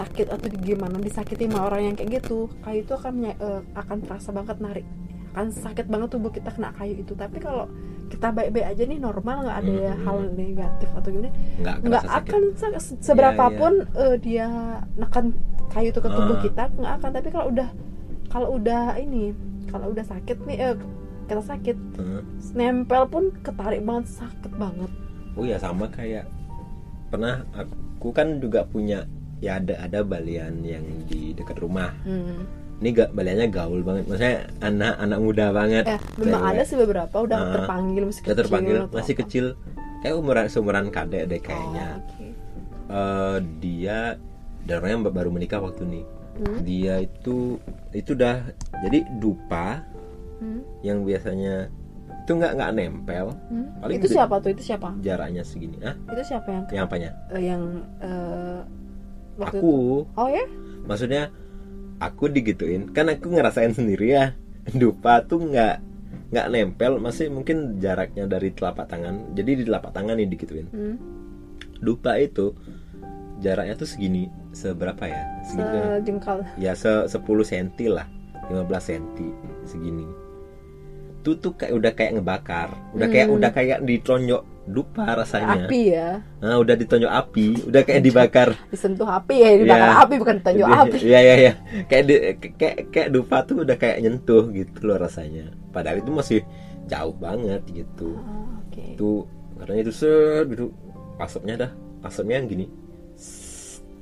sakit 0.00 0.26
atau 0.28 0.46
gimana 0.58 0.96
disakiti 0.98 1.44
sama 1.44 1.66
orang 1.66 1.82
yang 1.84 1.94
kayak 1.94 2.10
gitu, 2.18 2.48
kayu 2.60 2.80
itu 2.80 2.92
akan 2.92 3.14
eh, 3.26 3.60
akan 3.74 3.96
terasa 4.00 4.30
banget 4.30 4.56
narik, 4.58 4.86
akan 5.30 5.48
sakit 5.50 5.86
banget 5.86 6.08
tubuh 6.08 6.28
kita 6.28 6.48
kena 6.48 6.72
kayu 6.72 6.96
itu. 6.96 7.12
Tapi 7.12 7.36
kalau 7.38 7.68
kita 8.06 8.28
baik-baik 8.28 8.66
aja 8.66 8.82
nih 8.82 8.98
normal 8.98 9.36
nggak 9.42 9.58
ada 9.60 9.76
Hmm. 9.86 10.02
hal 10.02 10.18
negatif 10.34 10.88
atau 10.90 11.08
gimana, 11.08 11.30
nggak 11.58 11.76
nggak 11.80 12.02
kerasa 12.02 12.14
sakit 12.16 12.32
akan 12.32 12.42
se- 12.78 12.98
seberapapun 13.00 13.72
eh, 13.94 14.16
dia 14.16 14.48
nekan 14.94 15.36
kayu 15.68 15.88
itu 15.88 16.00
ke 16.00 16.08
tubuh 16.08 16.34
Ah. 16.34 16.42
kita 16.42 16.62
nggak 16.72 16.92
akan. 16.96 17.10
Tapi 17.12 17.28
kalau 17.28 17.46
udah 17.48 17.68
kalau 18.26 18.48
udah 18.52 18.82
ini 18.96 19.34
kalau 19.66 19.86
udah 19.88 20.02
sakit 20.02 20.36
nih 20.44 20.58
eh, 20.60 20.74
kita 21.24 21.46
sakit 21.46 21.76
Heeh. 21.94 22.22
nempel 22.52 23.06
pun 23.06 23.30
ketarik 23.40 23.78
banget 23.80 24.10
sakit 24.10 24.50
banget 24.52 24.90
oh 25.34 25.46
ya 25.46 25.54
sama 25.56 25.86
kayak 25.86 26.26
pernah 27.06 27.46
aku 27.54 28.10
kan 28.10 28.42
juga 28.42 28.66
punya 28.66 29.06
ya 29.40 29.56
ada 29.56 29.74
ada 29.80 29.98
balian 30.00 30.60
yang 30.60 30.84
di 31.04 31.32
dekat 31.32 31.56
rumah 31.56 31.92
hmm. 32.02 32.44
ini 32.78 32.88
gak 32.92 33.10
baliannya 33.10 33.48
gaul 33.48 33.80
banget 33.80 34.04
maksudnya 34.04 34.36
anak 34.60 34.94
anak 34.96 35.18
muda 35.18 35.46
banget 35.50 35.84
eh 35.86 36.00
memang 36.16 36.42
ada 36.46 36.62
sih 36.62 36.76
beberapa 36.76 37.16
udah 37.18 37.38
Ah, 37.38 37.52
terpanggil 37.54 38.02
masih 38.04 38.22
kecil 38.22 38.36
terpanggil 38.36 38.76
masih 38.88 39.14
apa. 39.14 39.20
kecil 39.20 39.44
kayak 40.00 40.14
umuran 40.14 40.46
seumuran 40.46 40.86
kadek 40.88 41.24
deh 41.26 41.40
kayaknya 41.40 41.86
oh, 41.90 42.00
oke. 42.00 42.26
Eh, 42.90 43.36
dia 43.58 43.98
dan 44.60 44.74
orangnya 44.78 45.08
baru 45.10 45.30
menikah 45.30 45.58
waktu 45.58 45.84
nih 45.84 46.06
Hmm? 46.30 46.62
dia 46.62 46.94
itu 46.96 47.60
itu 47.90 48.10
udah 48.12 48.48
jadi 48.80 49.04
dupa 49.14 49.84
Hmm? 50.40 50.64
yang 50.80 51.02
biasanya 51.02 51.68
itu 52.18 52.32
nggak 52.32 52.52
nggak 52.54 52.70
nempel 52.72 53.26
Hmm? 53.46 53.66
Paling 53.76 53.98
itu 53.98 54.08
siapa 54.08 54.34
tuh 54.38 54.50
itu 54.50 54.62
siapa 54.62 54.88
jaraknya 54.98 55.42
segini 55.42 55.76
ah 55.82 55.92
itu 56.08 56.22
siapa 56.24 56.48
yang 56.48 56.64
yang 56.70 56.84
apanya 56.86 57.10
eh, 57.28 57.42
yang 57.42 57.62
eh, 58.00 58.60
waktu 59.40 59.58
aku. 59.58 60.04
oh 60.06 60.28
ya? 60.28 60.44
Maksudnya 60.84 61.22
aku 61.98 62.28
digituin. 62.28 62.92
Kan 62.92 63.08
aku 63.08 63.32
ngerasain 63.32 63.72
sendiri 63.72 64.12
ya. 64.12 64.24
Dupa 64.70 65.24
tuh 65.24 65.40
nggak 65.48 65.76
nggak 66.30 66.46
nempel. 66.52 67.00
Masih 67.00 67.32
mungkin 67.32 67.80
jaraknya 67.80 68.28
dari 68.28 68.52
telapak 68.52 68.86
tangan. 68.86 69.32
Jadi 69.32 69.50
di 69.60 69.64
telapak 69.64 69.90
tangan 69.90 70.14
nih 70.16 70.28
digituin. 70.28 70.68
Hmm? 70.70 70.96
dupa 71.80 72.20
itu 72.20 72.52
jaraknya 73.40 73.72
tuh 73.72 73.88
segini 73.88 74.28
seberapa 74.52 75.00
ya? 75.08 75.24
Segini 75.48 75.64
kan? 75.64 75.82
sejengkal. 76.04 76.38
Ya 76.60 76.72
se 76.76 77.08
10 77.08 77.24
cm 77.24 77.68
lah. 77.88 78.04
15 78.52 78.68
cm 78.68 79.04
segini. 79.64 80.04
Itu 81.24 81.40
tuh 81.40 81.56
kayak 81.56 81.72
udah 81.72 81.92
kayak 81.96 82.20
ngebakar. 82.20 82.68
Udah 82.92 83.08
kayak 83.08 83.32
Hmm. 83.32 83.36
udah 83.40 83.50
kayak 83.52 83.78
ditonjok 83.88 84.44
dupa 84.70 85.02
rasanya 85.04 85.66
api 85.66 85.80
ya 85.90 86.08
nah, 86.38 86.56
udah 86.56 86.74
ditonjok 86.78 87.12
api 87.12 87.46
udah 87.66 87.82
kayak 87.82 88.02
dibakar 88.02 88.48
disentuh 88.70 89.04
api 89.04 89.34
ya 89.36 89.50
dibakar 89.58 89.90
Iya. 89.90 90.02
api 90.06 90.14
bukan 90.16 90.34
ditonjok 90.38 90.68
Jadi- 90.70 90.80
api 90.80 90.98
Iya 91.00 91.20
iya 91.20 91.34
iya. 91.36 91.52
Kayak 91.86 92.04
di, 92.06 92.14
kayak 92.54 92.76
kayak 92.88 93.08
dupa 93.10 93.36
tuh 93.42 93.66
udah 93.66 93.74
kayak 93.74 93.98
nyentuh 93.98 94.44
gitu 94.52 94.78
loh 94.84 94.96
rasanya. 94.96 95.50
Padahal 95.70 95.98
itu 95.98 96.10
masih 96.12 96.40
jauh 96.86 97.14
banget 97.14 97.62
gitu. 97.72 98.14
Ah, 98.20 98.60
oke 98.62 98.84
Itu 98.94 99.10
katanya 99.58 99.80
itu 99.82 99.92
set 99.92 100.44
gitu. 100.48 100.70
Asapnya 101.18 101.54
dah. 101.66 101.70
Asapnya 102.00 102.38
yang 102.38 102.46
gini 102.46 102.66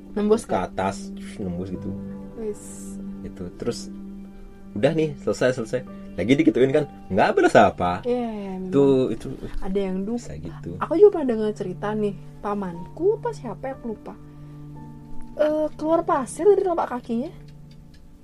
nembus 0.09 0.43
ke 0.43 0.53
kan 0.53 0.67
atas 0.69 1.13
nembus 1.37 1.69
gitu. 1.69 1.89
Wis. 2.37 2.61
Gitu. 3.21 3.43
Terus 3.57 3.89
udah 4.73 4.91
nih 4.93 5.13
selesai 5.21 5.57
selesai. 5.57 5.81
Lagi 6.19 6.31
dikituin 6.35 6.69
kan 6.69 6.83
nggak 7.07 7.29
berasa 7.31 7.59
apa. 7.67 8.03
Iya, 8.03 8.27
iya, 8.29 8.51
memang. 8.59 9.09
Itu 9.09 9.27
ada 9.57 9.79
yang 9.79 10.03
bisa 10.03 10.35
gitu. 10.35 10.75
aku 10.75 10.93
juga 10.93 11.09
pernah 11.15 11.27
dengar 11.29 11.51
cerita 11.53 11.87
nih 11.91 12.11
pamanku 12.37 13.15
apa 13.15 13.29
siapa 13.31 13.63
yang 13.69 13.81
lupa 13.85 14.13
Eh, 15.33 15.67
keluar 15.73 16.03
pasir 16.03 16.43
dari 16.43 16.59
telapak 16.59 16.91
kakinya 16.91 17.31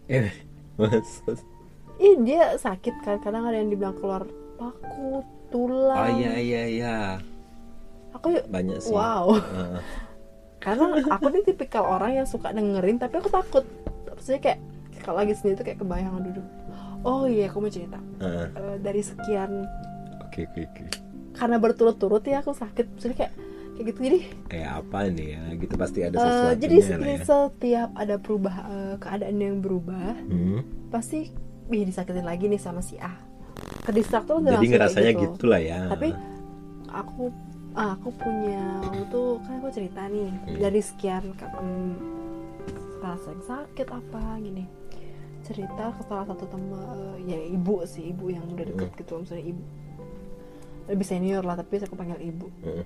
Eh, 0.05 0.27
maksud- 0.77 1.39
ih 1.95 2.19
dia 2.19 2.53
sakit 2.53 2.91
kan 3.01 3.17
kadang 3.17 3.43
ada 3.43 3.55
yang 3.55 3.69
dibilang 3.69 3.95
keluar 3.95 4.27
paku 4.53 5.23
tulang 5.47 5.95
Oh 5.95 6.09
iya 6.13 6.35
iya 6.35 6.63
iya. 6.67 6.95
aku 8.11 8.35
Banyak 8.45 8.79
sih. 8.81 8.91
wow 8.91 9.31
Heeh. 9.31 9.79
karena 10.65 10.83
aku 11.09 11.25
nih 11.29 11.43
tipikal 11.45 11.87
orang 11.87 12.11
yang 12.15 12.27
suka 12.27 12.49
dengerin 12.49 12.97
tapi 12.97 13.15
aku 13.15 13.29
takut 13.29 13.63
maksudnya 14.05 14.39
kayak 14.41 14.59
kalau 14.99 15.17
lagi 15.17 15.33
sendiri 15.33 15.55
tuh 15.55 15.65
kayak 15.65 15.79
kebayang 15.79 16.19
dulu 16.19 16.41
oh 17.05 17.23
iya 17.23 17.47
aku 17.47 17.57
mau 17.59 17.69
cerita 17.69 18.01
Heeh. 18.17 18.47
Eh, 18.49 18.75
dari 18.79 19.01
sekian 19.01 19.51
Oke 20.21 20.43
oke 20.43 20.61
oke. 20.65 20.83
karena 21.31 21.57
berturut-turut 21.57 22.23
ya 22.23 22.39
aku 22.39 22.51
sakit 22.51 22.85
maksudnya 22.89 23.17
kayak 23.17 23.33
kayak 23.71 23.85
gitu 23.85 23.99
jadi 24.01 24.19
Kayak 24.47 24.69
apa 24.77 24.97
nih 25.09 25.27
ya? 25.29 25.41
Gitu 25.53 25.73
pasti 25.75 25.99
ada 26.01 26.15
eh, 26.15 26.21
sesuatu. 26.21 26.57
jadi 26.57 26.75
segini 26.81 27.15
setiap 27.19 27.89
ada 27.93 28.15
perubah 28.17 28.55
eh, 28.65 28.95
keadaan 28.97 29.37
yang 29.37 29.57
berubah 29.59 30.11
Hmm. 30.25 30.59
pasti 30.89 31.31
wih 31.65 31.83
disakitin 31.83 32.23
lagi 32.23 32.45
nih 32.45 32.57
sama 32.57 32.79
si 32.79 32.95
A 32.97 33.11
kedistrak 33.81 34.25
tuh 34.25 34.39
Jadi 34.39 34.67
ngerasanya 34.67 35.11
gitu. 35.13 35.23
gitu 35.33 35.45
lah 35.45 35.59
ya. 35.59 35.87
tapi 35.87 36.11
aku 36.87 37.31
ah, 37.73 37.93
aku 37.93 38.09
punya 38.13 38.63
waktu 38.81 39.03
itu 39.03 39.23
kan 39.41 39.53
aku 39.57 39.67
cerita 39.69 40.01
nih 40.05 40.31
Hmm. 40.31 40.57
dari 40.57 40.79
sekian 40.79 41.23
em, 41.35 41.95
rasa 42.97 43.31
sakit 43.37 43.87
apa 43.87 44.21
gini 44.39 44.63
cerita 45.45 45.93
ke 45.93 46.01
salah 46.03 46.25
satu 46.25 46.45
teman 46.45 46.73
eh, 46.73 47.17
ya 47.27 47.39
ibu 47.47 47.85
sih 47.85 48.09
ibu 48.09 48.27
yang 48.27 48.43
udah 48.47 48.65
deket 48.65 48.87
Hmm. 48.87 48.97
gitu 48.97 49.13
misalnya 49.17 49.45
ibu 49.47 49.63
lebih 50.85 51.05
senior 51.05 51.41
lah 51.41 51.55
tapi 51.55 51.73
saya 51.75 51.85
aku 51.85 51.95
panggil 51.95 52.19
ibu 52.19 52.47
Heeh. 52.61 52.85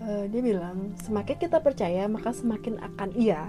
Eh, 0.00 0.24
dia 0.28 0.40
bilang 0.42 0.92
semakin 0.98 1.36
kita 1.38 1.58
percaya 1.58 2.04
maka 2.06 2.30
semakin 2.30 2.76
akan 2.78 3.08
iya 3.14 3.48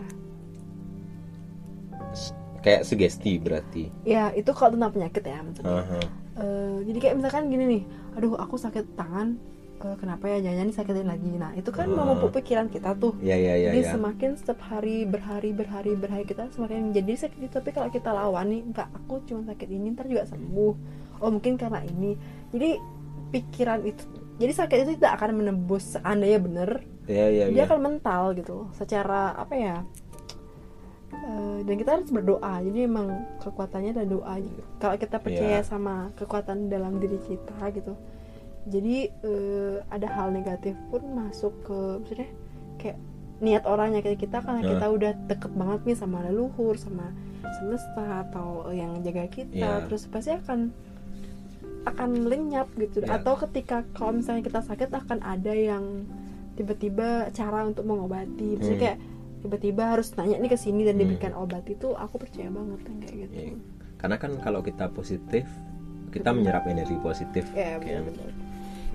kayak 2.59 2.81
sugesti 2.81 3.37
berarti. 3.37 3.93
ya 4.03 4.31
itu 4.31 4.49
kalau 4.49 4.73
tentang 4.73 4.91
penyakit 4.91 5.23
ya 5.23 5.39
maksudnya 5.39 5.75
Aha. 5.77 5.99
Eh, 6.35 6.77
jadi 6.83 6.97
kayak 6.99 7.15
misalkan 7.15 7.47
gini 7.47 7.63
nih 7.69 7.83
aduh 8.13 8.35
aku 8.35 8.55
sakit 8.55 8.95
tangan 8.95 9.37
kenapa 9.77 10.25
ya 10.27 10.39
jangan 10.41 10.65
disakitin 10.65 11.05
lagi 11.05 11.29
nah 11.31 11.51
itu 11.51 11.69
kan 11.69 11.85
Ah. 11.87 11.95
memupuk 11.97 12.31
pikiran 12.33 12.67
kita 12.67 12.93
tuh 12.93 13.13
Ya 13.19 13.35
ya 13.35 13.53
ya 13.53 13.69
jadi 13.69 13.81
ya. 13.81 13.91
semakin 13.91 14.29
setiap 14.33 14.59
hari 14.63 15.03
berhari 15.03 15.51
berhari 15.51 15.93
berhari 15.93 16.23
kita 16.23 16.47
semakin 16.49 16.89
jadi 16.89 17.13
sakit 17.17 17.39
itu 17.41 17.53
tapi 17.53 17.69
kalau 17.69 17.87
kita 17.87 18.09
lawan 18.09 18.47
nih 18.47 18.61
enggak 18.63 18.87
aku 18.89 19.19
cuma 19.23 19.43
sakit 19.43 19.67
ini 19.67 19.91
ntar 19.91 20.05
juga 20.05 20.23
sembuh 20.23 20.73
oh 21.17 21.29
mungkin 21.29 21.55
karena 21.55 21.81
ini 21.81 22.15
jadi 22.49 22.79
pikiran 23.27 23.83
itu 23.83 24.03
jadi 24.35 24.53
sakit 24.53 24.77
itu 24.79 24.91
tidak 24.95 25.15
akan 25.15 25.31
menembus 25.37 25.93
seandainya 25.93 26.39
bener 26.39 26.69
Ya 27.05 27.27
ya 27.27 27.45
dia 27.47 27.55
ya. 27.55 27.65
akan 27.65 27.79
mental 27.83 28.33
gitu 28.33 28.65
secara 28.71 29.33
apa 29.33 29.53
ya 29.53 29.77
Eh, 31.15 31.59
dan 31.63 31.75
kita 31.75 31.91
harus 31.93 32.09
berdoa 32.09 32.59
jadi 32.61 32.79
emang 32.83 33.07
kekuatannya 33.39 33.93
adalah 33.93 34.09
doa 34.09 34.33
kalau 34.75 34.95
kita 34.95 35.15
percaya 35.17 35.57
Iya. 35.57 35.63
sama 35.63 36.11
kekuatan 36.13 36.67
dalam 36.67 36.97
diri 36.97 37.15
kita 37.19 37.55
gitu 37.71 37.95
jadi 38.65 38.95
eh, 39.21 39.75
ada 39.87 40.07
hal 40.07 40.29
negatif 40.29 40.73
pun 40.87 41.01
masuk 41.07 41.53
ke 41.61 41.77
maksudnya 41.99 42.29
kayak 42.77 42.97
niat 43.37 43.63
orang 43.63 43.91
nyakit 43.91 44.17
kita 44.17 44.39
karena 44.39 44.59
Nah. 44.59 44.69
kita 44.73 44.85
udah 44.89 45.11
deket 45.27 45.51
banget 45.51 45.79
nih 45.83 45.97
sama 45.97 46.23
leluhur 46.23 46.73
sama 46.75 47.11
semesta 47.53 48.05
atau 48.23 48.47
yang 48.71 48.99
jaga 49.01 49.27
kita 49.27 49.53
Iya. 49.53 49.85
terus 49.85 50.07
pasti 50.07 50.31
akan 50.31 50.71
akan 51.85 52.09
lenyap 52.25 52.65
gitu 52.75 52.99
Iya. 52.99 53.21
atau 53.21 53.37
ketika 53.37 53.85
kalau 53.91 54.17
misalnya 54.17 54.41
kita 54.41 54.59
sakit 54.59 54.89
akan 54.89 55.21
ada 55.21 55.53
yang 55.53 56.07
tiba-tiba 56.55 57.29
cara 57.29 57.61
untuk 57.63 57.83
mengobati 57.83 58.57
misalnya 58.57 58.71
Hmm. 58.71 58.83
kayak 58.87 58.97
tiba-tiba 59.41 59.83
harus 59.87 60.09
nanya 60.15 60.39
nih 60.39 60.49
ke 60.49 60.57
sini 60.57 60.81
dan 60.81 60.95
Hmm. 60.95 61.01
diberikan 61.05 61.33
obat 61.35 61.61
itu 61.67 61.93
aku 61.93 62.15
percaya 62.17 62.49
banget 62.49 62.79
kayak 62.81 63.15
gitu 63.21 63.35
Iya. 63.35 63.53
Karena 63.95 64.17
kan 64.17 64.31
kalau 64.37 64.59
kita 64.59 64.89
positif, 64.89 65.45
kita 66.09 66.29
menyerap 66.29 66.65
energi 66.65 66.93
positif. 66.99 67.43
ya 67.51 67.77
Kayak- 67.77 68.05
benar 68.07 68.31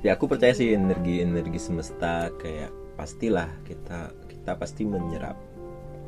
Ya 0.01 0.16
aku 0.16 0.32
percaya 0.32 0.57
sih 0.57 0.72
energi-energi 0.72 1.61
semesta 1.61 2.32
kayak 2.40 2.72
pastilah 2.96 3.48
kita 3.68 4.12
kita 4.28 4.57
pasti 4.57 4.88
menyerap 4.88 5.36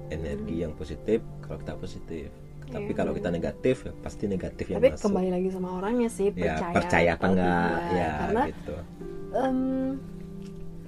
energi 0.08 0.64
yang 0.64 0.72
positif 0.72 1.20
kalau 1.44 1.60
kita 1.60 1.74
positif. 1.76 2.26
Tapi 2.72 2.88
Iya. 2.88 2.96
kalau 2.96 3.12
kita 3.12 3.28
negatif 3.28 3.84
ya 3.84 3.92
pasti 4.00 4.24
negatif 4.24 4.64
yang 4.72 4.80
tapi 4.80 4.96
masuk. 4.96 5.04
kembali 5.12 5.28
lagi 5.28 5.48
sama 5.52 5.68
orangnya 5.76 6.08
sih 6.08 6.32
ya 6.32 6.56
percaya 6.56 6.72
percaya 6.72 7.10
apa 7.12 7.26
enggak 7.28 7.76
ya 7.92 8.10
karena 8.16 8.42
gitu. 8.48 8.74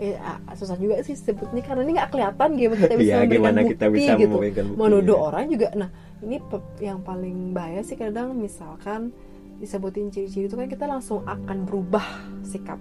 eh, 0.01 0.17
ah, 0.19 0.39
susah 0.57 0.77
juga 0.81 1.05
sih 1.05 1.15
sebutnya 1.15 1.63
karena 1.63 1.83
ini 1.85 1.93
nggak 2.01 2.11
kelihatan 2.11 2.49
gimana 2.57 2.81
kita 2.83 2.95
bisa 2.97 3.15
memberikan 3.21 3.31
gimana 3.31 3.59
bukti 3.61 3.73
kita 3.77 3.87
bisa 3.93 4.13
gitu 4.17 4.37
bukti, 4.41 4.61
mau 4.75 4.89
nuduh 4.91 5.19
iya. 5.19 5.27
orang 5.29 5.45
juga 5.53 5.69
nah 5.77 5.89
ini 6.25 6.37
yang 6.81 6.99
paling 7.05 7.37
bahaya 7.53 7.81
sih 7.85 7.97
kadang 8.01 8.33
misalkan 8.35 9.13
disebutin 9.57 10.09
ciri-ciri 10.09 10.45
itu 10.45 10.55
kan 10.55 10.67
kita 10.67 10.85
langsung 10.85 11.23
akan 11.23 11.65
berubah 11.65 12.05
sikap 12.43 12.79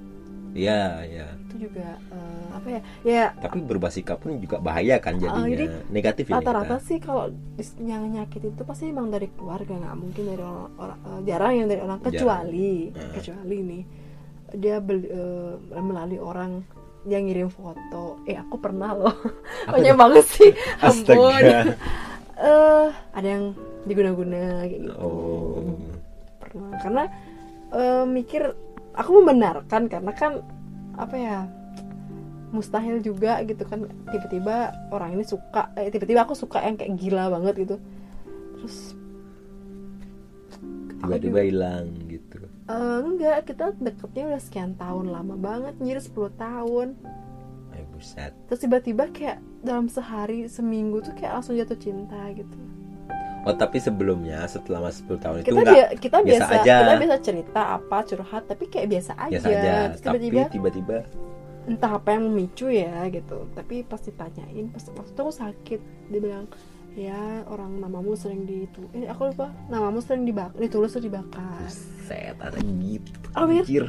Iya, 0.54 1.02
iya. 1.04 1.28
itu 1.50 1.66
juga 1.66 1.98
eh, 2.08 2.46
apa 2.52 2.68
ya 2.70 2.82
ya 3.02 3.26
Tapi 3.36 3.58
berubah 3.60 3.90
sikap 3.90 4.22
pun 4.22 4.38
juga 4.38 4.58
bahaya 4.60 4.98
kan 4.98 5.18
jadinya. 5.18 5.50
jadi 5.50 5.66
Negatif 5.90 6.30
ini. 6.30 6.36
rata-rata 6.36 6.78
sih 6.78 6.98
kalau 6.98 7.34
yang 7.80 8.06
nyakit 8.08 8.46
itu 8.46 8.62
pasti 8.62 8.88
emang 8.88 9.10
dari 9.10 9.28
keluarga 9.30 9.74
nggak 9.74 9.96
mungkin 9.96 10.24
dari 10.24 10.38
orang, 10.40 10.70
orang 10.78 11.00
eh, 11.02 11.20
jarang 11.26 11.54
yang 11.56 11.68
dari 11.68 11.82
orang 11.82 12.00
kecuali 12.00 12.74
Eh. 12.88 13.12
kecuali 13.12 13.58
nih 13.64 13.84
dia 14.54 14.78
beli, 14.78 15.10
eh, 15.10 15.54
melalui 15.76 16.22
orang 16.22 16.62
yang 17.04 17.26
ngirim 17.26 17.50
foto 17.50 18.22
eh 18.24 18.38
aku 18.38 18.56
pernah 18.56 18.94
loh 18.94 19.16
banyak 19.66 19.92
banget 19.92 20.26
sih 20.30 20.52
ampun 20.86 21.34
Astaga. 21.34 21.74
eh 22.36 22.88
ada 23.10 23.26
yang 23.28 23.58
diguna-guna 23.84 24.38
kayak 24.62 24.70
gitu 24.72 24.94
Oh. 24.96 25.74
Pernah 26.54 26.78
karena 26.80 27.04
eh, 27.74 28.06
mikir 28.06 28.44
aku 28.94 29.10
membenarkan 29.20 29.90
karena 29.90 30.12
kan 30.14 30.46
apa 30.94 31.16
ya 31.18 31.38
mustahil 32.54 33.02
juga 33.02 33.42
gitu 33.42 33.66
kan 33.66 33.90
tiba-tiba 34.14 34.70
orang 34.94 35.18
ini 35.18 35.26
suka 35.26 35.74
eh, 35.74 35.90
tiba-tiba 35.90 36.22
aku 36.22 36.38
suka 36.38 36.62
yang 36.62 36.78
kayak 36.78 36.94
gila 36.96 37.34
banget 37.34 37.66
gitu 37.66 37.76
terus 38.58 38.94
Tiba-tiba 41.04 41.44
hilang 41.44 41.92
gitu. 42.08 42.40
Eh, 42.64 42.98
enggak 43.04 43.44
kita 43.52 43.76
deketnya 43.76 44.24
udah 44.32 44.42
sekian 44.42 44.72
tahun 44.80 45.12
lama 45.12 45.36
banget 45.36 45.76
nyir 45.84 46.00
10 46.00 46.16
tahun 46.40 46.96
Ay, 47.76 47.84
buset. 47.92 48.32
terus 48.48 48.64
tiba-tiba 48.64 49.12
kayak 49.12 49.44
dalam 49.60 49.92
sehari 49.92 50.48
seminggu 50.48 51.04
tuh 51.04 51.12
kayak 51.12 51.42
langsung 51.42 51.60
jatuh 51.60 51.76
cinta 51.76 52.22
gitu 52.32 52.56
Oh, 53.44 53.52
tapi 53.54 53.76
sebelumnya 53.78 54.48
setelah 54.48 54.88
10 54.88 55.20
tahun 55.20 55.36
itu 55.38 55.46
kita 55.46 55.56
enggak 55.58 55.76
bia- 55.76 55.92
kita 55.98 56.18
biasa 56.18 56.46
biasa, 56.48 56.56
aja. 56.58 56.76
kita 56.80 56.94
biasa 56.98 57.18
cerita 57.20 57.62
apa 57.74 57.98
curhat 58.04 58.44
tapi 58.48 58.64
kayak 58.68 58.88
biasa 58.90 59.12
aja, 59.14 59.32
biasa 59.34 59.48
aja. 59.50 59.72
Terus 59.90 60.02
Tapi 60.02 60.18
tiba-tiba 60.22 60.48
tiba-tiba 60.50 60.98
entah 61.64 61.92
apa 61.94 62.10
yang 62.12 62.24
memicu 62.26 62.68
ya 62.68 63.08
gitu 63.08 63.48
tapi 63.54 63.84
pasti 63.84 64.12
tanyain 64.12 64.68
pas 64.68 64.84
waktu 64.90 65.10
itu 65.10 65.22
aku 65.22 65.32
sakit 65.34 65.80
dia 66.10 66.20
bilang 66.20 66.46
ya 66.94 67.16
orang 67.48 67.80
namamu 67.80 68.14
sering 68.14 68.44
ditu 68.44 68.84
eh 68.92 69.08
aku 69.08 69.32
lupa 69.32 69.48
namamu 69.68 69.98
sering 69.98 70.24
dibakar 70.24 70.60
ditulis 70.60 70.92
terus 70.92 71.08
dibakar 71.08 71.56
buset 71.58 72.36
ada 72.38 72.60
gitu. 72.60 73.08
Oh. 73.32 73.48
Anjir. 73.48 73.88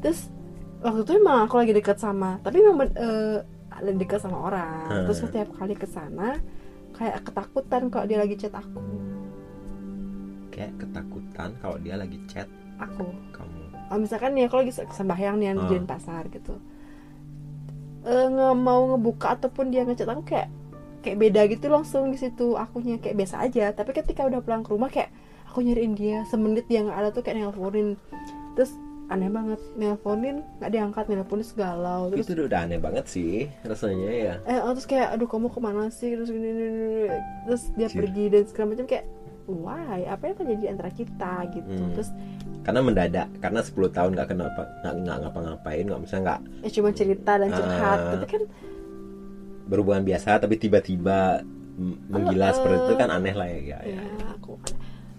terus 0.00 0.32
waktu 0.80 1.00
itu 1.02 1.12
emang 1.14 1.44
aku 1.44 1.54
lagi 1.58 1.72
dekat 1.72 1.96
sama 1.96 2.40
tapi 2.40 2.60
memang 2.60 2.76
ben- 2.78 2.96
eh, 2.96 3.38
dekat 3.94 4.20
sama 4.20 4.38
orang 4.42 4.88
Hmm. 4.88 5.04
terus 5.04 5.20
setiap 5.20 5.48
kali 5.52 5.74
ke 5.74 5.84
sana 5.84 6.40
kayak 6.94 7.26
ketakutan 7.26 7.82
kalau 7.90 8.06
dia 8.06 8.18
lagi 8.22 8.34
chat 8.38 8.54
aku. 8.54 8.80
Kayak 10.54 10.72
ketakutan 10.78 11.50
kalau 11.58 11.76
dia 11.82 11.94
lagi 11.98 12.18
chat 12.30 12.48
aku. 12.78 13.06
kamu. 13.34 13.60
oh, 13.90 13.98
misalkan 14.00 14.34
nih 14.34 14.46
aku 14.50 14.64
lagi 14.64 14.72
sembahyang 14.74 15.36
nih 15.38 15.54
Hmm. 15.54 15.68
di 15.70 15.86
pasar 15.86 16.26
gitu. 16.30 16.54
Nge 18.04 18.48
mau 18.56 18.82
ngebuka 18.94 19.38
ataupun 19.40 19.72
dia 19.72 19.86
ngechat 19.86 20.08
aku 20.08 20.22
kayak 20.26 20.48
kayak 21.04 21.18
beda 21.20 21.40
gitu 21.50 21.66
langsung 21.68 22.10
di 22.10 22.18
situ. 22.18 22.56
Akunya 22.56 22.98
kayak 22.98 23.16
biasa 23.16 23.44
aja. 23.44 23.70
Tapi 23.72 23.90
ketika 23.92 24.24
udah 24.26 24.40
pulang 24.44 24.62
ke 24.64 24.70
rumah 24.72 24.90
kayak 24.92 25.10
aku 25.48 25.62
nyariin 25.62 25.94
dia. 25.96 26.22
Semenit 26.28 26.66
dia 26.68 26.84
nggak 26.84 26.98
ada 26.98 27.08
tuh 27.14 27.22
kayak 27.24 27.40
nelponin 27.44 27.96
terus 28.54 28.70
aneh 29.06 29.28
banget 29.28 29.60
nelponin 29.74 30.40
nggak 30.56 30.70
diangkat 30.70 31.04
nelponin 31.06 31.44
segalau 31.44 32.08
terus 32.08 32.24
Itu 32.24 32.40
udah 32.42 32.60
aneh 32.62 32.78
banget 32.78 33.04
sih 33.06 33.52
rasanya 33.60 34.08
ya. 34.08 34.34
eh 34.42 34.58
oh, 34.58 34.72
terus 34.72 34.84
kayak 34.84 35.12
aduh 35.12 35.26
kamu 35.26 35.48
ke 35.48 35.58
mana 35.58 35.88
sih 35.88 36.14
terus 36.14 36.28
gini, 36.28 36.40
gini, 36.46 36.64
gini. 36.64 37.04
terus 37.44 37.62
dia 37.72 37.86
Anjir. 37.86 37.98
pergi 38.00 38.24
dan 38.28 38.42
segala 38.44 38.66
macam 38.70 38.86
kayak 38.86 39.04
why 39.44 40.00
apa 40.04 40.22
yang 40.24 40.36
terjadi 40.36 40.64
antara 40.70 40.90
kita 40.90 41.32
gitu 41.52 41.68
Hmm. 41.70 41.92
terus 41.92 42.10
Karena 42.64 42.80
mendadak, 42.80 43.28
karena 43.38 43.60
10 43.60 43.76
tahun 43.92 44.10
nggak 44.16 44.28
kenapa 44.30 44.62
nggak 44.80 44.94
nggak 44.98 45.16
ngapa-ngapain, 45.20 45.84
nggak 45.84 46.00
bisa 46.00 46.16
nggak 46.18 46.40
ya 46.64 46.70
cuma 46.72 46.88
cerita 46.90 47.32
dan 47.36 47.48
curhat 47.50 47.98
Ah. 47.98 48.10
tapi 48.10 48.26
kan 48.26 48.42
berhubungan 49.64 50.00
biasa 50.02 50.36
tapi 50.38 50.56
tiba-tiba 50.56 51.44
menggila 52.08 52.48
Eh, 52.48 52.54
seperti 52.54 52.76
itu 52.82 52.94
kan 52.94 53.08
aneh 53.10 53.34
lah 53.34 53.44
ya. 53.44 53.60
ya. 53.60 53.78
ya 53.90 54.00
aku 54.30 54.56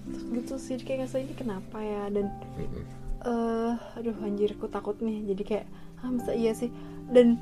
terus 0.06 0.26
gitu 0.26 0.54
sih 0.58 0.76
kayak 0.80 1.06
ngerasa 1.06 1.18
ini 1.20 1.34
kenapa 1.36 1.78
ya 1.78 2.04
dan 2.10 2.26
Mm-mm. 2.56 2.86
Eh 3.24 3.74
aduh 3.96 4.16
anjir 4.26 4.52
aku 4.58 4.68
takut 4.68 5.00
nih. 5.00 5.24
Jadi 5.32 5.44
kayak 5.46 5.66
ah 6.04 6.10
masa 6.12 6.36
iya 6.36 6.52
sih? 6.52 6.70
Dan 7.10 7.40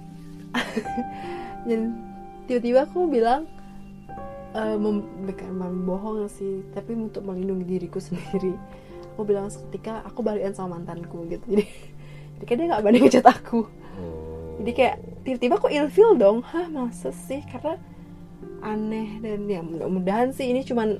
dan 1.68 1.98
tiba-tiba 2.46 2.86
aku 2.86 3.10
bilang 3.10 3.50
eh 4.54 4.78
mem- 4.78 5.26
bukan 5.26 5.50
membohong 5.50 6.30
sih 6.30 6.62
tapi 6.78 6.94
untuk 6.94 7.26
melindungi 7.26 7.66
diriku 7.66 7.98
sendiri. 8.06 8.54
Aku 9.14 9.26
bilang 9.26 9.50
ketika 9.50 10.02
aku 10.06 10.22
balikan 10.26 10.54
sama 10.54 10.78
mantanku 10.78 11.26
gitu. 11.30 11.46
Jadi 11.58 11.66
jadi 12.38 12.44
kayak 12.46 12.58
dia 12.60 12.66
nggak 12.70 12.82
berani 12.84 13.00
ngechat 13.02 13.26
aku. 13.30 13.60
Oh. 13.94 14.58
jadi 14.58 14.72
kayak 14.74 14.96
tiba-tiba 15.22 15.54
aku 15.62 15.70
ilfil 15.70 16.18
dong 16.18 16.42
hah 16.46 16.66
masa 16.70 17.14
sih? 17.14 17.42
Karena 17.46 17.78
aneh 18.64 19.20
dan 19.22 19.46
ya 19.46 19.60
mudah-mudahan 19.62 20.32
sih 20.32 20.50
ini 20.50 20.64
cuman 20.64 20.98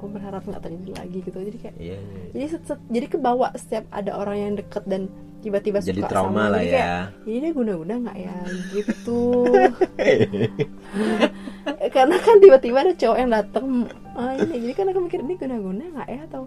aku 0.00 0.08
berharap 0.08 0.40
nggak 0.42 0.62
terjadi 0.64 0.92
lagi 0.96 1.18
gitu. 1.20 1.38
Jadi 1.38 1.58
kayak 1.60 1.76
Iya, 1.76 1.98
iya. 2.00 2.24
jadi 2.32 2.46
set- 2.48 2.66
set- 2.66 2.88
jadi 2.88 3.06
kebawa 3.06 3.52
setiap 3.54 3.84
ada 3.92 4.16
orang 4.16 4.36
yang 4.40 4.52
deket 4.56 4.88
dan 4.88 5.12
tiba-tiba 5.40 5.80
Jadi 5.80 6.00
suka 6.00 6.08
trauma 6.08 6.28
sama 6.48 6.52
lah 6.52 6.60
jadi 6.60 6.68
ya. 6.68 6.76
kayak, 6.76 7.04
ini 7.24 7.36
dia 7.40 7.52
guna-guna 7.52 7.94
nggak 8.00 8.18
ya? 8.18 8.36
Gitu. 8.72 9.20
Karena 11.94 12.16
kan 12.16 12.36
tiba-tiba 12.40 12.78
ada 12.80 12.92
cowok 12.92 13.18
yang 13.18 13.30
dateng 13.30 13.66
ah 14.12 14.32
ini 14.34 14.54
jadi 14.58 14.72
kan 14.74 14.86
aku 14.88 15.00
mikir 15.00 15.20
ini 15.20 15.34
guna-guna 15.36 15.84
nggak 15.96 16.08
ya? 16.08 16.20
Atau 16.28 16.42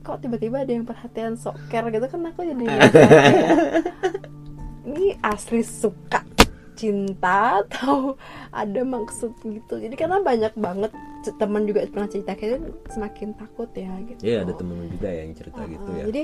kok 0.00 0.18
tiba-tiba 0.22 0.62
ada 0.62 0.72
yang 0.72 0.86
perhatian 0.86 1.34
sok 1.34 1.58
care 1.66 1.86
gitu? 1.90 2.06
Kan 2.06 2.26
aku 2.26 2.40
jadi 2.42 2.64
ini 4.88 5.14
asli 5.20 5.60
suka 5.60 6.22
cinta 6.72 7.60
atau 7.60 8.16
ada 8.48 8.80
maksud 8.80 9.34
gitu? 9.42 9.76
Jadi 9.76 9.94
karena 9.94 10.22
banyak 10.22 10.54
banget 10.56 10.92
teman 11.20 11.68
juga 11.68 11.84
pernah 11.84 12.08
cerita 12.08 12.32
kayak 12.32 12.50
gitu, 12.56 12.68
semakin 12.88 13.28
takut 13.34 13.68
ya 13.72 13.92
gitu 14.08 14.20
Iya, 14.24 14.36
ada 14.42 14.52
temen 14.56 14.76
juga 14.88 15.08
yang 15.08 15.30
cerita 15.36 15.60
gitu 15.64 15.84
Uh-uh. 15.84 15.98
ya. 16.00 16.04
Jadi 16.08 16.22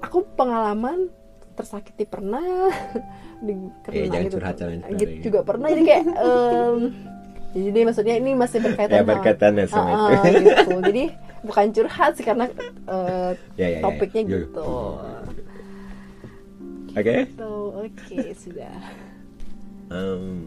aku 0.00 0.18
pengalaman 0.34 0.98
tersakiti 1.52 2.04
pernah 2.08 2.40
di 3.46 3.52
Iya, 3.92 4.06
jangan 4.08 4.24
gitu, 4.24 4.34
curhat, 4.40 4.56
gitu 4.56 5.04
iya. 5.04 5.20
juga 5.20 5.38
pernah 5.44 5.68
jadi 5.68 5.82
kayak 5.84 6.04
em, 6.08 6.76
jadi 7.50 7.66
ini 7.68 7.80
maksudnya 7.84 8.14
ini 8.16 8.30
masih 8.32 8.58
berkaitan 8.64 8.96
Ya, 8.96 9.04
berkaitan 9.04 9.52
ya 9.58 9.66
sama 9.68 9.90
Uh-uh, 9.90 10.24
itu. 10.24 10.40
gitu 10.40 10.74
jadi 10.88 11.04
bukan 11.40 11.66
curhat 11.74 12.12
sih 12.16 12.24
karena 12.24 12.46
eh, 12.86 13.32
Ya, 13.60 13.66
ya, 13.66 13.76
ya. 13.76 13.80
topiknya 13.84 14.22
Yuk. 14.24 14.30
gitu 14.48 14.70
Oke. 16.90 17.16
Tuh, 17.38 17.86
oke 17.86 18.18
sudah 18.34 18.74
Em, 19.90 20.46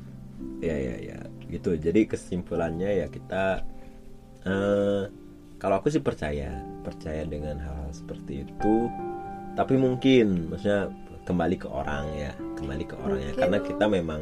ya 0.60 0.76
ya 0.76 0.95
ya 1.04 1.20
gitu 1.54 1.78
jadi 1.78 2.10
kesimpulannya 2.10 3.06
ya 3.06 3.08
kita 3.08 3.62
eh 4.43 5.04
kalau 5.62 5.80
aku 5.80 5.88
sih 5.88 6.04
percaya 6.04 6.60
percaya 6.84 7.24
dengan 7.24 7.56
hal 7.62 7.88
seperti 7.95 8.43
itu 8.43 8.89
tapi 9.56 9.78
mungkin 9.78 10.49
maksudnya 10.51 10.89
kembali 11.24 11.56
ke 11.56 11.70
orang 11.72 12.12
ya 12.18 12.32
kembali 12.60 12.84
ke 12.84 12.95
orangnya 12.99 13.32
Mungkin. 13.32 13.41
karena 13.47 13.58
kita 13.64 13.86
memang 13.88 14.22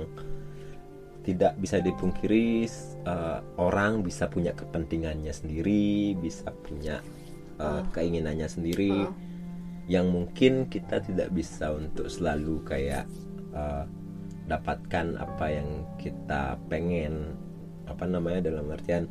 tidak 1.21 1.53
bisa 1.57 1.77
dipungkiri 1.77 2.65
eh, 3.05 3.39
orang 3.57 4.01
bisa 4.01 4.29
punya 4.29 4.53
kepentingannya 4.53 5.33
sendiri 5.33 6.13
bisa 6.17 6.49
punya 6.61 7.01
eh, 7.57 7.63
Ah. 7.63 7.81
keinginannya 7.89 8.45
sendiri 8.45 9.05
Ah. 9.05 9.13
yang 9.89 10.09
mungkin 10.09 10.69
kita 10.69 11.01
tidak 11.01 11.33
bisa 11.33 11.73
untuk 11.73 12.05
selalu 12.05 12.61
kayak 12.65 13.05
eh, 13.53 13.85
dapatkan 14.47 15.17
apa 15.17 15.45
yang 15.49 15.85
kita 15.97 16.57
pengen. 16.69 17.37
Apa 17.85 18.07
namanya 18.07 18.45
dalam 18.45 18.71
artian 18.71 19.05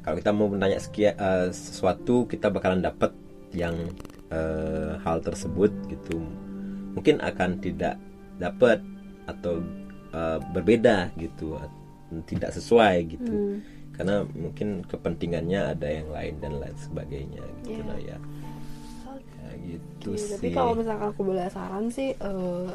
kalau 0.00 0.16
kita 0.16 0.32
mau 0.32 0.48
menanya 0.48 0.80
sekia, 0.80 1.12
eh, 1.12 1.48
sesuatu 1.52 2.24
kita 2.24 2.48
bakalan 2.48 2.80
dapat 2.80 3.12
yang 3.52 3.76
eh, 4.30 4.94
hal 5.02 5.18
tersebut 5.20 5.74
gitu. 5.90 6.22
Mungkin 6.94 7.18
akan 7.20 7.58
tidak 7.58 7.98
dapat 8.38 8.80
atau 9.26 9.60
eh, 10.14 10.38
berbeda 10.54 11.10
gitu 11.18 11.58
tidak 12.26 12.50
sesuai 12.50 13.06
gitu. 13.06 13.30
Hmm. 13.30 13.58
karena 13.94 14.24
mungkin 14.32 14.80
kepentingannya 14.88 15.76
ada 15.76 15.84
yang 15.84 16.08
lain 16.08 16.34
dan 16.40 16.56
lain 16.56 16.72
sebagainya 16.80 17.44
gitu 17.60 17.78
Iya. 17.78 17.84
lah 17.84 17.98
ya. 18.00 18.16
Ya, 19.44 19.50
gitu 19.60 20.10
tapi 20.16 20.48
sih. 20.48 20.54
kalau 20.56 20.72
misalkan 20.72 21.12
aku 21.12 21.20
boleh 21.20 21.44
saran 21.52 21.92
sih 21.92 22.16
eh, 22.16 22.68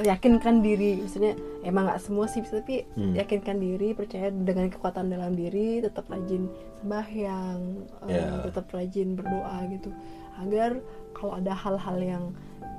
yakinkan 0.00 0.60
diri. 0.60 1.00
Maksudnya 1.00 1.34
emang 1.62 1.88
nggak 1.88 2.00
semua 2.00 2.26
sih 2.26 2.42
tapi 2.42 2.84
Hmm. 2.92 3.14
yakinkan 3.14 3.56
diri 3.56 3.92
percaya 3.92 4.28
dengan 4.28 4.68
kekuatan 4.68 5.08
dalam 5.08 5.32
diri 5.32 5.80
tetap 5.80 6.06
rajin 6.06 6.48
sembahyang 6.80 7.60
eh, 8.04 8.14
Ya. 8.14 8.44
tetap 8.44 8.66
rajin 8.70 9.14
berdoa 9.14 9.58
gitu. 9.70 9.90
Agar 10.38 10.80
kalau 11.12 11.36
ada 11.36 11.52
hal-hal 11.52 11.98
yang 11.98 12.24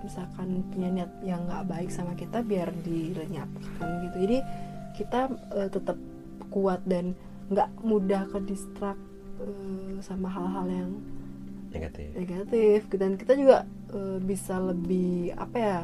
misalkan 0.02 0.66
punya 0.70 0.90
niat 0.92 1.12
yang 1.22 1.46
nggak 1.46 1.66
baik 1.68 1.90
sama 1.90 2.14
kita 2.14 2.42
biar 2.42 2.74
dilenyapkan 2.82 3.90
gitu. 4.04 4.18
Jadi 4.20 4.38
kita 4.96 5.20
eh, 5.54 5.70
tetap 5.70 5.98
kuat 6.50 6.82
dan 6.84 7.14
nggak 7.50 7.70
mudah 7.82 8.26
ke 8.28 8.40
distrak 8.44 8.98
eh, 9.40 9.98
sama 10.02 10.28
hal-hal 10.28 10.66
yang 10.68 10.92
negatif. 11.70 12.08
negatif. 12.14 12.80
Dan 12.92 13.16
kita 13.16 13.34
juga 13.34 13.58
eh, 13.90 14.18
bisa 14.20 14.58
lebih 14.58 15.32
apa 15.36 15.58
ya 15.58 15.80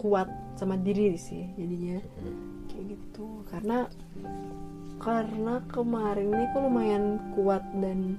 kuat 0.00 0.32
sama 0.56 0.80
diri 0.80 1.12
sih 1.20 1.44
jadinya. 1.60 2.00
Hmm. 2.00 2.64
kayak 2.72 2.84
gitu. 2.96 3.26
Karena 3.52 3.84
karena 5.00 5.54
kemarin 5.68 6.28
ini 6.32 6.44
aku 6.48 6.58
lumayan 6.64 7.04
kuat 7.36 7.64
dan 7.76 8.16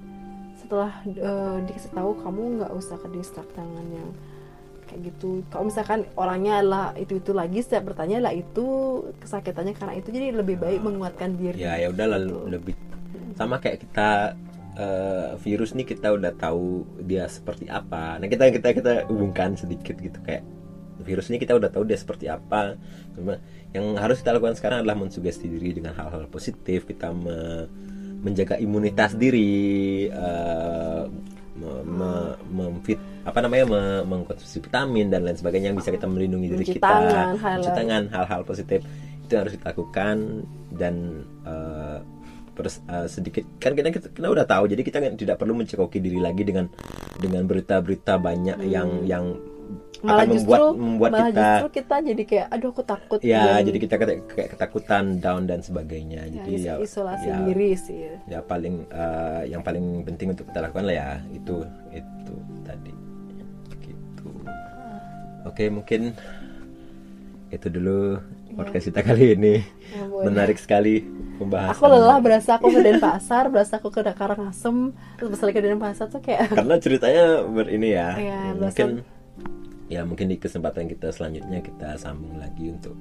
setelah 0.57 0.93
eh, 1.09 1.57
dikasih 1.65 1.91
tahu 1.93 2.11
kamu 2.21 2.41
nggak 2.61 2.71
usah 2.77 2.97
ke 3.01 3.07
distrak 3.09 3.49
dengan 3.57 3.85
yang 3.89 4.09
kayak 4.85 5.09
gitu. 5.09 5.41
Kalau 5.49 5.65
misalkan 5.69 6.05
orangnya 6.13 6.61
lah 6.61 6.87
itu 6.93 7.17
itu 7.17 7.31
lagi 7.33 7.65
setiap 7.65 7.93
bertanya 7.93 8.29
lah 8.29 8.33
itu 8.33 8.65
kesakitannya 9.17 9.73
karena 9.73 9.93
itu. 9.97 10.13
Jadi 10.13 10.27
lebih 10.37 10.61
baik 10.61 10.85
menguatkan 10.85 11.33
diri. 11.33 11.57
Ya 11.57 11.81
ya 11.81 11.89
udah 11.89 12.05
lalu 12.17 12.37
lebih 12.53 12.73
sama 13.33 13.57
kayak 13.57 13.89
kita 13.89 14.37
eh, 14.77 15.29
virus 15.41 15.73
nih 15.73 15.87
kita 15.89 16.13
udah 16.13 16.33
tahu 16.37 16.85
dia 17.09 17.25
seperti 17.25 17.65
apa. 17.73 18.21
Nah 18.21 18.27
kita 18.29 18.53
kita 18.53 18.69
kita 18.77 18.93
hubungkan 19.09 19.57
sedikit 19.57 19.97
gitu 19.97 20.21
kayak 20.21 20.45
virus 21.01 21.27
ini 21.27 21.37
kita 21.37 21.53
udah 21.53 21.67
tahu 21.67 21.83
dia 21.83 21.95
seperti 21.95 22.25
apa. 22.25 22.77
Cuma 23.11 23.37
yang 23.71 23.95
harus 23.95 24.19
kita 24.19 24.31
lakukan 24.31 24.53
sekarang 24.53 24.81
adalah 24.81 24.97
mensugesti 24.97 25.45
diri 25.45 25.73
dengan 25.73 25.93
hal-hal 25.93 26.25
positif. 26.27 26.85
Kita 26.85 27.09
me- 27.09 27.67
menjaga 28.21 28.55
imunitas 28.55 29.13
diri 29.13 30.05
eh, 30.05 31.03
me- 31.57 31.83
me- 31.83 32.37
memfit 32.47 32.97
apa 33.21 33.37
namanya 33.39 33.65
me- 33.67 34.05
mengkonsumsi 34.07 34.61
vitamin 34.61 35.09
dan 35.09 35.21
lain 35.21 35.35
sebagainya 35.35 35.69
yang 35.69 35.77
bisa 35.77 35.89
kita 35.89 36.05
melindungi 36.05 36.47
diri 36.47 36.61
Mencuci 36.61 36.77
kita. 36.77 36.85
tangan, 36.87 37.27
hal- 37.35 37.53
mencuci 37.57 37.71
tangan 37.71 38.03
hal-hal 38.09 38.41
positif 38.41 38.79
itu 39.21 39.31
yang 39.31 39.41
harus 39.41 39.53
kita 39.53 39.65
lakukan 39.69 40.17
dan 40.71 40.95
eh, 41.41 41.97
terus 42.51 42.73
eh, 42.83 43.07
sedikit 43.07 43.43
kan 43.57 43.71
kita, 43.71 43.89
kita 43.89 44.07
kita 44.11 44.27
udah 44.27 44.43
tahu 44.43 44.63
jadi 44.67 44.81
kita 44.81 44.97
tidak 45.15 45.37
perlu 45.37 45.53
mencekoki 45.55 45.97
diri 45.97 46.19
lagi 46.19 46.43
dengan 46.43 46.65
dengan 47.15 47.45
berita-berita 47.45 48.17
banyak 48.17 48.57
yang 48.65 49.01
yang 49.03 49.25
Hmm. 49.31 49.49
Malah 50.01 50.25
akan 50.25 50.27
justru 50.33 50.49
membuat 50.49 50.77
membuat 50.77 51.11
malah 51.11 51.21
kita 51.23 51.41
justru 51.41 51.67
kita 51.71 51.95
jadi 52.01 52.23
kayak 52.25 52.47
aduh 52.49 52.69
aku 52.69 52.83
takut 52.83 53.19
ya 53.21 53.41
dan- 53.45 53.65
jadi 53.69 53.77
kita 53.77 53.93
kayak 53.95 54.19
kayak 54.27 54.49
ketakutan 54.51 55.05
down 55.17 55.43
dan 55.45 55.59
sebagainya. 55.61 56.21
Ya, 56.25 56.41
jadi 56.41 56.51
ya, 56.57 56.73
isolasi 56.79 57.27
ya, 57.29 57.37
diri 57.45 57.69
sih. 57.75 57.99
ya 58.25 58.39
paling 58.41 58.75
eh, 58.87 59.41
yang 59.47 59.61
paling 59.61 59.85
penting 60.03 60.33
untuk 60.33 60.49
kita 60.49 60.59
lakukan 60.59 60.85
lah 60.85 60.95
ya 60.95 61.09
itu 61.29 61.55
itu 61.91 62.33
tadi. 62.61 62.93
Gitu. 63.77 64.27
Oke 65.43 65.69
mungkin 65.69 66.17
itu 67.51 67.67
dulu 67.67 68.17
podcast 68.51 68.87
kita 68.87 69.01
kali 69.03 69.35
ini. 69.35 69.55
Ya, 69.91 70.07
menarik 70.07 70.55
sekali 70.55 71.03
pembahasan. 71.35 71.75
Aku 71.75 71.83
lelah 71.85 72.17
berasa 72.17 72.55
aku 72.55 72.67
ke 72.69 72.79
Denpasar 72.79 73.51
berasa 73.51 73.75
aku 73.75 73.91
ke 73.91 74.01
Karangasem 74.01 74.95
terus 75.19 75.39
lagi 75.39 75.55
ke 75.55 75.61
Denpasar 75.61 76.07
tuh 76.07 76.23
kayak 76.23 76.47
karena 76.49 76.75
ceritanya 76.79 77.25
ber 77.43 77.67
ini 77.67 77.91
ya, 77.91 78.09
Iya, 78.15 78.31
Ya, 78.31 78.39
berasa- 78.55 78.79
mungkin 78.87 78.89
ya 79.91 80.07
mungkin 80.07 80.31
di 80.31 80.39
kesempatan 80.39 80.87
kita 80.87 81.11
selanjutnya 81.11 81.59
kita 81.59 81.99
sambung 81.99 82.39
lagi 82.39 82.71
untuk 82.71 82.95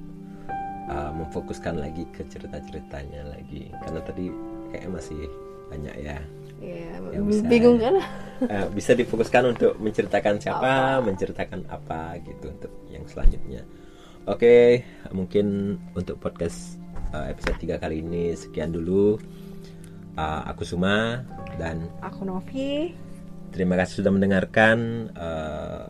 uh, 0.91 1.11
memfokuskan 1.15 1.79
lagi 1.79 2.03
ke 2.11 2.27
cerita-ceritanya 2.27 3.31
lagi. 3.31 3.71
Karena 3.79 3.99
tadi 4.03 4.27
kayaknya 4.75 4.91
masih 4.91 5.21
banyak 5.71 5.95
ya. 6.03 6.19
Ya, 6.61 6.93
Yang 7.15 7.23
bisa- 7.31 7.47
bingung 7.47 7.77
kan? 7.79 7.95
Eh, 8.43 8.67
bisa 8.77 8.91
difokuskan 8.93 9.55
untuk 9.55 9.79
menceritakan 9.79 10.35
siapa 10.37 10.99
menceritakan 10.99 11.65
apa 11.71 12.19
gitu 12.21 12.51
untuk 12.51 12.71
yang 12.91 13.07
selanjutnya. 13.07 13.63
Oke 14.29 14.85
mungkin 15.09 15.79
untuk 15.97 16.21
podcast 16.21 16.77
uh, 17.15 17.25
episode 17.31 17.57
3 17.57 17.81
kali 17.81 18.03
ini 18.03 18.35
sekian 18.37 18.69
dulu. 18.75 19.17
Uh, 20.19 20.41
aku 20.45 20.67
Suma 20.67 21.23
dan 21.55 21.87
aku 22.03 22.27
Novi. 22.27 22.93
Terima 23.51 23.75
kasih 23.75 24.03
sudah 24.03 24.11
mendengarkan. 24.15 25.09
Eh, 25.11 25.87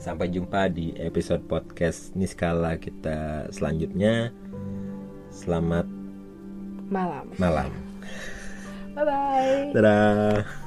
sampai 0.00 0.32
jumpa 0.32 0.72
di 0.72 0.96
episode 0.96 1.44
podcast 1.44 2.16
Niskala 2.16 2.80
kita 2.80 3.46
selanjutnya. 3.52 4.32
Selamat 5.30 5.86
malam 6.90 7.30
malam. 7.38 7.70
bye 8.98 9.06
bye 9.06 9.70
Dadah. 9.70 10.59